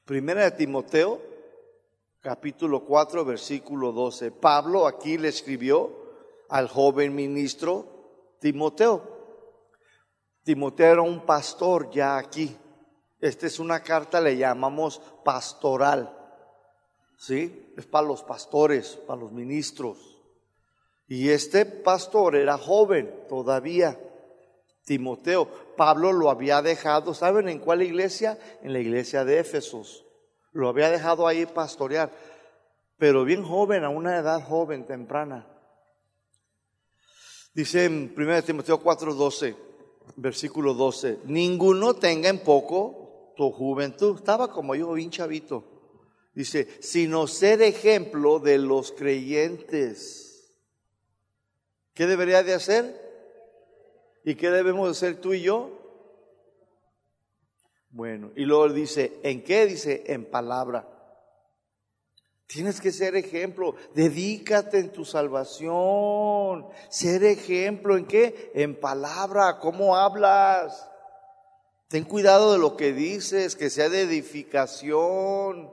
Primera 0.04 0.44
de 0.44 0.52
Timoteo, 0.52 1.20
capítulo 2.20 2.84
4, 2.84 3.24
versículo 3.24 3.90
12. 3.90 4.30
Pablo 4.30 4.86
aquí 4.86 5.18
le 5.18 5.28
escribió 5.28 5.90
al 6.48 6.68
joven 6.68 7.12
ministro 7.12 7.86
Timoteo. 8.38 9.11
Timoteo 10.44 10.92
era 10.92 11.02
un 11.02 11.20
pastor 11.20 11.90
ya 11.90 12.16
aquí. 12.16 12.56
Esta 13.20 13.46
es 13.46 13.58
una 13.58 13.82
carta, 13.82 14.20
le 14.20 14.36
llamamos 14.36 15.00
pastoral. 15.24 16.18
¿Sí? 17.16 17.72
Es 17.76 17.86
para 17.86 18.06
los 18.06 18.22
pastores, 18.22 18.98
para 19.06 19.20
los 19.20 19.30
ministros. 19.30 20.18
Y 21.06 21.28
este 21.28 21.64
pastor 21.64 22.34
era 22.36 22.58
joven 22.58 23.26
todavía. 23.28 23.98
Timoteo. 24.84 25.46
Pablo 25.76 26.12
lo 26.12 26.30
había 26.30 26.62
dejado, 26.62 27.14
¿saben 27.14 27.48
en 27.48 27.60
cuál 27.60 27.82
iglesia? 27.82 28.38
En 28.62 28.72
la 28.72 28.80
iglesia 28.80 29.24
de 29.24 29.38
Éfesos. 29.38 30.04
Lo 30.52 30.68
había 30.68 30.90
dejado 30.90 31.26
ahí 31.26 31.46
pastorear, 31.46 32.10
pero 32.98 33.24
bien 33.24 33.42
joven, 33.42 33.84
a 33.84 33.88
una 33.88 34.18
edad 34.18 34.42
joven, 34.42 34.84
temprana. 34.84 35.46
Dice 37.54 37.84
en 37.84 38.12
1 38.16 38.42
Timoteo 38.42 38.82
4:12, 38.82 39.56
versículo 40.16 40.74
12, 40.74 41.20
ninguno 41.24 41.94
tenga 41.94 42.28
en 42.28 42.40
poco 42.40 43.34
tu 43.36 43.50
juventud. 43.50 44.16
Estaba 44.16 44.52
como 44.52 44.74
yo, 44.74 44.92
bien 44.92 45.10
chavito. 45.10 45.64
Dice, 46.34 46.68
sino 46.80 47.26
ser 47.26 47.62
ejemplo 47.62 48.38
de 48.38 48.58
los 48.58 48.92
creyentes. 48.92 50.54
¿Qué 51.94 52.06
debería 52.06 52.42
de 52.42 52.54
hacer? 52.54 53.00
¿Y 54.24 54.34
qué 54.34 54.50
debemos 54.50 54.90
hacer 54.90 55.20
tú 55.20 55.34
y 55.34 55.42
yo? 55.42 55.78
Bueno, 57.90 58.30
y 58.34 58.44
luego 58.44 58.70
dice, 58.70 59.20
¿en 59.22 59.44
qué? 59.44 59.66
Dice, 59.66 60.04
en 60.06 60.24
palabra. 60.24 60.88
Tienes 62.52 62.82
que 62.82 62.92
ser 62.92 63.16
ejemplo, 63.16 63.76
dedícate 63.94 64.78
en 64.78 64.92
tu 64.92 65.06
salvación, 65.06 66.66
ser 66.90 67.24
ejemplo 67.24 67.96
en 67.96 68.04
qué? 68.04 68.52
En 68.54 68.78
palabra, 68.78 69.58
¿cómo 69.58 69.96
hablas? 69.96 70.86
Ten 71.88 72.04
cuidado 72.04 72.52
de 72.52 72.58
lo 72.58 72.76
que 72.76 72.92
dices, 72.92 73.56
que 73.56 73.70
sea 73.70 73.88
de 73.88 74.02
edificación. 74.02 75.72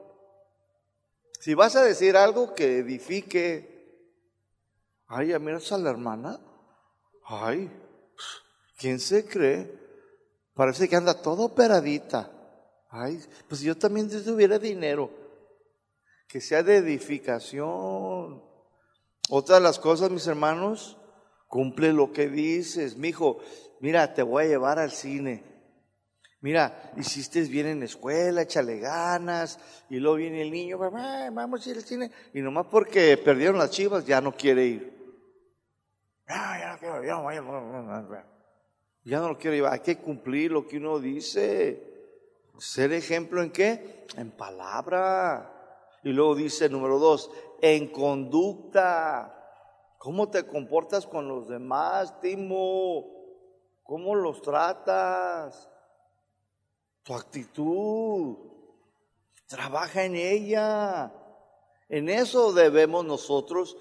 Si 1.42 1.54
vas 1.54 1.76
a 1.76 1.84
decir 1.84 2.16
algo 2.16 2.54
que 2.54 2.78
edifique, 2.78 4.16
ay, 5.08 5.38
miras 5.38 5.70
a 5.74 5.78
la 5.78 5.90
hermana, 5.90 6.40
ay, 7.26 7.70
¿quién 8.78 9.02
se 9.02 9.26
cree? 9.26 9.70
Parece 10.54 10.88
que 10.88 10.96
anda 10.96 11.22
todo 11.22 11.44
operadita. 11.44 12.32
Ay, 12.90 13.22
pues 13.50 13.60
yo 13.60 13.78
también 13.78 14.10
tuviera 14.10 14.58
dinero 14.58 15.19
que 16.30 16.40
sea 16.40 16.64
de 16.64 16.78
edificación. 16.78 18.42
Otra 19.30 19.56
de 19.56 19.62
las 19.62 19.80
cosas, 19.80 20.12
mis 20.12 20.28
hermanos, 20.28 20.98
cumple 21.48 21.92
lo 21.92 22.14
que 22.14 22.30
dices. 22.30 22.96
Mi 22.96 23.10
hijo, 23.10 23.40
mira, 23.82 24.14
te 24.14 24.22
voy 24.22 24.46
a 24.46 24.48
llevar 24.48 24.80
al 24.80 24.92
cine. 24.92 25.44
Mira, 26.42 26.94
hiciste 26.96 27.42
bien 27.42 27.66
en 27.66 27.80
la 27.80 27.86
escuela, 27.86 28.44
échale 28.44 28.80
ganas. 28.80 29.60
Y 29.90 29.98
luego 29.98 30.18
viene 30.18 30.44
el 30.44 30.52
niño, 30.52 30.78
vamos 30.78 31.66
a 31.66 31.70
ir 31.70 31.78
al 31.78 31.84
cine. 31.84 32.12
Y 32.34 32.42
nomás 32.42 32.68
porque 32.68 33.18
perdieron 33.18 33.58
las 33.58 33.72
chivas, 33.72 34.06
ya 34.06 34.22
no 34.22 34.32
quiere 34.32 34.66
ir. 34.68 35.18
ya 36.28 36.74
no 36.74 36.80
quiero, 36.80 37.04
ya 37.04 37.16
no, 37.16 37.32
ya 39.04 39.20
no 39.20 39.30
lo 39.30 39.38
quiero 39.38 39.56
llevar. 39.56 39.74
Hay 39.74 39.80
que 39.80 39.98
cumplir 39.98 40.52
lo 40.52 40.68
que 40.68 40.78
uno 40.78 41.00
dice. 41.00 41.84
Ser 42.60 42.94
ejemplo 42.94 43.42
en 43.42 43.50
qué? 43.50 44.06
En 44.16 44.30
palabra. 44.30 45.59
Y 46.04 46.10
luego 46.10 46.36
dice 46.36 46.70
número 46.70 47.00
dos, 47.00 47.32
en 47.62 47.88
conducta. 47.88 49.36
¿Cómo 49.98 50.30
te 50.30 50.48
comportas 50.48 51.06
con 51.06 51.28
los 51.28 51.48
demás, 51.50 52.20
Timo? 52.22 53.06
¿Cómo 53.84 54.16
los 54.16 54.42
tratas? 54.42 55.70
Tu 57.04 57.14
actitud. 57.14 58.38
Trabaja 59.48 60.04
en 60.04 60.16
ella. 60.16 61.12
En 61.90 62.08
eso 62.08 62.54
debemos 62.54 63.04
nosotros 63.04 63.76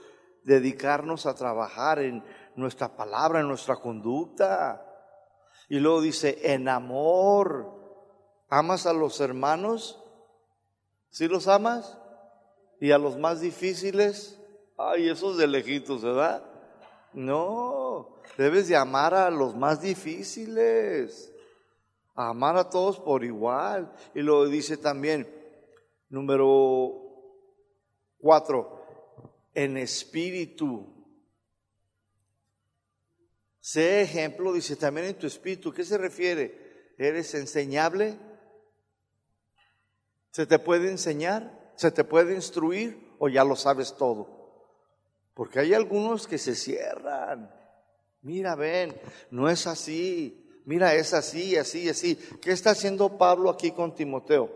dedicarnos 0.44 1.26
a 1.26 1.34
trabajar 1.34 1.98
en 1.98 2.24
nuestra 2.56 2.96
palabra, 2.96 3.40
en 3.40 3.48
nuestra 3.48 3.76
conducta. 3.76 4.84
Y 5.68 5.78
luego 5.78 6.00
dice, 6.00 6.52
en 6.54 6.68
amor. 6.68 7.76
¿Amas 8.48 8.86
a 8.86 8.94
los 8.94 9.20
hermanos? 9.20 10.02
¿Sí 11.10 11.28
los 11.28 11.48
amas? 11.48 11.97
Y 12.80 12.90
a 12.92 12.98
los 12.98 13.16
más 13.18 13.40
difíciles, 13.40 14.38
ay, 14.76 15.08
esos 15.08 15.36
de 15.36 15.46
lejitos, 15.46 16.02
¿verdad? 16.02 16.44
No, 17.12 18.20
debes 18.36 18.68
de 18.68 18.76
amar 18.76 19.14
a 19.14 19.30
los 19.30 19.56
más 19.56 19.80
difíciles, 19.80 21.32
amar 22.14 22.56
a 22.56 22.70
todos 22.70 23.00
por 23.00 23.24
igual. 23.24 23.92
Y 24.14 24.22
lo 24.22 24.46
dice 24.46 24.76
también, 24.76 25.28
número 26.08 27.08
cuatro, 28.18 28.84
en 29.54 29.76
espíritu. 29.76 30.94
Sé 33.60 34.02
ejemplo, 34.02 34.52
dice 34.52 34.76
también 34.76 35.08
en 35.08 35.18
tu 35.18 35.26
espíritu. 35.26 35.72
¿Qué 35.72 35.84
se 35.84 35.98
refiere? 35.98 36.94
¿Eres 36.96 37.34
enseñable? 37.34 38.18
¿Se 40.30 40.46
te 40.46 40.58
puede 40.58 40.90
enseñar? 40.90 41.57
¿Se 41.78 41.92
te 41.92 42.02
puede 42.02 42.34
instruir 42.34 43.14
o 43.20 43.28
ya 43.28 43.44
lo 43.44 43.54
sabes 43.54 43.94
todo? 43.94 44.26
Porque 45.32 45.60
hay 45.60 45.74
algunos 45.74 46.26
que 46.26 46.36
se 46.36 46.56
cierran. 46.56 47.54
Mira, 48.22 48.56
ven, 48.56 49.00
no 49.30 49.48
es 49.48 49.64
así. 49.68 50.60
Mira, 50.64 50.96
es 50.96 51.14
así, 51.14 51.56
así, 51.56 51.88
así. 51.88 52.16
¿Qué 52.42 52.50
está 52.50 52.70
haciendo 52.70 53.16
Pablo 53.16 53.48
aquí 53.48 53.70
con 53.70 53.94
Timoteo? 53.94 54.50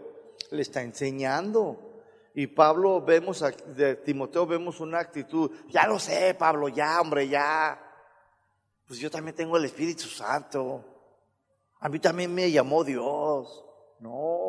Le 0.51 0.63
está 0.63 0.83
enseñando. 0.83 1.93
Y 2.35 2.49
Pablo 2.49 3.01
vemos, 3.01 3.45
de 3.77 3.95
Timoteo 3.95 4.45
vemos 4.45 4.81
una 4.81 4.99
actitud, 4.99 5.49
ya 5.69 5.87
lo 5.87 6.01
sé, 6.01 6.35
Pablo, 6.35 6.71
ya, 6.71 7.01
hombre, 7.01 7.29
ya. 7.29 7.81
Pues 8.85 8.99
yo 8.99 9.09
también 9.13 9.37
tengo 9.37 9.57
el 9.57 9.67
Espíritu 9.67 10.09
Santo. 10.09 10.85
A 11.79 11.89
mí 11.89 12.01
también 12.01 12.35
me 12.35 12.51
llamó 12.51 12.83
Dios. 12.83 13.65
No. 14.01 14.42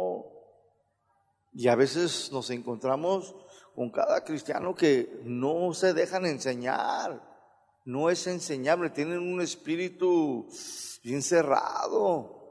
Y 1.53 1.67
a 1.67 1.75
veces 1.75 2.31
nos 2.31 2.49
encontramos 2.49 3.35
con 3.75 3.89
cada 3.89 4.23
cristiano 4.23 4.75
que 4.75 5.21
no 5.23 5.73
se 5.73 5.93
dejan 5.93 6.25
enseñar, 6.25 7.21
no 7.85 8.09
es 8.09 8.27
enseñable, 8.27 8.89
tienen 8.89 9.19
un 9.19 9.41
espíritu 9.41 10.47
bien 11.03 11.21
cerrado. 11.21 12.41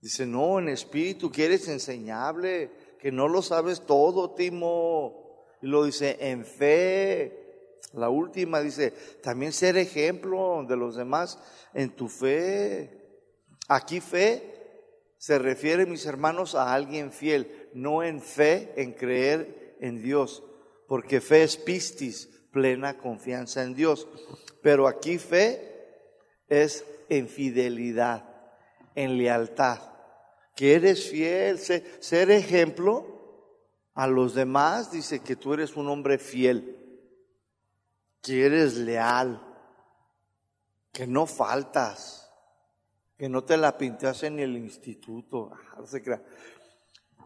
Dice, 0.00 0.26
no, 0.26 0.58
en 0.58 0.68
espíritu 0.68 1.30
que 1.30 1.46
eres 1.46 1.68
enseñable, 1.68 2.70
que 2.98 3.12
no 3.12 3.28
lo 3.28 3.42
sabes 3.42 3.86
todo, 3.86 4.34
Timo. 4.34 5.46
Y 5.62 5.66
lo 5.66 5.84
dice, 5.84 6.16
en 6.20 6.44
fe. 6.44 7.40
La 7.92 8.08
última 8.08 8.60
dice, 8.60 8.92
también 9.22 9.52
ser 9.52 9.76
ejemplo 9.76 10.64
de 10.68 10.76
los 10.76 10.96
demás 10.96 11.38
en 11.72 11.94
tu 11.94 12.08
fe. 12.08 13.00
Aquí 13.68 14.00
fe 14.00 14.54
se 15.16 15.38
refiere, 15.38 15.86
mis 15.86 16.04
hermanos, 16.04 16.54
a 16.54 16.74
alguien 16.74 17.10
fiel, 17.10 17.63
no 17.74 18.02
en 18.02 18.20
fe, 18.20 18.72
en 18.76 18.92
creer 18.92 19.76
en 19.80 20.02
Dios, 20.02 20.42
porque 20.86 21.20
fe 21.20 21.42
es 21.42 21.56
pistis, 21.56 22.28
plena 22.50 22.98
confianza 22.98 23.62
en 23.62 23.74
Dios. 23.74 24.08
Pero 24.62 24.88
aquí 24.88 25.18
fe 25.18 26.00
es 26.48 26.84
en 27.08 27.28
fidelidad, 27.28 28.24
en 28.94 29.18
lealtad, 29.18 29.80
que 30.56 30.74
eres 30.74 31.10
fiel, 31.10 31.58
ser 31.58 32.30
ejemplo 32.30 33.06
a 33.94 34.06
los 34.06 34.34
demás, 34.34 34.90
dice 34.90 35.20
que 35.20 35.36
tú 35.36 35.52
eres 35.54 35.76
un 35.76 35.88
hombre 35.88 36.18
fiel, 36.18 36.78
que 38.22 38.46
eres 38.46 38.76
leal, 38.76 39.42
que 40.92 41.06
no 41.06 41.26
faltas 41.26 42.24
que 43.16 43.28
no 43.28 43.44
te 43.44 43.56
la 43.56 43.78
pintas 43.78 44.22
en 44.24 44.40
el 44.40 44.56
instituto, 44.56 45.52
ah, 45.54 45.82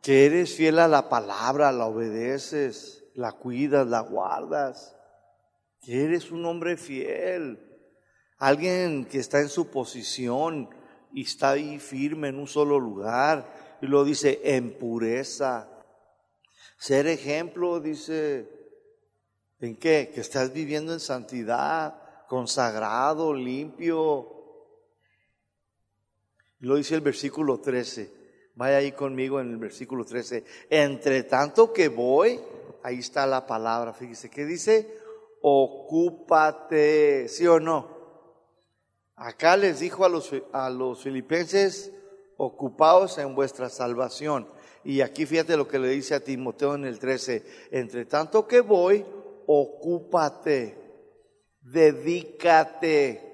que 0.03 0.27
eres 0.27 0.55
fiel 0.55 0.79
a 0.79 0.89
la 0.89 1.09
palabra, 1.09 1.73
la 1.73 1.87
obedeces, 1.87 3.05
la 3.15 3.33
cuidas, 3.33 3.87
la 3.87 4.01
guardas, 4.01 4.97
que 5.81 6.05
eres 6.05 6.31
un 6.31 6.45
hombre 6.47 6.77
fiel, 6.77 7.59
alguien 8.39 9.05
que 9.05 9.19
está 9.19 9.41
en 9.41 9.49
su 9.49 9.71
posición 9.71 10.71
y 11.13 11.23
está 11.23 11.51
ahí 11.51 11.79
firme 11.79 12.29
en 12.29 12.39
un 12.39 12.47
solo 12.47 12.79
lugar, 12.79 13.79
y 13.81 13.87
lo 13.87 14.05
dice 14.05 14.41
en 14.45 14.79
pureza. 14.79 15.69
Ser 16.77 17.07
ejemplo, 17.07 17.81
dice, 17.81 18.49
¿en 19.61 19.77
qué? 19.77 20.11
Que 20.15 20.21
estás 20.21 20.53
viviendo 20.53 20.93
en 20.93 21.01
santidad, 21.01 22.27
consagrado, 22.29 23.35
limpio, 23.35 24.39
lo 26.61 26.75
dice 26.75 26.95
el 26.97 27.01
versículo 27.01 27.61
13. 27.61 28.18
Vaya 28.59 28.79
ahí 28.79 28.91
conmigo 28.91 29.39
en 29.39 29.53
el 29.53 29.57
versículo 29.57 30.05
13. 30.05 30.43
Entre 30.69 31.23
tanto 31.23 31.73
que 31.73 31.87
voy, 31.87 32.41
ahí 32.83 32.99
está 32.99 33.25
la 33.25 33.47
palabra. 33.47 33.93
Fíjese, 33.93 34.29
¿qué 34.29 34.45
dice? 34.45 34.99
Ocúpate, 35.41 37.29
¿sí 37.29 37.47
o 37.47 37.61
no? 37.61 37.97
Acá 39.15 39.57
les 39.57 39.79
dijo 39.79 40.05
a 40.05 40.09
los, 40.09 40.33
a 40.51 40.71
los 40.71 41.05
filipenses, 41.05 41.93
ocupaos 42.37 43.19
en 43.19 43.37
vuestra 43.37 43.69
salvación. 43.69 44.49
Y 44.83 45.03
aquí 45.03 45.25
fíjate 45.25 45.57
lo 45.57 45.69
que 45.69 45.79
le 45.79 45.91
dice 45.91 46.17
a 46.17 46.21
Timoteo 46.21 46.75
en 46.75 46.85
el 46.85 46.99
13. 46.99 47.45
Entre 47.71 48.07
tanto 48.07 48.49
que 48.49 48.61
voy, 48.61 49.07
ocúpate, 49.47 50.77
dedícate 51.61 53.29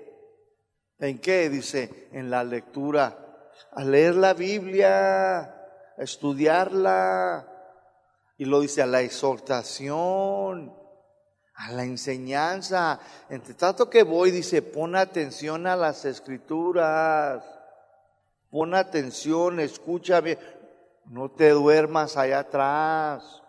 ¿En 0.98 1.18
qué? 1.18 1.48
Dice, 1.48 2.08
en 2.12 2.30
la 2.30 2.44
lectura. 2.44 3.23
A 3.72 3.84
leer 3.84 4.14
la 4.14 4.34
Biblia, 4.34 5.38
a 5.40 6.02
estudiarla. 6.02 7.46
Y 8.36 8.44
lo 8.44 8.60
dice 8.60 8.82
a 8.82 8.86
la 8.86 9.00
exhortación, 9.00 10.74
a 11.54 11.72
la 11.72 11.84
enseñanza. 11.84 12.98
Entre 13.28 13.54
tanto 13.54 13.88
que 13.88 14.02
voy, 14.02 14.30
dice, 14.30 14.62
pon 14.62 14.96
atención 14.96 15.66
a 15.66 15.76
las 15.76 16.04
escrituras. 16.04 17.44
Pon 18.50 18.74
atención, 18.74 19.60
escucha 19.60 20.20
bien. 20.20 20.38
No 21.06 21.30
te 21.30 21.50
duermas 21.50 22.16
allá 22.16 22.40
atrás. 22.40 23.42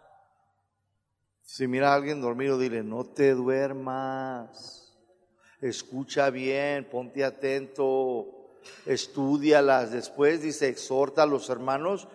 Si 1.42 1.68
mira 1.68 1.92
a 1.92 1.96
alguien 1.96 2.22
dormido, 2.22 2.58
dile, 2.58 2.84
no 2.84 3.06
te 3.06 3.34
duermas. 3.34 4.94
Escucha 5.62 6.30
bien, 6.30 6.90
ponte 6.90 7.24
atento, 7.24 8.35
estudialas. 8.86 9.92
Después 9.92 10.42
dice, 10.42 10.68
exhorta 10.68 11.24
a 11.24 11.28
los 11.28 11.50
hermanos, 11.50 12.08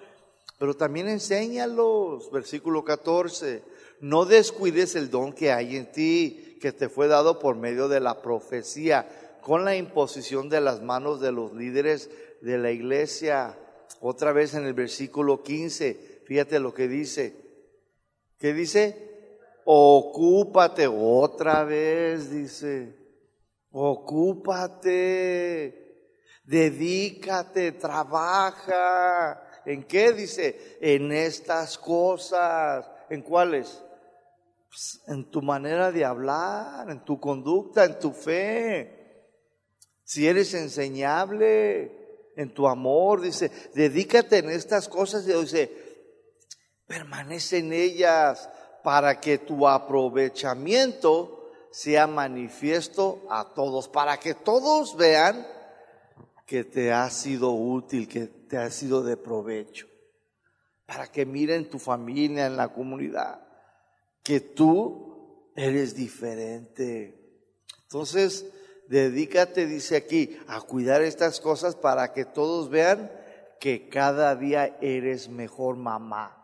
pero 0.59 0.75
también 0.75 1.09
enséñalos. 1.09 2.31
Versículo 2.31 2.85
14, 2.85 3.63
no 4.01 4.25
descuides 4.25 4.95
el 4.95 5.11
don 5.11 5.33
que 5.33 5.53
hay 5.53 5.77
en 5.77 5.91
ti, 5.91 6.59
que 6.61 6.73
te 6.73 6.89
fue 6.89 7.09
dado 7.09 7.39
por 7.39 7.57
medio 7.57 7.89
de 7.89 8.01
la 8.01 8.23
profecía, 8.23 9.39
con 9.43 9.65
la 9.65 9.77
imposición 9.77 10.49
de 10.49 10.61
las 10.61 10.83
manos 10.83 11.21
de 11.21 11.33
los 11.33 11.55
líderes 11.55 12.11
de 12.41 12.59
la 12.59 12.71
iglesia. 12.71 13.59
Otra 14.01 14.33
vez 14.33 14.55
en 14.55 14.67
el 14.67 14.75
versículo 14.75 15.43
15, 15.43 16.23
fíjate 16.25 16.61
lo 16.61 16.73
que 16.75 16.89
dice. 16.89 17.35
¿Qué 18.39 18.55
dice? 18.55 19.39
Ocúpate 19.65 20.87
otra 20.87 21.65
vez, 21.65 22.31
dice. 22.31 22.95
Ocúpate, 23.73 24.91
dedícate, 26.45 27.73
trabaja. 27.73 29.43
¿En 29.65 29.85
qué 29.85 30.13
dice? 30.13 30.79
En 30.81 31.13
estas 31.13 31.79
cosas. 31.79 32.87
¿En 33.09 33.23
cuáles? 33.23 33.83
Pues, 34.69 35.03
en 35.09 35.31
tu 35.31 35.43
manera 35.43 35.91
de 35.91 36.05
hablar, 36.05 36.89
en 36.91 37.05
tu 37.05 37.19
conducta, 37.19 37.85
en 37.85 37.99
tu 37.99 38.13
fe. 38.13 39.27
Si 40.05 40.27
eres 40.27 40.55
enseñable, 40.55 42.33
en 42.37 42.55
tu 42.55 42.69
amor, 42.69 43.21
dice, 43.21 43.51
dedícate 43.75 44.39
en 44.39 44.51
estas 44.51 44.89
cosas. 44.89 45.27
Y 45.27 45.33
dice, 45.33 45.71
permanece 46.87 47.59
en 47.59 47.73
ellas 47.73 48.49
para 48.83 49.21
que 49.21 49.39
tu 49.39 49.69
aprovechamiento 49.69 51.51
sea 51.71 52.07
manifiesto 52.07 53.25
a 53.31 53.53
todos, 53.55 53.89
para 53.89 54.19
que 54.19 54.35
todos 54.35 54.97
vean 54.97 55.47
que 56.51 56.65
te 56.65 56.93
ha 56.93 57.09
sido 57.11 57.53
útil, 57.53 58.09
que 58.09 58.27
te 58.27 58.59
ha 58.59 58.69
sido 58.73 59.05
de 59.05 59.17
provecho, 59.17 59.87
para 60.85 61.07
que 61.07 61.25
miren 61.25 61.71
tu 61.71 61.79
familia, 61.79 62.47
en 62.47 62.57
la 62.57 62.73
comunidad, 62.73 63.47
que 64.25 64.41
tú 64.41 65.53
eres 65.55 65.95
diferente. 65.95 67.47
Entonces, 67.85 68.47
dedícate, 68.89 69.67
dice 69.67 69.95
aquí, 69.95 70.37
a 70.49 70.61
cuidar 70.61 71.03
estas 71.03 71.39
cosas 71.39 71.77
para 71.77 72.13
que 72.13 72.25
todos 72.25 72.69
vean 72.69 73.13
que 73.61 73.89
cada 73.89 74.35
día 74.35 74.77
eres 74.81 75.29
mejor 75.29 75.77
mamá 75.77 76.37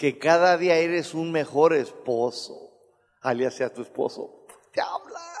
que 0.00 0.18
cada 0.18 0.56
día 0.56 0.76
eres 0.76 1.12
un 1.12 1.30
mejor 1.30 1.74
esposo, 1.74 2.72
alias 3.20 3.52
sea 3.52 3.70
tu 3.70 3.82
esposo, 3.82 4.46
te 4.72 4.80
hablan. 4.80 5.39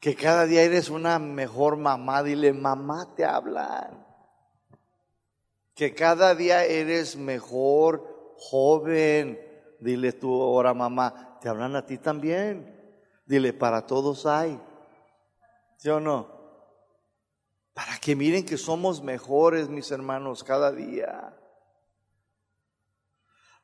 Que 0.00 0.14
cada 0.14 0.46
día 0.46 0.62
eres 0.62 0.90
una 0.90 1.18
mejor 1.18 1.76
mamá, 1.76 2.22
dile, 2.22 2.52
mamá, 2.52 3.14
te 3.16 3.24
hablan. 3.24 4.06
Que 5.74 5.94
cada 5.94 6.34
día 6.34 6.64
eres 6.64 7.16
mejor 7.16 8.34
joven, 8.36 9.40
dile 9.80 10.12
tú 10.12 10.40
ahora, 10.42 10.72
mamá, 10.72 11.38
te 11.40 11.48
hablan 11.48 11.74
a 11.74 11.84
ti 11.84 11.98
también. 11.98 12.76
Dile, 13.26 13.52
para 13.52 13.86
todos 13.86 14.24
hay. 14.26 14.60
¿Sí 15.76 15.88
o 15.88 16.00
no? 16.00 16.38
Para 17.74 17.98
que 17.98 18.16
miren 18.16 18.44
que 18.44 18.56
somos 18.56 19.02
mejores, 19.02 19.68
mis 19.68 19.90
hermanos, 19.90 20.42
cada 20.42 20.72
día. 20.72 21.36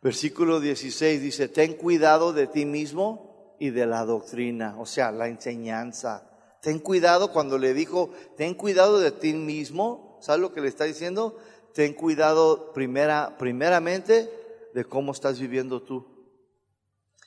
Versículo 0.03 0.61
16 0.61 1.21
dice, 1.23 1.49
ten 1.49 1.75
cuidado 1.75 2.33
de 2.33 2.47
ti 2.47 2.67
mismo 2.67 3.34
y 3.59 3.71
de 3.71 3.87
la 3.87 4.05
doctrina, 4.05 4.77
o 4.79 4.87
sea, 4.87 5.13
la 5.13 5.29
enseñanza. 5.29 6.31
Ten 6.61 6.79
cuidado 6.79 7.33
cuando 7.33 7.59
le 7.59 7.75
dijo, 7.75 8.11
ten 8.37 8.55
cuidado 8.55 8.99
de 8.99 9.11
ti 9.11 9.35
mismo, 9.35 10.19
¿sabes 10.21 10.41
lo 10.41 10.53
que 10.53 10.61
le 10.61 10.69
está 10.69 10.85
diciendo? 10.85 11.37
Ten 11.75 11.93
cuidado 11.93 12.73
primera, 12.73 13.37
primeramente 13.37 14.31
de 14.73 14.85
cómo 14.85 15.13
estás 15.13 15.39
viviendo 15.39 15.83
tú. 15.83 16.07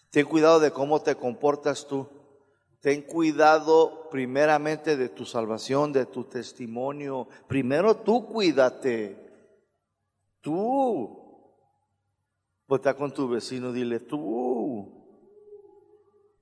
Ten 0.09 0.25
cuidado 0.25 0.59
de 0.59 0.71
cómo 0.71 1.01
te 1.01 1.15
comportas 1.15 1.87
tú. 1.87 2.07
Ten 2.79 3.01
cuidado 3.01 4.09
primeramente 4.09 4.95
de 4.95 5.09
tu 5.09 5.25
salvación, 5.25 5.91
de 5.91 6.05
tu 6.05 6.23
testimonio. 6.23 7.27
Primero 7.47 7.97
tú 7.97 8.25
cuídate. 8.25 9.17
Tú. 10.41 11.27
Voltea 12.67 12.95
con 12.95 13.11
tu 13.13 13.27
vecino, 13.27 13.71
dile 13.71 13.99
tú. 13.99 14.76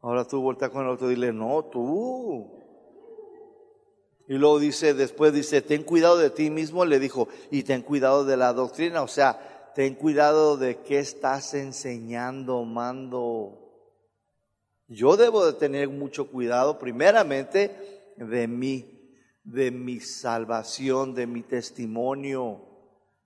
Ahora 0.06 0.24
tú 0.24 0.40
voltea 0.40 0.70
con 0.70 0.84
el 0.84 0.92
otro, 0.92 1.08
dile 1.08 1.34
no, 1.34 1.66
tú. 1.66 2.62
Y 4.28 4.36
luego 4.36 4.60
dice, 4.60 4.94
después 4.94 5.34
dice, 5.34 5.64
ten 5.64 5.82
cuidado 5.82 6.18
de 6.18 6.30
ti 6.30 6.52
mismo, 6.52 6.86
le 6.86 7.00
dijo, 7.00 7.28
y 7.50 7.64
ten 7.64 7.82
cuidado 7.82 8.24
de 8.24 8.38
la 8.38 8.54
doctrina, 8.54 9.02
o 9.02 9.08
sea, 9.08 9.72
ten 9.74 9.96
cuidado 9.96 10.58
de 10.58 10.78
qué 10.82 11.00
estás 11.00 11.56
enseñando, 11.56 12.64
mando. 12.66 13.82
Yo 14.88 15.18
debo 15.18 15.44
de 15.44 15.54
tener 15.54 15.90
mucho 15.90 16.28
cuidado, 16.28 16.78
primeramente, 16.78 18.14
de 18.16 18.48
mí, 18.48 19.12
de 19.44 19.72
mi 19.72 20.00
salvación, 20.02 21.16
de 21.16 21.26
mi 21.26 21.42
testimonio. 21.42 22.62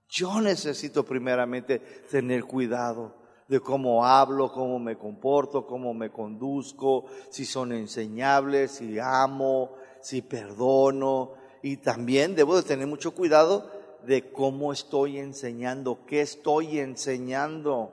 Yo 0.08 0.40
necesito 0.40 1.04
primeramente 1.04 1.80
tener 2.10 2.46
cuidado 2.46 3.19
de 3.50 3.60
cómo 3.60 4.06
hablo, 4.06 4.52
cómo 4.54 4.78
me 4.78 4.96
comporto, 4.96 5.66
cómo 5.66 5.94
me 5.96 6.12
conduzco, 6.12 7.06
si 7.32 7.46
son 7.46 7.74
enseñables, 7.74 8.72
si 8.72 9.00
amo, 9.00 9.74
si 10.02 10.22
perdono. 10.22 11.34
Y 11.64 11.78
también 11.78 12.36
debo 12.36 12.56
de 12.56 12.64
tener 12.64 12.86
mucho 12.86 13.12
cuidado 13.16 13.70
de 14.06 14.32
cómo 14.32 14.72
estoy 14.72 15.18
enseñando, 15.18 16.06
qué 16.06 16.22
estoy 16.22 16.80
enseñando. 16.80 17.92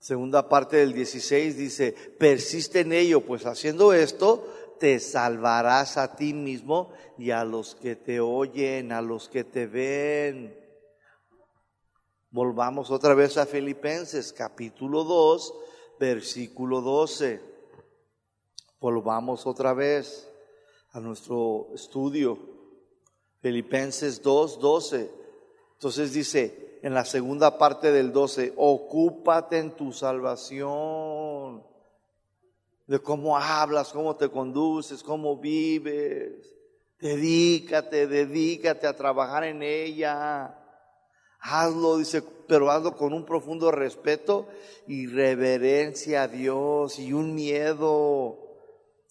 Segunda 0.00 0.48
parte 0.48 0.78
del 0.78 0.92
16 0.92 1.56
dice, 1.56 1.92
persiste 2.18 2.80
en 2.80 2.92
ello, 2.92 3.20
pues 3.20 3.46
haciendo 3.46 3.92
esto 3.92 4.46
te 4.80 4.98
salvarás 4.98 5.96
a 5.96 6.16
ti 6.16 6.34
mismo 6.34 6.90
y 7.16 7.30
a 7.30 7.44
los 7.44 7.76
que 7.76 7.94
te 7.94 8.18
oyen, 8.18 8.90
a 8.90 9.00
los 9.00 9.28
que 9.28 9.44
te 9.44 9.66
ven. 9.68 10.63
Volvamos 12.34 12.90
otra 12.90 13.14
vez 13.14 13.36
a 13.36 13.46
Filipenses 13.46 14.32
capítulo 14.32 15.04
2, 15.04 15.54
versículo 16.00 16.80
12. 16.80 17.40
Volvamos 18.80 19.46
otra 19.46 19.72
vez 19.72 20.28
a 20.90 20.98
nuestro 20.98 21.68
estudio. 21.72 22.36
Filipenses 23.40 24.20
2, 24.20 24.58
12. 24.58 25.10
Entonces 25.74 26.12
dice 26.12 26.80
en 26.82 26.92
la 26.92 27.04
segunda 27.04 27.56
parte 27.56 27.92
del 27.92 28.10
12, 28.10 28.54
ocúpate 28.56 29.58
en 29.58 29.70
tu 29.70 29.92
salvación 29.92 31.62
de 32.88 32.98
cómo 32.98 33.38
hablas, 33.38 33.92
cómo 33.92 34.16
te 34.16 34.28
conduces, 34.28 35.04
cómo 35.04 35.36
vives. 35.36 36.52
Dedícate, 36.98 38.08
dedícate 38.08 38.88
a 38.88 38.96
trabajar 38.96 39.44
en 39.44 39.62
ella. 39.62 40.62
Hazlo, 41.46 41.98
dice, 41.98 42.22
pero 42.48 42.70
hazlo 42.70 42.96
con 42.96 43.12
un 43.12 43.26
profundo 43.26 43.70
respeto 43.70 44.48
y 44.86 45.06
reverencia 45.06 46.22
a 46.22 46.28
Dios 46.28 46.98
y 46.98 47.12
un 47.12 47.34
miedo. 47.34 48.38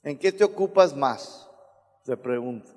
¿En 0.01 0.17
qué 0.17 0.31
te 0.31 0.43
ocupas 0.43 0.95
más? 0.95 1.47
Te 2.03 2.17
pregunto. 2.17 2.71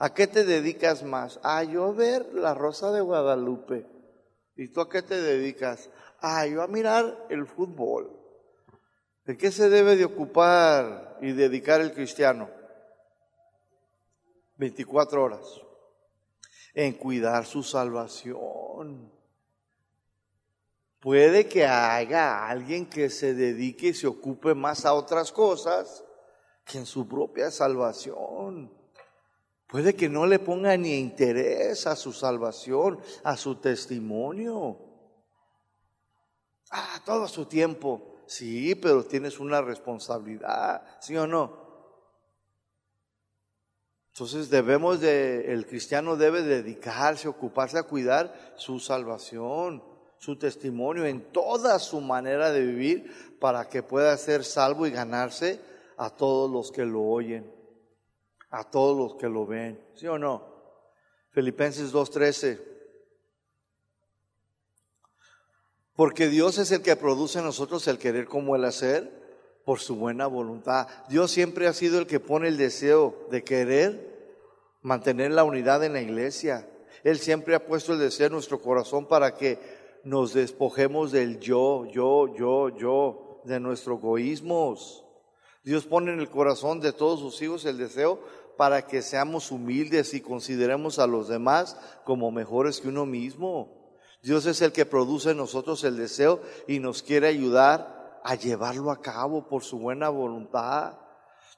¿A 0.00 0.12
qué 0.12 0.26
te 0.26 0.44
dedicas 0.44 1.04
más? 1.04 1.38
A 1.44 1.62
yo 1.62 1.94
ver 1.94 2.34
la 2.34 2.54
Rosa 2.54 2.90
de 2.90 3.00
Guadalupe. 3.00 3.86
¿Y 4.56 4.66
tú 4.66 4.80
a 4.80 4.90
qué 4.90 5.02
te 5.02 5.22
dedicas? 5.22 5.90
Ah, 6.20 6.44
yo 6.46 6.60
a 6.60 6.66
mirar 6.66 7.26
el 7.30 7.46
fútbol. 7.46 8.10
¿De 9.24 9.36
qué 9.36 9.52
se 9.52 9.68
debe 9.68 9.94
de 9.94 10.06
ocupar 10.06 11.18
y 11.20 11.30
dedicar 11.30 11.80
el 11.80 11.92
cristiano? 11.92 12.50
24 14.56 15.22
horas. 15.22 15.67
En 16.80 16.92
cuidar 16.92 17.44
su 17.44 17.64
salvación. 17.64 19.10
Puede 21.00 21.48
que 21.48 21.66
haya 21.66 22.46
alguien 22.46 22.88
que 22.88 23.10
se 23.10 23.34
dedique 23.34 23.88
y 23.88 23.94
se 23.94 24.06
ocupe 24.06 24.54
más 24.54 24.86
a 24.86 24.94
otras 24.94 25.32
cosas 25.32 26.04
que 26.64 26.78
en 26.78 26.86
su 26.86 27.08
propia 27.08 27.50
salvación. 27.50 28.72
Puede 29.66 29.96
que 29.96 30.08
no 30.08 30.24
le 30.24 30.38
ponga 30.38 30.76
ni 30.76 30.94
interés 31.00 31.84
a 31.88 31.96
su 31.96 32.12
salvación, 32.12 33.00
a 33.24 33.36
su 33.36 33.56
testimonio. 33.56 34.78
Ah, 36.70 37.02
todo 37.04 37.26
su 37.26 37.46
tiempo. 37.46 38.20
Sí, 38.28 38.76
pero 38.76 39.02
tienes 39.02 39.40
una 39.40 39.60
responsabilidad, 39.62 40.84
¿sí 41.00 41.16
o 41.16 41.26
no? 41.26 41.67
Entonces 44.18 44.50
debemos 44.50 44.98
de, 45.00 45.52
el 45.52 45.64
cristiano 45.64 46.16
debe 46.16 46.42
dedicarse, 46.42 47.28
ocuparse 47.28 47.78
a 47.78 47.84
cuidar 47.84 48.34
su 48.56 48.80
salvación, 48.80 49.80
su 50.16 50.36
testimonio 50.36 51.06
en 51.06 51.30
toda 51.30 51.78
su 51.78 52.00
manera 52.00 52.50
de 52.50 52.66
vivir 52.66 53.36
para 53.38 53.68
que 53.68 53.84
pueda 53.84 54.16
ser 54.16 54.42
salvo 54.42 54.88
y 54.88 54.90
ganarse 54.90 55.60
a 55.96 56.10
todos 56.10 56.50
los 56.50 56.72
que 56.72 56.84
lo 56.84 57.02
oyen, 57.02 57.48
a 58.50 58.64
todos 58.64 58.98
los 58.98 59.14
que 59.20 59.28
lo 59.28 59.46
ven, 59.46 59.80
¿sí 59.94 60.08
o 60.08 60.18
no? 60.18 60.42
Filipenses 61.30 61.92
2.13. 61.92 62.60
Porque 65.94 66.26
Dios 66.26 66.58
es 66.58 66.72
el 66.72 66.82
que 66.82 66.96
produce 66.96 67.38
en 67.38 67.44
nosotros 67.44 67.86
el 67.86 67.98
querer 67.98 68.26
como 68.26 68.56
el 68.56 68.64
hacer 68.64 69.17
por 69.68 69.80
su 69.80 69.96
buena 69.96 70.26
voluntad. 70.26 70.88
Dios 71.10 71.30
siempre 71.30 71.66
ha 71.66 71.74
sido 71.74 71.98
el 71.98 72.06
que 72.06 72.20
pone 72.20 72.48
el 72.48 72.56
deseo 72.56 73.26
de 73.30 73.44
querer 73.44 74.40
mantener 74.80 75.30
la 75.30 75.44
unidad 75.44 75.84
en 75.84 75.92
la 75.92 76.00
iglesia. 76.00 76.66
Él 77.04 77.18
siempre 77.18 77.54
ha 77.54 77.66
puesto 77.66 77.92
el 77.92 77.98
deseo 77.98 78.28
en 78.28 78.32
nuestro 78.32 78.62
corazón 78.62 79.04
para 79.04 79.34
que 79.34 79.58
nos 80.04 80.32
despojemos 80.32 81.12
del 81.12 81.38
yo, 81.38 81.84
yo, 81.84 82.34
yo, 82.34 82.74
yo, 82.78 83.42
de 83.44 83.60
nuestros 83.60 83.98
egoísmos. 83.98 85.04
Dios 85.62 85.84
pone 85.84 86.14
en 86.14 86.20
el 86.20 86.30
corazón 86.30 86.80
de 86.80 86.94
todos 86.94 87.20
sus 87.20 87.42
hijos 87.42 87.66
el 87.66 87.76
deseo 87.76 88.22
para 88.56 88.86
que 88.86 89.02
seamos 89.02 89.50
humildes 89.50 90.14
y 90.14 90.22
consideremos 90.22 90.98
a 90.98 91.06
los 91.06 91.28
demás 91.28 91.76
como 92.06 92.30
mejores 92.30 92.80
que 92.80 92.88
uno 92.88 93.04
mismo. 93.04 93.92
Dios 94.22 94.46
es 94.46 94.62
el 94.62 94.72
que 94.72 94.86
produce 94.86 95.32
en 95.32 95.36
nosotros 95.36 95.84
el 95.84 95.98
deseo 95.98 96.40
y 96.66 96.78
nos 96.78 97.02
quiere 97.02 97.28
ayudar 97.28 97.97
a 98.24 98.34
llevarlo 98.34 98.90
a 98.90 99.00
cabo 99.00 99.48
por 99.48 99.62
su 99.62 99.78
buena 99.78 100.08
voluntad. 100.08 100.98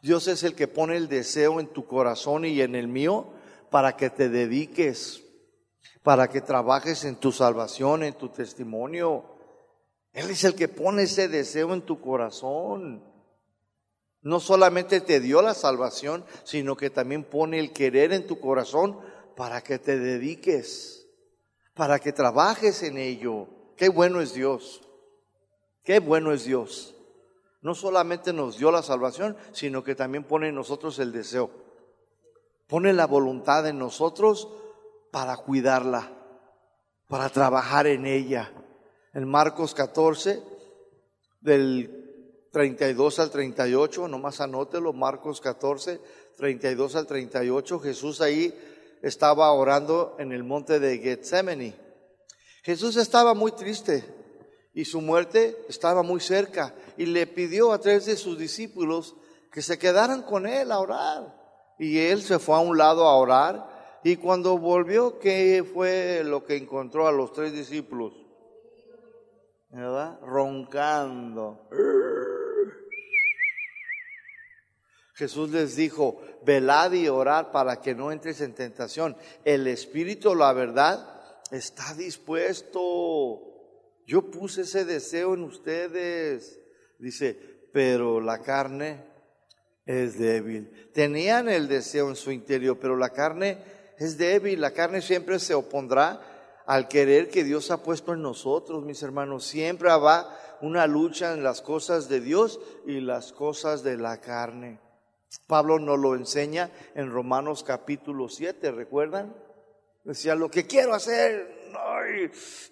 Dios 0.03 0.29
es 0.29 0.43
el 0.43 0.55
que 0.55 0.69
pone 0.69 0.97
el 0.97 1.09
deseo 1.09 1.61
en 1.61 1.69
tu 1.69 1.87
corazón 1.87 2.45
y 2.45 2.61
en 2.61 2.75
el 2.75 2.89
mío 2.89 3.33
para 3.71 3.97
que 3.97 4.11
te 4.11 4.29
dediques, 4.29 5.23
para 6.03 6.29
que 6.29 6.41
trabajes 6.41 7.05
en 7.05 7.17
tu 7.17 7.33
salvación, 7.33 8.03
en 8.03 8.15
tu 8.15 8.29
testimonio. 8.29 9.25
Él 10.13 10.31
es 10.31 10.45
el 10.45 10.55
que 10.55 10.69
pone 10.69 11.05
ese 11.05 11.29
deseo 11.29 11.73
en 11.73 11.83
tu 11.83 12.01
corazón. 12.01 13.05
No 14.23 14.41
solamente 14.41 15.01
te 15.01 15.21
dio 15.21 15.41
la 15.41 15.55
salvación, 15.55 16.25
sino 16.45 16.77
que 16.77 16.91
también 16.91 17.25
pone 17.25 17.59
el 17.59 17.73
querer 17.73 18.13
en 18.13 18.27
tu 18.27 18.39
corazón 18.39 18.99
para 19.37 19.63
que 19.63 19.79
te 19.79 19.99
dediques, 19.99 21.07
para 21.75 21.99
que 21.99 22.13
trabajes 22.13 22.83
en 22.83 22.99
ello. 22.99 23.47
Qué 23.77 23.89
bueno 23.89 24.21
es 24.21 24.35
Dios. 24.35 24.83
Qué 25.91 25.99
bueno 25.99 26.30
es 26.30 26.45
Dios. 26.45 26.95
No 27.62 27.74
solamente 27.74 28.32
nos 28.32 28.59
dio 28.59 28.70
la 28.70 28.80
salvación, 28.80 29.36
sino 29.51 29.82
que 29.82 29.97
también 29.97 30.22
pone 30.22 30.47
en 30.47 30.55
nosotros 30.55 31.01
el 31.01 31.11
deseo. 31.11 31.51
Pone 32.68 32.93
la 32.93 33.09
voluntad 33.09 33.66
en 33.66 33.80
nosotros 33.80 34.47
para 35.11 35.36
cuidarla, 35.38 36.12
para 37.09 37.28
trabajar 37.28 37.88
en 37.88 38.07
ella. 38.07 38.53
En 39.14 39.28
Marcos 39.28 39.74
14, 39.74 40.41
del 41.41 42.47
32 42.53 43.18
al 43.18 43.32
38, 43.32 44.07
nomás 44.07 44.41
anótelo, 44.41 44.93
Marcos 44.93 45.41
14, 45.41 46.01
32 46.36 46.95
al 46.95 47.09
38, 47.09 47.80
Jesús 47.80 48.20
ahí 48.20 48.57
estaba 49.03 49.51
orando 49.51 50.14
en 50.20 50.30
el 50.30 50.45
monte 50.45 50.78
de 50.78 50.99
Getsemaní. 50.99 51.74
Jesús 52.62 52.95
estaba 52.95 53.34
muy 53.34 53.51
triste 53.51 54.20
y 54.73 54.85
su 54.85 55.01
muerte 55.01 55.64
estaba 55.68 56.03
muy 56.03 56.21
cerca 56.21 56.75
y 56.97 57.07
le 57.07 57.27
pidió 57.27 57.73
a 57.73 57.81
tres 57.81 58.07
de 58.07 58.16
sus 58.16 58.39
discípulos 58.39 59.16
que 59.51 59.62
se 59.62 59.79
quedaran 59.79 60.23
con 60.23 60.47
él 60.47 60.71
a 60.71 60.79
orar. 60.79 61.37
Y 61.79 61.99
él 61.99 62.23
se 62.23 62.39
fue 62.39 62.57
a 62.57 62.61
un 62.61 62.77
lado 62.79 63.07
a 63.07 63.16
orar 63.16 63.99
y 64.03 64.16
cuando 64.16 64.59
volvió, 64.59 65.18
¿qué 65.18 65.64
fue 65.71 66.23
lo 66.25 66.45
que 66.45 66.57
encontró 66.57 67.07
a 67.07 67.12
los 67.12 67.33
tres 67.33 67.53
discípulos? 67.53 68.14
¿Verdad? 69.71 70.18
Roncando. 70.23 71.68
Jesús 75.14 75.51
les 75.51 75.77
dijo, 75.77 76.23
velad 76.45 76.93
y 76.93 77.09
orad 77.09 77.51
para 77.51 77.81
que 77.81 77.95
no 77.95 78.11
entres 78.11 78.41
en 78.41 78.55
tentación. 78.55 79.16
El 79.45 79.66
Espíritu, 79.66 80.35
la 80.35 80.53
verdad, 80.55 81.07
está 81.51 81.93
dispuesto. 81.95 83.49
Yo 84.11 84.23
puse 84.23 84.63
ese 84.63 84.85
deseo 84.85 85.35
en 85.35 85.45
ustedes. 85.45 86.59
Dice, 86.99 87.39
pero 87.73 88.21
la 88.21 88.41
carne 88.41 89.05
es 89.87 90.19
débil. 90.19 90.91
Tenían 90.93 91.49
el 91.49 91.69
deseo 91.69 92.09
en 92.09 92.17
su 92.17 92.33
interior, 92.33 92.77
pero 92.81 92.97
la 92.97 93.11
carne 93.11 93.63
es 93.99 94.19
débil, 94.19 94.61
la 94.61 94.73
carne 94.73 95.01
siempre 95.01 95.39
se 95.39 95.55
opondrá 95.55 96.21
al 96.67 96.89
querer 96.89 97.29
que 97.29 97.45
Dios 97.45 97.71
ha 97.71 97.85
puesto 97.85 98.13
en 98.13 98.23
nosotros, 98.23 98.85
mis 98.85 99.01
hermanos. 99.05 99.45
Siempre 99.45 99.89
va 99.91 100.37
una 100.61 100.89
lucha 100.89 101.33
en 101.33 101.45
las 101.45 101.63
cosas 101.63 102.09
de 102.09 102.21
Dios 102.21 102.59
y 102.87 102.99
las 102.99 103.33
cosas 103.33 103.85
de 103.85 103.97
la 103.97 104.21
carne. 104.21 104.81
Pablo 105.47 105.79
nos 105.79 106.01
lo 106.01 106.17
enseña 106.17 106.73
en 106.97 107.13
Romanos 107.13 107.63
capítulo 107.63 108.29
7, 108.29 108.73
¿recuerdan? 108.73 109.37
Decía, 110.03 110.35
lo 110.35 110.51
que 110.51 110.67
quiero 110.67 110.95
hacer, 110.95 111.69
no, 111.71 111.99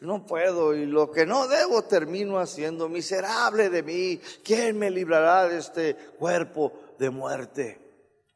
no 0.00 0.26
puedo, 0.26 0.74
y 0.74 0.86
lo 0.86 1.10
que 1.10 1.26
no 1.26 1.48
debo 1.48 1.82
termino 1.82 2.38
haciendo, 2.38 2.88
miserable 2.88 3.70
de 3.70 3.82
mí, 3.82 4.20
¿quién 4.44 4.78
me 4.78 4.90
librará 4.90 5.48
de 5.48 5.58
este 5.58 5.94
cuerpo 6.18 6.72
de 6.98 7.10
muerte? 7.10 7.80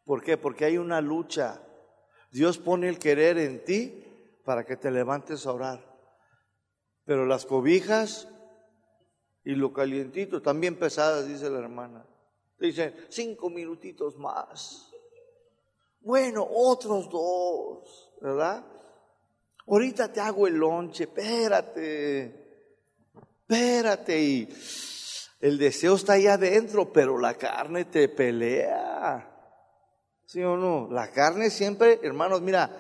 ¿Por 0.05 0.23
qué? 0.23 0.37
Porque 0.37 0.65
hay 0.65 0.79
una 0.79 1.01
lucha 1.01 1.61
Dios 2.33 2.57
pone 2.57 2.89
el 2.89 2.99
querer 2.99 3.37
en 3.37 3.63
ti 3.63 4.05
para 4.45 4.65
que 4.65 4.79
te 4.79 4.91
levantes 4.91 5.47
a 5.47 5.53
orar. 5.53 5.85
Pero 7.05 7.27
las 7.27 7.45
cobijas 7.45 8.27
y 9.45 9.55
lo 9.55 9.73
calientito, 9.73 10.41
también 10.41 10.79
pesadas, 10.79 11.29
dice 11.29 11.51
la 11.51 11.59
hermana. 11.59 12.09
Dicen, 12.59 12.95
cinco 13.11 13.51
minutitos 13.51 14.17
más. 14.17 14.91
Bueno, 16.01 16.47
otros 16.49 17.11
dos, 17.11 18.15
¿verdad? 18.23 18.65
Ahorita 19.67 20.13
te 20.13 20.21
hago 20.21 20.47
el 20.47 20.55
lonche, 20.55 21.05
espérate, 21.05 22.61
espérate. 23.41 24.21
Y 24.21 24.49
el 25.41 25.59
deseo 25.59 25.95
está 25.95 26.15
ahí 26.15 26.27
adentro, 26.27 26.93
pero 26.93 27.19
la 27.19 27.35
carne 27.35 27.85
te 27.85 28.09
pelea. 28.09 29.29
¿Sí 30.27 30.43
o 30.43 30.57
no? 30.57 30.89
La 30.91 31.11
carne 31.11 31.51
siempre, 31.51 32.01
hermanos, 32.03 32.41
mira, 32.41 32.71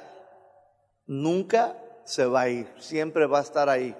nunca 1.06 1.76
se 2.04 2.24
va 2.26 2.42
a 2.42 2.48
ir, 2.48 2.68
siempre 2.78 3.26
va 3.26 3.40
a 3.40 3.42
estar 3.42 3.68
ahí. 3.68 3.96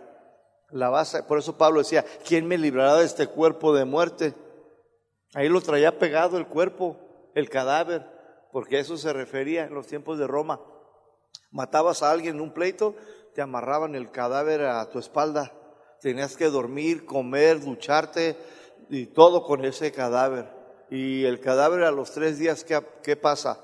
La 0.71 0.89
vas 0.89 1.23
por 1.29 1.39
eso 1.39 1.59
Pablo 1.59 1.81
decía, 1.81 2.05
¿quién 2.27 2.47
me 2.47 2.57
librará 2.57 2.97
de 2.97 3.05
este 3.05 3.27
cuerpo 3.27 3.75
de 3.75 3.85
muerte? 3.85 4.35
Ahí 5.35 5.49
lo 5.49 5.61
traía 5.61 5.99
pegado 5.99 6.39
el 6.39 6.47
cuerpo, 6.47 6.97
el 7.35 7.51
cadáver, 7.51 8.07
porque 8.53 8.79
eso 8.79 8.97
se 8.97 9.13
refería 9.13 9.65
en 9.65 9.75
los 9.75 9.87
tiempos 9.87 10.19
de 10.19 10.27
Roma. 10.27 10.61
Matabas 11.53 12.03
a 12.03 12.11
alguien 12.11 12.37
en 12.37 12.41
un 12.41 12.53
pleito, 12.53 12.97
te 13.35 13.43
amarraban 13.43 13.95
el 13.95 14.11
cadáver 14.11 14.63
a 14.63 14.91
tu 14.91 14.99
espalda. 14.99 15.53
Tenías 16.01 16.37
que 16.37 16.47
dormir, 16.47 17.05
comer, 17.05 17.61
ducharte 17.61 18.37
y 18.91 19.07
todo 19.07 19.45
con 19.45 19.65
ese 19.65 19.93
cadáver 19.93 20.63
y 20.93 21.25
el 21.25 21.41
cadáver 21.41 21.85
a 21.85 21.91
los 21.91 22.13
tres 22.13 22.39
días, 22.39 22.65
¿qué, 22.65 22.79
qué 23.03 23.17
pasa? 23.17 23.59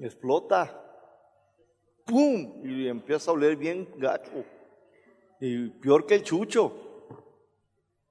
Explota. 0.00 0.82
¡Pum! 2.04 2.62
Y 2.64 2.88
empieza 2.88 3.30
a 3.30 3.34
oler 3.34 3.54
bien 3.54 3.88
gato. 3.96 4.44
Y 5.38 5.68
peor 5.68 6.04
que 6.04 6.16
el 6.16 6.24
chucho. 6.24 6.72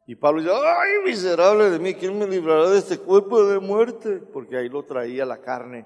Y 0.08 0.16
Pablo 0.16 0.42
dice, 0.42 0.54
ay, 0.56 0.92
miserable 1.04 1.72
de 1.72 1.80
mí, 1.80 1.94
¿quién 1.94 2.18
me 2.18 2.26
librará 2.26 2.70
de 2.70 2.80
este 2.80 3.00
cuerpo 3.00 3.44
de 3.44 3.60
muerte? 3.60 4.22
Porque 4.32 4.56
ahí 4.56 4.70
lo 4.70 4.84
traía 4.84 5.26
la 5.26 5.42
carne. 5.42 5.86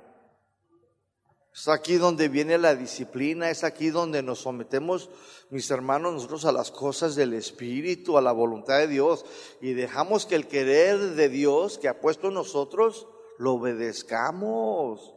Es 1.58 1.68
aquí 1.68 1.96
donde 1.96 2.30
viene 2.30 2.60
la 2.60 2.76
disciplina, 2.76 3.50
es 3.50 3.64
aquí 3.64 3.90
donde 3.90 4.22
nos 4.22 4.42
sometemos, 4.42 5.10
mis 5.50 5.72
hermanos, 5.72 6.14
nosotros 6.14 6.46
a 6.46 6.52
las 6.52 6.70
cosas 6.70 7.16
del 7.16 7.34
Espíritu, 7.34 8.16
a 8.16 8.22
la 8.22 8.32
voluntad 8.32 8.78
de 8.78 8.88
Dios, 8.88 9.26
y 9.60 9.74
dejamos 9.74 10.28
que 10.28 10.36
el 10.36 10.46
querer 10.48 11.00
de 11.16 11.30
Dios 11.30 11.80
que 11.80 11.88
ha 11.88 12.00
puesto 12.00 12.28
en 12.28 12.36
nosotros 12.36 13.08
lo 13.40 13.54
obedezcamos. 13.54 15.16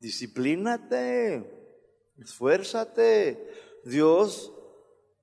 Disciplínate, 0.00 1.44
esfuérzate. 2.16 3.46
Dios 3.84 4.54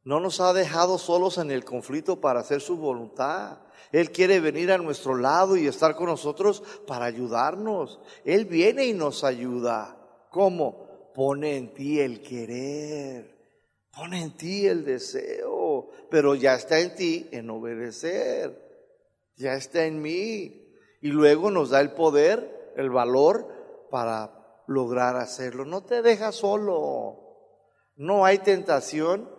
No 0.03 0.19
nos 0.19 0.39
ha 0.41 0.51
dejado 0.51 0.97
solos 0.97 1.37
en 1.37 1.49
el 1.49 1.63
conflicto 1.63 2.19
para 2.19 2.41
hacer 2.41 2.59
su 2.59 2.75
voluntad. 2.75 3.59
Él 3.93 4.11
quiere 4.11 4.41
venir 4.41 4.71
a 4.71 4.77
nuestro 4.77 5.15
lado 5.15 5.55
y 5.55 5.65
estar 5.65 5.95
con 5.95 6.07
nosotros 6.07 6.61
para 6.85 7.05
ayudarnos. 7.05 8.01
Él 8.25 8.43
viene 8.43 8.85
y 8.85 8.93
nos 8.93 9.23
ayuda. 9.23 10.02
¿Cómo? 10.33 11.11
Pone 11.13 11.57
en 11.57 11.75
ti 11.75 11.99
el 11.99 12.23
querer. 12.23 13.37
Pone 13.95 14.23
en 14.23 14.35
ti 14.35 14.65
el 14.65 14.83
deseo. 14.83 15.91
Pero 16.09 16.33
ya 16.33 16.55
está 16.55 16.79
en 16.79 16.95
ti 16.95 17.29
en 17.31 17.51
obedecer. 17.51 18.59
Ya 19.35 19.53
está 19.53 19.85
en 19.85 20.01
mí. 20.01 20.75
Y 21.01 21.09
luego 21.09 21.51
nos 21.51 21.69
da 21.69 21.81
el 21.81 21.91
poder, 21.91 22.73
el 22.75 22.89
valor 22.89 23.47
para 23.91 24.63
lograr 24.65 25.17
hacerlo. 25.17 25.65
No 25.65 25.83
te 25.83 26.01
dejas 26.01 26.33
solo. 26.33 27.19
No 27.95 28.25
hay 28.25 28.39
tentación 28.39 29.29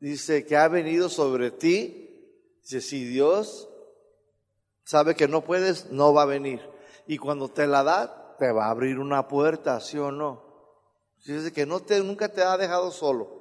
dice 0.00 0.46
que 0.46 0.56
ha 0.56 0.68
venido 0.68 1.08
sobre 1.08 1.50
ti. 1.50 2.06
Dice, 2.62 2.80
si 2.80 3.04
Dios 3.04 3.68
sabe 4.84 5.14
que 5.14 5.28
no 5.28 5.44
puedes, 5.44 5.90
no 5.90 6.12
va 6.12 6.22
a 6.22 6.26
venir. 6.26 6.60
Y 7.06 7.18
cuando 7.18 7.48
te 7.48 7.66
la 7.66 7.82
da, 7.82 8.19
te 8.40 8.50
va 8.50 8.66
a 8.66 8.70
abrir 8.70 8.98
una 8.98 9.28
puerta, 9.28 9.78
¿sí 9.80 9.98
o 9.98 10.10
no? 10.10 10.42
Dice 11.26 11.52
que 11.52 11.66
nunca 11.66 12.32
te 12.32 12.42
ha 12.42 12.56
dejado 12.56 12.90
solo. 12.90 13.38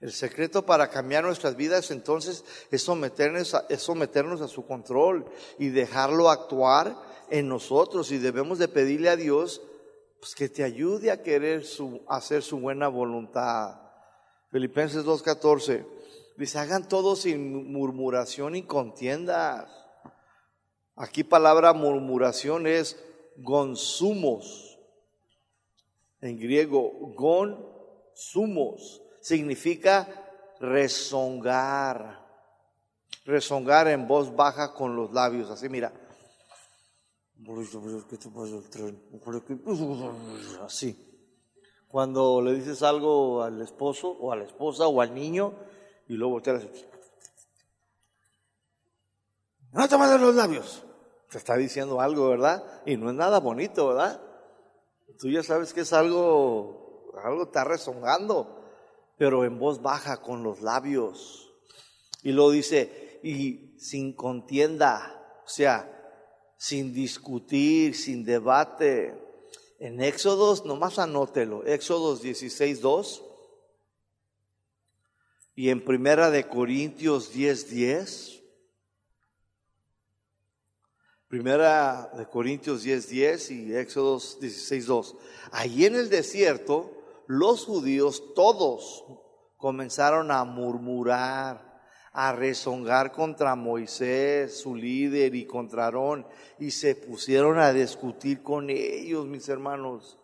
El 0.00 0.10
secreto 0.10 0.64
para 0.64 0.88
cambiar 0.88 1.22
nuestras 1.22 1.54
vidas 1.54 1.90
entonces 1.90 2.46
es 2.70 2.82
someternos 2.82 3.54
a, 3.54 3.66
es 3.68 3.82
someternos 3.82 4.40
a 4.40 4.48
su 4.48 4.66
control 4.66 5.26
y 5.58 5.68
dejarlo 5.68 6.30
actuar 6.30 6.96
en 7.28 7.46
nosotros. 7.46 8.10
Y 8.10 8.16
debemos 8.16 8.58
de 8.58 8.68
pedirle 8.68 9.10
a 9.10 9.16
Dios 9.16 9.60
pues, 10.18 10.34
que 10.34 10.48
te 10.48 10.64
ayude 10.64 11.10
a 11.10 11.22
querer 11.22 11.66
su, 11.66 12.00
hacer 12.08 12.42
su 12.42 12.58
buena 12.58 12.88
voluntad. 12.88 13.80
Filipenses 14.50 15.04
2.14. 15.04 15.86
Dice, 16.38 16.58
hagan 16.58 16.88
todo 16.88 17.16
sin 17.16 17.70
murmuración 17.70 18.56
y 18.56 18.62
contiendas. 18.62 19.70
Aquí 20.96 21.22
palabra 21.22 21.74
murmuración 21.74 22.66
es 22.66 22.96
gonzumos. 23.36 24.78
En 26.20 26.38
griego, 26.38 26.90
gonzumos. 27.14 29.02
Significa 29.20 30.08
rezongar. 30.60 32.22
Rezongar 33.24 33.88
en 33.88 34.06
voz 34.06 34.34
baja 34.34 34.74
con 34.74 34.96
los 34.96 35.12
labios. 35.12 35.50
Así, 35.50 35.68
mira. 35.68 35.92
Así. 40.64 41.08
Cuando 41.88 42.40
le 42.40 42.54
dices 42.54 42.82
algo 42.82 43.42
al 43.42 43.60
esposo 43.60 44.08
o 44.08 44.32
a 44.32 44.36
la 44.36 44.44
esposa 44.44 44.86
o 44.86 45.00
al 45.00 45.14
niño 45.14 45.54
y 46.08 46.14
luego 46.14 46.34
volteas. 46.34 46.64
No 49.72 49.88
te 49.88 49.96
de 49.96 50.18
los 50.18 50.34
labios. 50.34 50.84
Te 51.32 51.38
está 51.38 51.56
diciendo 51.56 52.02
algo, 52.02 52.28
¿verdad? 52.28 52.62
Y 52.84 52.98
no 52.98 53.08
es 53.08 53.16
nada 53.16 53.40
bonito, 53.40 53.88
¿verdad? 53.88 54.20
Tú 55.18 55.30
ya 55.30 55.42
sabes 55.42 55.72
que 55.72 55.80
es 55.80 55.94
algo, 55.94 57.10
algo 57.24 57.44
está 57.44 57.64
rezongando, 57.64 58.62
pero 59.16 59.44
en 59.44 59.58
voz 59.58 59.80
baja 59.80 60.20
con 60.20 60.42
los 60.42 60.60
labios. 60.60 61.50
Y 62.22 62.32
lo 62.32 62.50
dice, 62.50 63.18
y 63.22 63.78
sin 63.78 64.12
contienda, 64.12 65.40
o 65.42 65.48
sea, 65.48 65.88
sin 66.58 66.92
discutir, 66.92 67.96
sin 67.96 68.24
debate, 68.24 69.18
en 69.78 70.02
Éxodos, 70.02 70.66
nomás 70.66 70.98
anótelo, 70.98 71.64
Éxodos 71.64 72.20
16, 72.20 72.82
2. 72.82 73.24
Y 75.54 75.70
en 75.70 75.82
Primera 75.82 76.30
de 76.30 76.46
Corintios 76.46 77.32
10, 77.32 77.70
10. 77.70 78.41
Primera 81.32 82.10
de 82.14 82.26
Corintios 82.26 82.82
10, 82.82 83.08
10 83.08 83.50
y 83.52 83.74
Éxodos 83.74 84.38
16, 84.38 84.84
2. 84.84 85.16
Allí 85.52 85.86
en 85.86 85.94
el 85.94 86.10
desierto, 86.10 86.90
los 87.26 87.64
judíos 87.64 88.34
todos 88.34 89.02
comenzaron 89.56 90.30
a 90.30 90.44
murmurar 90.44 91.80
a 92.12 92.32
rezongar 92.32 93.12
contra 93.12 93.54
Moisés, 93.54 94.60
su 94.60 94.76
líder, 94.76 95.34
y 95.34 95.46
contra 95.46 95.86
Aarón, 95.86 96.26
y 96.58 96.70
se 96.70 96.96
pusieron 96.96 97.58
a 97.58 97.72
discutir 97.72 98.42
con 98.42 98.68
ellos, 98.68 99.26
mis 99.26 99.48
hermanos. 99.48 100.18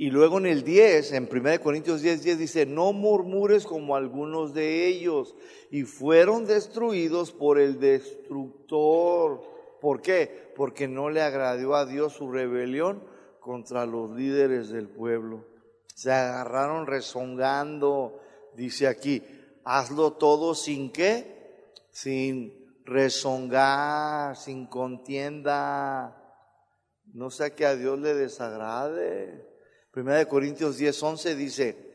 Y 0.00 0.10
luego 0.10 0.38
en 0.38 0.46
el 0.46 0.62
10, 0.62 1.12
en 1.14 1.28
1 1.30 1.60
Corintios 1.60 2.02
10, 2.02 2.22
10 2.22 2.38
dice, 2.38 2.66
no 2.66 2.92
murmures 2.92 3.66
como 3.66 3.96
algunos 3.96 4.54
de 4.54 4.86
ellos, 4.86 5.34
y 5.72 5.82
fueron 5.82 6.46
destruidos 6.46 7.32
por 7.32 7.58
el 7.58 7.80
destructor. 7.80 9.42
¿Por 9.80 10.00
qué? 10.00 10.52
Porque 10.54 10.86
no 10.86 11.10
le 11.10 11.20
agradó 11.20 11.74
a 11.74 11.84
Dios 11.84 12.12
su 12.12 12.30
rebelión 12.30 13.02
contra 13.40 13.86
los 13.86 14.12
líderes 14.12 14.68
del 14.68 14.88
pueblo. 14.88 15.44
Se 15.96 16.12
agarraron 16.12 16.86
rezongando, 16.86 18.20
dice 18.54 18.86
aquí, 18.86 19.20
Hazlo 19.64 20.12
todo 20.12 20.54
sin 20.54 20.92
qué? 20.92 21.74
Sin 21.90 22.54
rezongar, 22.84 24.36
sin 24.36 24.66
contienda. 24.66 26.16
No 27.12 27.30
sea 27.30 27.50
que 27.56 27.66
a 27.66 27.74
Dios 27.74 27.98
le 27.98 28.14
desagrade. 28.14 29.47
Primera 29.90 30.18
de 30.18 30.28
Corintios 30.28 30.76
10, 30.76 31.02
11 31.02 31.34
dice, 31.34 31.88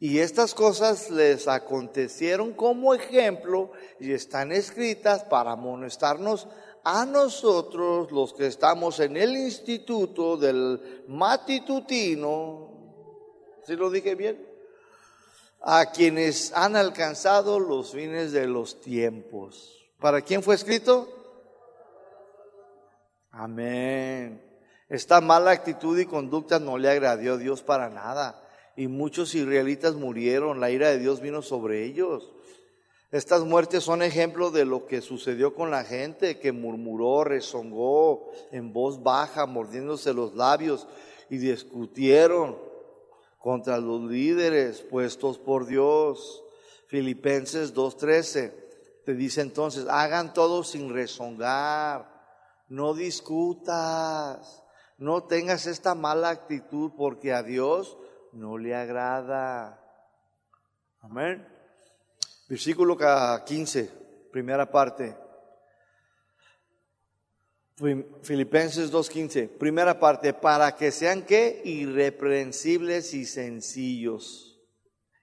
y 0.00 0.18
estas 0.18 0.54
cosas 0.54 1.10
les 1.10 1.48
acontecieron 1.48 2.52
como 2.52 2.94
ejemplo 2.94 3.72
y 3.98 4.12
están 4.12 4.52
escritas 4.52 5.24
para 5.24 5.52
amonestarnos 5.52 6.48
a 6.84 7.04
nosotros, 7.04 8.10
los 8.12 8.32
que 8.32 8.46
estamos 8.46 9.00
en 9.00 9.16
el 9.16 9.36
instituto 9.36 10.36
del 10.36 11.04
matitutino. 11.08 12.68
¿Sí 13.66 13.76
lo 13.76 13.90
dije 13.90 14.14
bien? 14.14 14.48
a 15.60 15.90
quienes 15.90 16.52
han 16.54 16.76
alcanzado 16.76 17.58
los 17.58 17.92
fines 17.92 18.32
de 18.32 18.46
los 18.46 18.80
tiempos. 18.80 19.86
¿Para 19.98 20.22
quién 20.22 20.42
fue 20.42 20.54
escrito? 20.54 21.08
Amén. 23.30 24.47
Esta 24.88 25.20
mala 25.20 25.50
actitud 25.50 25.98
y 25.98 26.06
conducta 26.06 26.58
no 26.58 26.78
le 26.78 26.88
agradó 26.88 27.34
a 27.34 27.36
Dios 27.36 27.62
para 27.62 27.90
nada. 27.90 28.42
Y 28.76 28.88
muchos 28.88 29.34
israelitas 29.34 29.94
murieron, 29.94 30.60
la 30.60 30.70
ira 30.70 30.88
de 30.88 30.98
Dios 30.98 31.20
vino 31.20 31.42
sobre 31.42 31.84
ellos. 31.84 32.32
Estas 33.10 33.42
muertes 33.44 33.84
son 33.84 34.02
ejemplo 34.02 34.50
de 34.50 34.64
lo 34.64 34.86
que 34.86 35.00
sucedió 35.00 35.54
con 35.54 35.70
la 35.70 35.84
gente 35.84 36.38
que 36.38 36.52
murmuró, 36.52 37.24
rezongó 37.24 38.30
en 38.52 38.72
voz 38.72 39.02
baja, 39.02 39.46
mordiéndose 39.46 40.12
los 40.12 40.34
labios 40.34 40.86
y 41.30 41.38
discutieron 41.38 42.58
contra 43.38 43.78
los 43.78 44.02
líderes 44.02 44.82
puestos 44.82 45.38
por 45.38 45.66
Dios. 45.66 46.44
Filipenses 46.86 47.74
2.13 47.74 48.52
te 49.04 49.14
dice 49.14 49.40
entonces, 49.40 49.86
hagan 49.88 50.34
todo 50.34 50.62
sin 50.62 50.92
rezongar, 50.92 52.10
no 52.68 52.92
discutas, 52.92 54.62
no 54.98 55.24
tengas 55.24 55.66
esta 55.66 55.94
mala 55.94 56.30
actitud 56.30 56.92
porque 56.96 57.32
a 57.32 57.42
Dios 57.42 57.96
no 58.32 58.58
le 58.58 58.74
agrada. 58.74 59.80
Amén. 61.00 61.46
Versículo 62.48 62.96
15, 63.44 63.90
primera 64.32 64.70
parte. 64.70 65.16
Filipenses 68.22 68.92
2.15, 68.92 69.50
primera 69.50 70.00
parte, 70.00 70.32
para 70.32 70.74
que 70.74 70.90
sean 70.90 71.22
qué? 71.22 71.62
Irreprensibles 71.64 73.14
y 73.14 73.24
sencillos. 73.24 74.58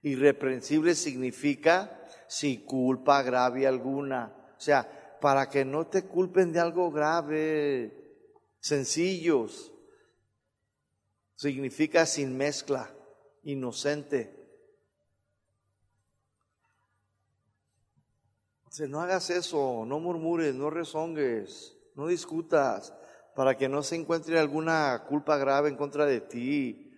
Irreprensibles 0.00 0.98
significa 0.98 2.00
sin 2.28 2.64
culpa 2.64 3.22
grave 3.22 3.66
alguna. 3.66 4.32
O 4.56 4.60
sea, 4.60 5.18
para 5.20 5.50
que 5.50 5.66
no 5.66 5.86
te 5.86 6.04
culpen 6.04 6.52
de 6.52 6.60
algo 6.60 6.90
grave. 6.90 8.05
Sencillos. 8.66 9.72
Significa 11.34 12.06
sin 12.06 12.36
mezcla, 12.36 12.94
inocente. 13.42 14.34
No 18.88 19.00
hagas 19.00 19.30
eso, 19.30 19.84
no 19.86 20.00
murmures, 20.00 20.54
no 20.54 20.68
rezongues 20.70 21.76
no 21.96 22.06
discutas 22.06 22.94
para 23.34 23.56
que 23.56 23.68
no 23.68 23.82
se 23.82 23.96
encuentre 23.96 24.38
alguna 24.38 25.04
culpa 25.08 25.36
grave 25.36 25.68
en 25.68 25.76
contra 25.76 26.06
de 26.06 26.20
ti, 26.20 26.92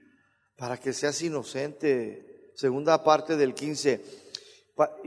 para 0.57 0.77
que 0.77 0.93
seas 0.93 1.23
inocente. 1.23 2.51
Segunda 2.55 3.03
parte 3.05 3.37
del 3.37 3.55
15, 3.55 4.05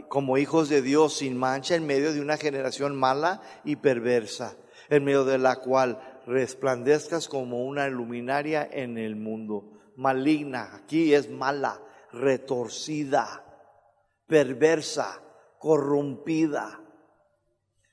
como 0.08 0.38
hijos 0.38 0.70
de 0.70 0.82
Dios 0.82 1.18
sin 1.18 1.38
mancha 1.38 1.76
en 1.76 1.86
medio 1.86 2.14
de 2.14 2.22
una 2.22 2.38
generación 2.38 2.96
mala 2.96 3.42
y 3.66 3.76
perversa, 3.76 4.56
en 4.90 5.04
medio 5.04 5.26
de 5.26 5.38
la 5.38 5.58
cual 5.58 6.11
resplandezcas 6.26 7.28
como 7.28 7.66
una 7.66 7.88
luminaria 7.90 8.68
en 8.72 8.98
el 8.98 9.16
mundo. 9.16 9.80
Maligna, 9.96 10.76
aquí 10.76 11.14
es 11.14 11.30
mala, 11.30 11.82
retorcida, 12.12 13.46
perversa, 14.28 15.22
corrompida. 15.60 16.82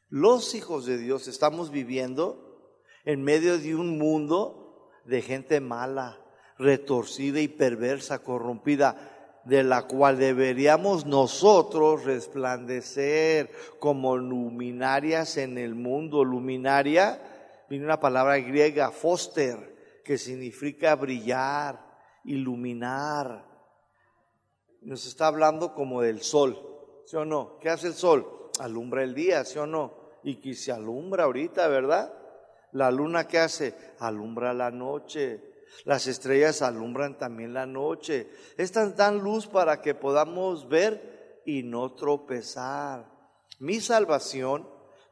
Los 0.09 0.55
hijos 0.55 0.87
de 0.87 0.99
Dios 0.99 1.29
estamos 1.29 1.71
viviendo 1.71 2.73
en 3.05 3.23
medio 3.23 3.59
de 3.59 3.75
un 3.75 3.99
mundo 3.99 4.91
de 5.05 5.23
gente 5.23 5.61
mala, 5.61 6.21
retorcida 6.59 7.41
y 7.41 7.49
perversa, 7.49 8.23
corrompida 8.23 9.41
de 9.45 9.63
la 9.63 9.87
cual 9.87 10.19
deberíamos 10.19 11.07
nosotros 11.07 12.05
resplandecer 12.05 13.51
como 13.79 14.17
luminarias 14.17 15.39
en 15.39 15.57
el 15.57 15.75
mundo. 15.75 16.25
Luminaria 16.25 17.21
viene 17.69 17.85
una 17.85 18.01
palabra 18.01 18.39
griega, 18.39 18.91
foster, 18.91 20.01
que 20.05 20.19
significa 20.19 20.95
brillar, 20.95 21.79
iluminar. 22.25 23.47
Nos 24.83 25.07
está 25.07 25.27
hablando 25.27 25.75
como 25.75 26.03
del 26.03 26.23
sol, 26.23 26.59
¿sí 27.05 27.17
o 27.17 27.25
no? 27.25 27.59
¿Qué 27.59 27.69
hace 27.69 27.89
el 27.89 27.95
sol? 27.95 28.51
Alumbra 28.61 29.03
el 29.03 29.15
día, 29.15 29.45
¿sí 29.45 29.59
o 29.59 29.67
no? 29.67 29.99
Y 30.23 30.37
que 30.37 30.55
se 30.55 30.73
alumbra 30.73 31.25
ahorita, 31.25 31.69
¿verdad? 31.69 32.13
La 32.73 32.91
luna, 32.91 33.27
¿qué 33.27 33.39
hace? 33.39 33.75
Alumbra 33.99 34.53
la 34.53 34.71
noche. 34.71 35.43
Las 35.85 36.07
estrellas 36.07 36.63
alumbran 36.63 37.19
también 37.19 37.55
la 37.55 37.67
noche. 37.67 38.31
Estas 38.57 38.97
dan 38.97 39.19
luz 39.19 39.47
para 39.47 39.81
que 39.81 39.95
podamos 39.95 40.69
ver 40.69 41.43
y 41.45 41.63
no 41.63 41.93
tropezar. 41.95 43.11
Mi 43.59 43.81
salvación, 43.81 44.69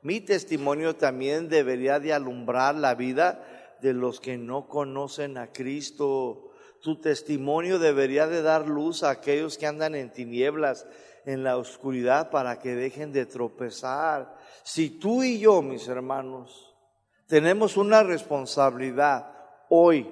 mi 0.06 0.20
testimonio 0.20 0.94
también 0.94 1.48
debería 1.48 1.98
de 1.98 2.12
alumbrar 2.12 2.76
la 2.76 2.94
vida 2.94 3.44
de 3.80 3.92
los 3.92 4.20
que 4.20 4.38
no 4.38 4.68
conocen 4.68 5.36
a 5.36 5.52
Cristo. 5.52 6.52
Tu 6.80 7.00
testimonio 7.00 7.80
debería 7.80 8.28
de 8.28 8.40
dar 8.40 8.68
luz 8.68 9.02
a 9.02 9.10
aquellos 9.10 9.58
que 9.58 9.66
andan 9.66 9.96
en 9.96 10.12
tinieblas, 10.12 10.86
en 11.24 11.42
la 11.42 11.56
oscuridad, 11.56 12.30
para 12.30 12.60
que 12.60 12.76
dejen 12.76 13.12
de 13.12 13.26
tropezar. 13.26 14.38
Si 14.62 14.90
tú 14.90 15.24
y 15.24 15.40
yo, 15.40 15.60
mis 15.60 15.88
hermanos, 15.88 16.72
tenemos 17.26 17.76
una 17.76 18.04
responsabilidad 18.04 19.32
hoy 19.68 20.08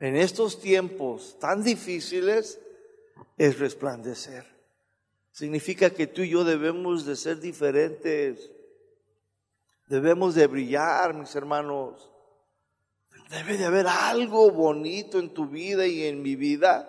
en 0.00 0.16
estos 0.16 0.60
tiempos 0.60 1.38
tan 1.38 1.62
difíciles 1.62 2.58
es 3.38 3.60
resplandecer. 3.60 4.44
Significa 5.30 5.90
que 5.90 6.08
tú 6.08 6.22
y 6.22 6.30
yo 6.30 6.42
debemos 6.42 7.06
de 7.06 7.14
ser 7.14 7.38
diferentes. 7.38 8.51
Debemos 9.92 10.34
de 10.34 10.46
brillar, 10.46 11.12
mis 11.12 11.36
hermanos. 11.36 12.10
Debe 13.28 13.58
de 13.58 13.66
haber 13.66 13.86
algo 13.86 14.50
bonito 14.50 15.18
en 15.18 15.34
tu 15.34 15.48
vida 15.48 15.86
y 15.86 16.04
en 16.04 16.22
mi 16.22 16.34
vida 16.34 16.88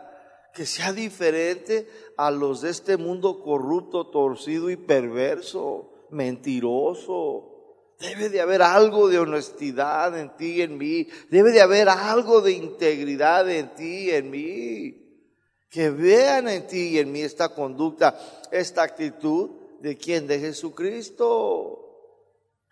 que 0.53 0.65
sea 0.65 0.93
diferente 0.93 1.85
a 2.15 2.31
los 2.31 2.61
de 2.61 2.69
este 2.69 2.95
mundo 2.95 3.43
corrupto, 3.43 4.07
torcido 4.07 4.69
y 4.69 4.77
perverso, 4.77 5.91
mentiroso. 6.11 7.95
Debe 7.99 8.29
de 8.29 8.39
haber 8.39 8.61
algo 8.61 9.09
de 9.09 9.19
honestidad 9.19 10.17
en 10.17 10.37
ti 10.37 10.51
y 10.53 10.61
en 10.61 10.77
mí. 10.77 11.05
Debe 11.29 11.51
de 11.51 11.59
haber 11.59 11.89
algo 11.89 12.39
de 12.39 12.53
integridad 12.53 13.51
en 13.51 13.75
ti 13.75 14.05
y 14.05 14.11
en 14.11 14.29
mí. 14.29 15.27
Que 15.69 15.89
vean 15.89 16.47
en 16.47 16.67
ti 16.67 16.91
y 16.91 16.99
en 16.99 17.11
mí 17.11 17.19
esta 17.19 17.49
conducta, 17.49 18.17
esta 18.49 18.81
actitud 18.81 19.49
de 19.81 19.97
quien? 19.97 20.25
De 20.25 20.39
Jesucristo. 20.39 21.82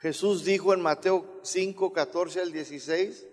Jesús 0.02 0.44
dijo 0.44 0.74
en 0.74 0.82
Mateo 0.82 1.40
5, 1.44 1.94
14 1.94 2.42
al 2.42 2.52
16. 2.52 3.28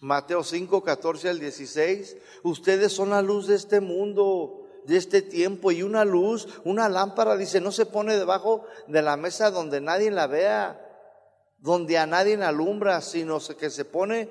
Mateo 0.00 0.42
5, 0.42 0.82
14 0.82 1.28
al 1.28 1.38
16. 1.38 2.16
Ustedes 2.42 2.92
son 2.92 3.10
la 3.10 3.22
luz 3.22 3.46
de 3.46 3.54
este 3.54 3.80
mundo 3.80 4.66
de 4.84 4.96
este 4.96 5.22
tiempo 5.22 5.70
y 5.70 5.82
una 5.82 6.04
luz, 6.04 6.48
una 6.64 6.88
lámpara, 6.88 7.36
dice, 7.36 7.60
no 7.60 7.70
se 7.70 7.86
pone 7.86 8.16
debajo 8.16 8.64
de 8.88 9.02
la 9.02 9.16
mesa 9.16 9.50
donde 9.50 9.80
nadie 9.80 10.10
la 10.10 10.26
vea, 10.26 10.80
donde 11.58 11.98
a 11.98 12.06
nadie 12.06 12.42
alumbra, 12.42 13.00
sino 13.00 13.38
que 13.58 13.70
se 13.70 13.84
pone 13.84 14.28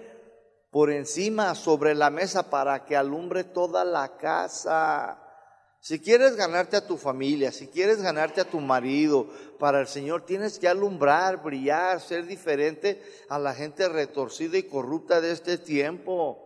por 0.72 0.92
encima, 0.92 1.56
sobre 1.56 1.96
la 1.96 2.10
mesa, 2.10 2.50
para 2.50 2.84
que 2.84 2.98
alumbre 2.98 3.46
toda 3.46 3.86
la 3.86 4.18
casa. 4.18 5.29
Si 5.82 6.00
quieres 6.00 6.36
ganarte 6.36 6.76
a 6.76 6.86
tu 6.86 6.98
familia, 6.98 7.52
si 7.54 7.68
quieres 7.68 8.02
ganarte 8.02 8.42
a 8.42 8.50
tu 8.50 8.60
marido, 8.60 9.30
para 9.60 9.80
el 9.80 9.88
Señor 9.88 10.26
tienes 10.26 10.60
que 10.60 10.68
alumbrar, 10.68 11.42
brillar, 11.42 12.02
ser 12.02 12.26
diferente 12.28 13.02
a 13.30 13.40
la 13.40 13.54
gente 13.54 13.88
retorcida 13.88 14.58
y 14.58 14.64
corrupta 14.64 15.22
de 15.22 15.32
este 15.32 15.58
tiempo. 15.58 16.46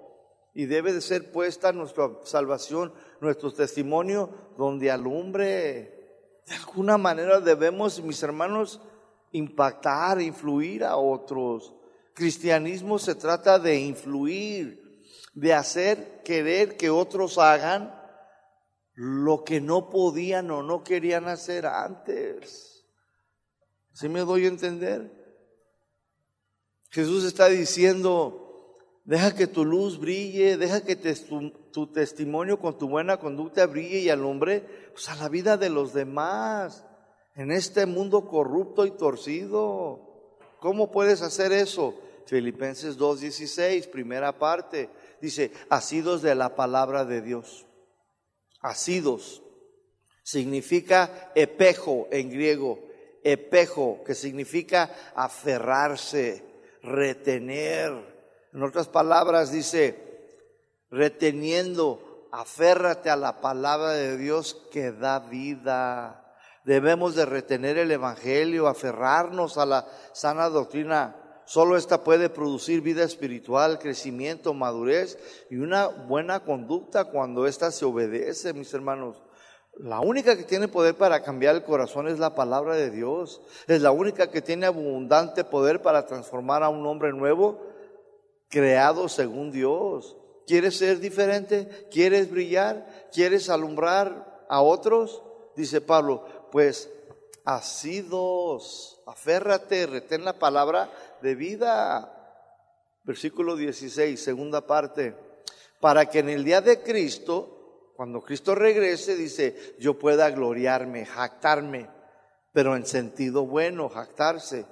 Y 0.54 0.68
debe 0.68 0.94
de 0.94 1.02
ser 1.02 1.32
puesta 1.32 1.72
nuestra 1.72 2.12
salvación, 2.26 2.94
nuestro 3.22 3.52
testimonio, 3.52 4.30
donde 4.56 4.92
alumbre. 4.92 6.40
De 6.46 6.56
alguna 6.56 7.00
manera 7.00 7.40
debemos, 7.40 8.04
mis 8.04 8.22
hermanos, 8.22 8.82
impactar, 9.32 10.22
influir 10.22 10.84
a 10.84 10.96
otros. 10.98 11.74
Cristianismo 12.14 13.00
se 13.00 13.16
trata 13.16 13.58
de 13.58 13.80
influir, 13.80 15.02
de 15.34 15.54
hacer 15.56 16.22
querer 16.24 16.78
que 16.78 16.92
otros 16.92 17.40
hagan 17.40 18.03
lo 18.94 19.44
que 19.44 19.62
no 19.62 19.90
podían 19.90 20.52
o 20.52 20.64
no 20.64 20.84
querían 20.84 21.28
hacer 21.28 21.66
antes. 21.66 22.86
¿Sí 23.94 24.10
me 24.10 24.22
doy 24.22 24.46
a 24.46 24.50
entender? 24.50 25.12
Jesús 26.90 27.24
está 27.26 27.48
diciendo, 27.50 28.44
Deja 29.06 29.36
que 29.36 29.48
tu 29.48 29.66
luz 29.66 30.00
brille, 30.00 30.56
deja 30.58 30.82
que 30.82 30.96
tu, 30.96 31.88
testimonio 31.88 32.60
con 32.60 32.78
tu 32.78 32.88
buena 32.88 33.18
conducta 33.18 33.66
brille 33.66 34.00
y 34.00 34.10
alumbre 34.10 34.66
pues, 34.94 35.10
a 35.10 35.16
la 35.16 35.28
vida 35.28 35.58
de 35.58 35.70
los 35.70 35.94
demás 35.94 36.86
en 37.36 37.52
este 37.52 37.86
mundo 37.86 38.28
corrupto 38.28 38.86
y 38.86 38.92
torcido. 38.92 40.38
¿Cómo 40.60 40.90
puedes 40.90 41.22
hacer 41.22 41.52
eso? 41.52 41.94
Filipenses 42.28 42.98
2.16, 42.98 43.90
primera 43.90 44.40
parte, 44.40 44.90
dice, 45.20 45.52
asidos 45.70 46.22
de 46.22 46.36
la 46.36 46.56
palabra 46.56 47.04
de 47.04 47.22
Dios. 47.22 47.66
Asidos 48.64 49.44
significa 50.24 51.32
epejo 51.36 52.08
en 52.12 52.32
griego, 52.32 52.80
epejo, 53.24 54.04
que 54.04 54.16
significa 54.16 54.90
aferrarse, 55.14 56.44
retener 56.82 58.14
en 58.54 58.62
otras 58.62 58.88
palabras 58.88 59.52
dice, 59.52 59.98
reteniendo, 60.92 62.28
aférrate 62.32 63.10
a 63.10 63.16
la 63.16 63.42
palabra 63.42 63.94
de 63.94 64.16
Dios 64.16 64.56
que 64.72 64.92
da 64.92 65.20
vida. 65.20 66.36
Debemos 66.64 67.16
de 67.16 67.26
retener 67.26 67.80
el 67.80 67.90
Evangelio, 67.90 68.68
aferrarnos 68.68 69.58
a 69.58 69.66
la 69.66 69.88
sana 70.14 70.50
doctrina. 70.50 71.16
Solo 71.46 71.76
esta 71.78 72.04
puede 72.04 72.30
producir 72.30 72.82
vida 72.82 73.04
espiritual, 73.04 73.80
crecimiento, 73.80 74.54
madurez 74.54 75.18
y 75.50 75.58
una 75.58 75.88
buena 75.88 76.42
conducta 76.42 77.06
cuando 77.06 77.48
ésta 77.48 77.72
se 77.72 77.86
obedece, 77.86 78.54
mis 78.54 78.74
hermanos. 78.74 79.22
La 79.78 80.00
única 80.00 80.38
que 80.38 80.44
tiene 80.44 80.68
poder 80.68 80.96
para 80.96 81.24
cambiar 81.24 81.56
el 81.56 81.64
corazón 81.64 82.08
es 82.08 82.20
la 82.20 82.36
palabra 82.36 82.76
de 82.76 82.92
Dios. 82.92 83.42
Es 83.68 83.82
la 83.82 83.92
única 83.92 84.30
que 84.30 84.42
tiene 84.42 84.68
abundante 84.68 85.44
poder 85.44 85.82
para 85.82 86.06
transformar 86.06 86.62
a 86.64 86.70
un 86.70 86.86
hombre 86.86 87.12
nuevo 87.12 87.60
creado 88.50 89.10
según 89.10 89.52
Dios. 89.52 90.16
¿Quieres 90.46 90.78
ser 90.78 91.00
diferente? 91.00 91.88
¿Quieres 91.90 92.30
brillar? 92.30 93.10
¿Quieres 93.12 93.50
alumbrar 93.50 94.46
a 94.48 94.62
otros? 94.62 95.24
Dice 95.56 95.82
Pablo, 95.82 96.24
pues 96.52 96.90
asidos, 97.46 99.02
aférrate, 99.08 99.88
retén 99.88 100.24
la 100.24 100.40
palabra 100.40 100.92
de 101.24 101.36
vida. 101.36 102.20
Versículo 103.04 103.56
16, 103.56 104.22
segunda 104.22 104.68
parte. 104.68 105.16
Para 105.80 106.06
que 106.06 106.20
en 106.20 106.30
el 106.30 106.44
día 106.44 106.62
de 106.62 106.84
Cristo, 106.84 107.92
cuando 107.96 108.22
Cristo 108.22 108.54
regrese, 108.54 109.16
dice, 109.16 109.76
yo 109.80 109.98
pueda 109.98 110.30
gloriarme, 110.30 111.06
jactarme, 111.06 111.90
pero 112.52 112.76
en 112.76 112.86
sentido 112.86 113.46
bueno, 113.48 113.90
jactarse 113.90 114.66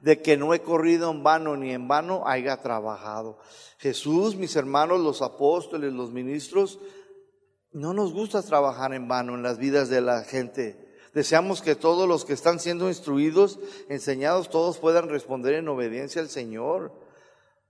de 0.00 0.22
que 0.22 0.36
no 0.36 0.54
he 0.54 0.60
corrido 0.60 1.10
en 1.10 1.22
vano 1.22 1.56
ni 1.56 1.72
en 1.72 1.88
vano 1.88 2.22
haya 2.26 2.56
trabajado. 2.58 3.38
Jesús, 3.78 4.36
mis 4.36 4.54
hermanos, 4.54 5.00
los 5.00 5.22
apóstoles, 5.22 5.92
los 5.92 6.12
ministros, 6.12 6.78
no 7.72 7.92
nos 7.92 8.12
gusta 8.12 8.42
trabajar 8.42 8.94
en 8.94 9.08
vano 9.08 9.34
en 9.34 9.42
las 9.42 9.58
vidas 9.58 9.88
de 9.88 10.00
la 10.00 10.22
gente. 10.22 10.85
Deseamos 11.16 11.62
que 11.62 11.74
todos 11.74 12.06
los 12.06 12.26
que 12.26 12.34
están 12.34 12.60
siendo 12.60 12.88
instruidos, 12.88 13.58
enseñados, 13.88 14.50
todos 14.50 14.76
puedan 14.76 15.08
responder 15.08 15.54
en 15.54 15.66
obediencia 15.66 16.20
al 16.20 16.28
Señor, 16.28 16.92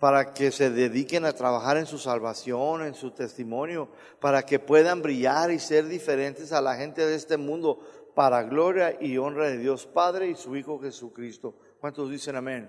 para 0.01 0.35
que 0.35 0.51
se 0.51 0.69
dediquen 0.69 1.25
a 1.25 1.33
trabajar 1.33 1.77
en 1.77 1.87
su 1.87 1.99
salvación, 1.99 2.85
en 2.85 2.95
su 2.95 3.13
testimonio, 3.13 3.89
para 4.21 4.43
que 4.43 4.59
puedan 4.59 5.01
brillar 5.01 5.53
y 5.53 5.61
ser 5.61 5.87
diferentes 5.87 6.51
a 6.51 6.61
la 6.61 6.75
gente 6.75 7.07
de 7.07 7.15
este 7.15 7.37
mundo, 7.37 7.79
para 8.17 8.43
gloria 8.43 8.99
y 9.01 9.17
honra 9.17 9.49
de 9.49 9.59
Dios 9.59 9.87
Padre 9.87 10.27
y 10.27 10.35
su 10.35 10.57
Hijo 10.57 10.81
Jesucristo. 10.81 11.55
¿Cuántos 11.81 12.11
dicen 12.11 12.35
amén? 12.35 12.69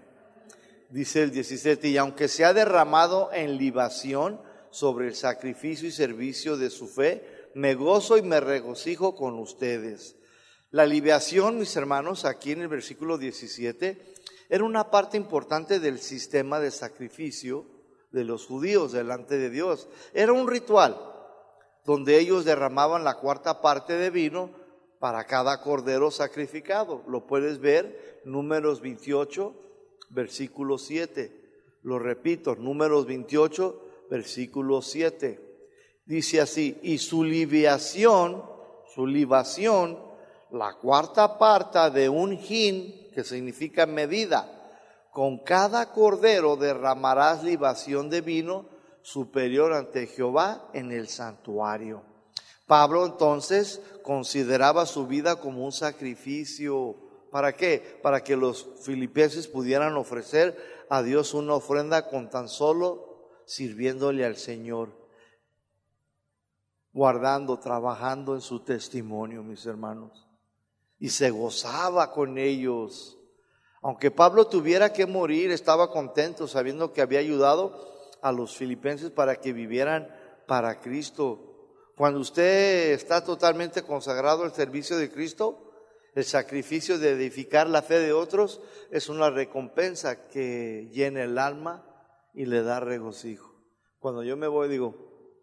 Dice 0.91 1.23
el 1.23 1.31
17, 1.31 1.87
y 1.87 1.97
aunque 1.97 2.27
se 2.27 2.45
ha 2.45 2.53
derramado 2.53 3.31
en 3.33 3.57
libación 3.57 4.39
sobre 4.69 5.07
el 5.07 5.15
sacrificio 5.15 5.87
y 5.87 5.91
servicio 5.91 6.55
de 6.55 6.69
su 6.69 6.87
fe, 6.87 7.49
me 7.55 7.73
gozo 7.73 8.15
y 8.15 8.21
me 8.21 8.39
regocijo 8.39 9.15
con 9.15 9.39
ustedes. 9.39 10.16
La 10.71 10.85
libación, 10.85 11.59
mis 11.59 11.77
hermanos, 11.77 12.25
aquí 12.25 12.51
en 12.51 12.61
el 12.61 12.67
versículo 12.67 13.17
17, 13.17 14.15
era 14.49 14.65
una 14.65 14.91
parte 14.91 15.15
importante 15.15 15.79
del 15.79 15.99
sistema 15.99 16.59
de 16.59 16.71
sacrificio 16.71 17.65
de 18.11 18.25
los 18.25 18.45
judíos 18.45 18.91
delante 18.91 19.37
de 19.37 19.49
Dios. 19.49 19.87
Era 20.13 20.33
un 20.33 20.45
ritual 20.45 20.99
donde 21.85 22.19
ellos 22.19 22.43
derramaban 22.43 23.05
la 23.05 23.15
cuarta 23.15 23.61
parte 23.61 23.93
de 23.93 24.09
vino 24.09 24.51
para 24.99 25.23
cada 25.23 25.61
cordero 25.61 26.11
sacrificado. 26.11 27.01
Lo 27.07 27.27
puedes 27.27 27.59
ver, 27.59 28.21
números 28.25 28.81
28, 28.81 29.55
versículo 30.09 30.77
7. 30.77 31.31
Lo 31.83 31.97
repito, 31.97 32.55
números 32.55 33.05
28, 33.05 34.07
versículo 34.09 34.81
7. 34.81 35.39
Dice 36.05 36.41
así, 36.41 36.77
y 36.81 36.97
su 36.97 37.23
libación, 37.23 38.43
su 38.93 39.07
libación, 39.07 40.06
la 40.51 40.73
cuarta 40.75 41.37
parte 41.37 41.89
de 41.91 42.09
un 42.09 42.33
hin, 42.33 43.09
que 43.13 43.23
significa 43.23 43.85
medida, 43.85 44.49
con 45.11 45.39
cada 45.39 45.91
cordero 45.91 46.55
derramarás 46.55 47.43
libación 47.43 48.09
de 48.09 48.21
vino 48.21 48.65
superior 49.01 49.73
ante 49.73 50.05
Jehová 50.05 50.69
en 50.73 50.91
el 50.91 51.07
santuario. 51.07 52.03
Pablo 52.67 53.05
entonces 53.05 53.81
consideraba 54.03 54.85
su 54.85 55.07
vida 55.07 55.37
como 55.37 55.65
un 55.65 55.71
sacrificio. 55.71 56.97
¿Para 57.31 57.53
qué? 57.53 57.99
Para 58.03 58.23
que 58.23 58.35
los 58.35 58.67
filipenses 58.83 59.47
pudieran 59.47 59.95
ofrecer 59.95 60.85
a 60.89 61.01
Dios 61.01 61.33
una 61.33 61.55
ofrenda 61.55 62.09
con 62.09 62.29
tan 62.29 62.47
solo 62.49 63.31
sirviéndole 63.45 64.25
al 64.25 64.35
Señor, 64.35 64.89
guardando, 66.91 67.57
trabajando 67.59 68.35
en 68.35 68.41
su 68.41 68.59
testimonio, 68.59 69.41
mis 69.41 69.65
hermanos. 69.65 70.26
Y 70.99 71.09
se 71.09 71.29
gozaba 71.29 72.11
con 72.11 72.37
ellos. 72.37 73.17
Aunque 73.81 74.11
Pablo 74.11 74.47
tuviera 74.47 74.91
que 74.91 75.05
morir, 75.05 75.51
estaba 75.51 75.91
contento 75.91 76.47
sabiendo 76.47 76.91
que 76.93 77.01
había 77.01 77.19
ayudado 77.19 77.79
a 78.21 78.31
los 78.31 78.55
filipenses 78.57 79.11
para 79.11 79.35
que 79.35 79.53
vivieran 79.53 80.07
para 80.47 80.79
Cristo. 80.79 81.43
Cuando 81.95 82.19
usted 82.19 82.91
está 82.91 83.23
totalmente 83.23 83.83
consagrado 83.83 84.43
al 84.43 84.53
servicio 84.53 84.97
de 84.97 85.11
Cristo, 85.11 85.71
el 86.15 86.25
sacrificio 86.25 86.97
de 86.97 87.11
edificar 87.11 87.69
la 87.69 87.83
fe 87.83 87.99
de 87.99 88.13
otros 88.13 88.61
es 88.91 89.07
una 89.07 89.29
recompensa 89.29 90.27
que 90.27 90.89
llena 90.91 91.23
el 91.23 91.37
alma 91.37 91.85
y 92.33 92.45
le 92.45 92.63
da 92.63 92.79
regocijo. 92.79 93.53
Cuando 93.99 94.23
yo 94.23 94.35
me 94.37 94.47
voy 94.47 94.69
digo, 94.69 94.95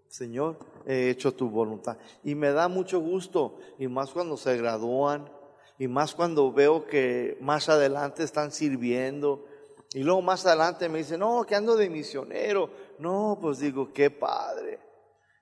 Señor, 0.09 0.59
he 0.87 1.11
hecho 1.11 1.35
tu 1.35 1.49
voluntad. 1.49 1.99
Y 2.23 2.35
me 2.35 2.51
da 2.53 2.69
mucho 2.69 3.01
gusto, 3.01 3.59
y 3.79 3.89
más 3.89 4.11
cuando 4.11 4.37
se 4.37 4.57
gradúan, 4.57 5.31
y 5.79 5.89
más 5.89 6.15
cuando 6.15 6.53
veo 6.53 6.87
que 6.87 7.37
más 7.41 7.69
adelante 7.69 8.23
están 8.23 8.53
sirviendo. 8.53 9.47
Y 9.93 10.03
luego 10.03 10.23
más 10.23 10.45
adelante 10.47 10.89
me 10.89 10.99
dicen, 10.99 11.21
no, 11.21 11.45
que 11.45 11.55
ando 11.55 11.77
de 11.77 11.91
misionero. 11.91 12.71
No, 12.99 13.39
pues 13.41 13.59
digo, 13.59 13.93
qué 13.93 14.11
padre. 14.11 14.81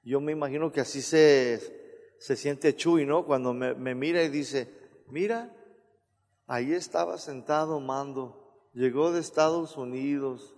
Yo 0.05 0.21
me 0.21 0.33
imagino 0.33 0.73
que 0.73 0.81
así 0.81 1.03
se, 1.03 2.17
se 2.19 2.37
siente 2.37 2.75
Chuy, 2.75 3.07
¿no? 3.07 3.25
Cuando 3.25 3.53
me, 3.53 3.75
me 3.75 3.95
mira 3.95 4.23
y 4.23 4.29
dice, 4.29 4.69
mira, 5.09 5.55
ahí 6.47 6.73
estaba 6.73 7.19
sentado 7.19 7.81
Mando, 7.81 8.69
llegó 8.73 9.13
de 9.13 9.21
Estados 9.21 9.77
Unidos, 9.77 10.55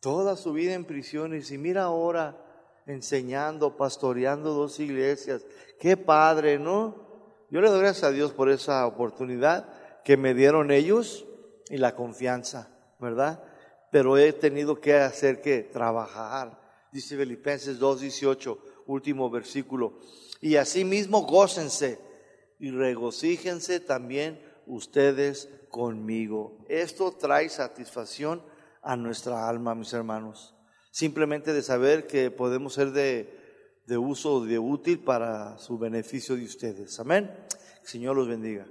toda 0.00 0.36
su 0.36 0.52
vida 0.52 0.74
en 0.74 0.84
prisiones 0.84 1.50
y 1.50 1.58
mira 1.58 1.84
ahora 1.84 2.40
enseñando, 2.86 3.76
pastoreando 3.76 4.52
dos 4.52 4.78
iglesias. 4.78 5.46
Qué 5.80 5.96
padre, 5.96 6.58
¿no? 6.58 7.03
Yo 7.50 7.60
le 7.60 7.70
doy 7.70 7.80
gracias 7.80 8.04
a 8.04 8.10
Dios 8.10 8.32
por 8.32 8.50
esa 8.50 8.86
oportunidad 8.86 9.68
que 10.04 10.16
me 10.16 10.34
dieron 10.34 10.70
ellos 10.70 11.26
y 11.68 11.78
la 11.78 11.94
confianza, 11.94 12.68
¿verdad? 12.98 13.42
Pero 13.90 14.18
he 14.18 14.32
tenido 14.32 14.80
que 14.80 14.94
hacer 14.94 15.40
que 15.40 15.62
trabajar 15.62 16.64
dice 16.94 17.16
Filipenses 17.16 17.80
2.18, 17.80 18.56
último 18.86 19.28
versículo. 19.28 19.98
Y 20.40 20.56
asimismo 20.56 21.26
gócense 21.26 21.98
y 22.60 22.70
regocíjense 22.70 23.80
también 23.80 24.40
ustedes 24.66 25.48
conmigo. 25.70 26.56
Esto 26.68 27.10
trae 27.10 27.48
satisfacción 27.48 28.42
a 28.80 28.94
nuestra 28.94 29.48
alma, 29.48 29.74
mis 29.74 29.92
hermanos. 29.92 30.54
Simplemente 30.92 31.52
de 31.52 31.62
saber 31.62 32.06
que 32.06 32.30
podemos 32.30 32.74
ser 32.74 32.92
de, 32.92 33.43
de 33.86 33.98
uso, 33.98 34.44
de 34.44 34.58
útil 34.58 34.98
para 35.00 35.58
su 35.58 35.78
beneficio 35.78 36.36
de 36.36 36.44
ustedes. 36.44 36.98
Amén. 37.00 37.30
Señor 37.82 38.16
los 38.16 38.28
bendiga. 38.28 38.66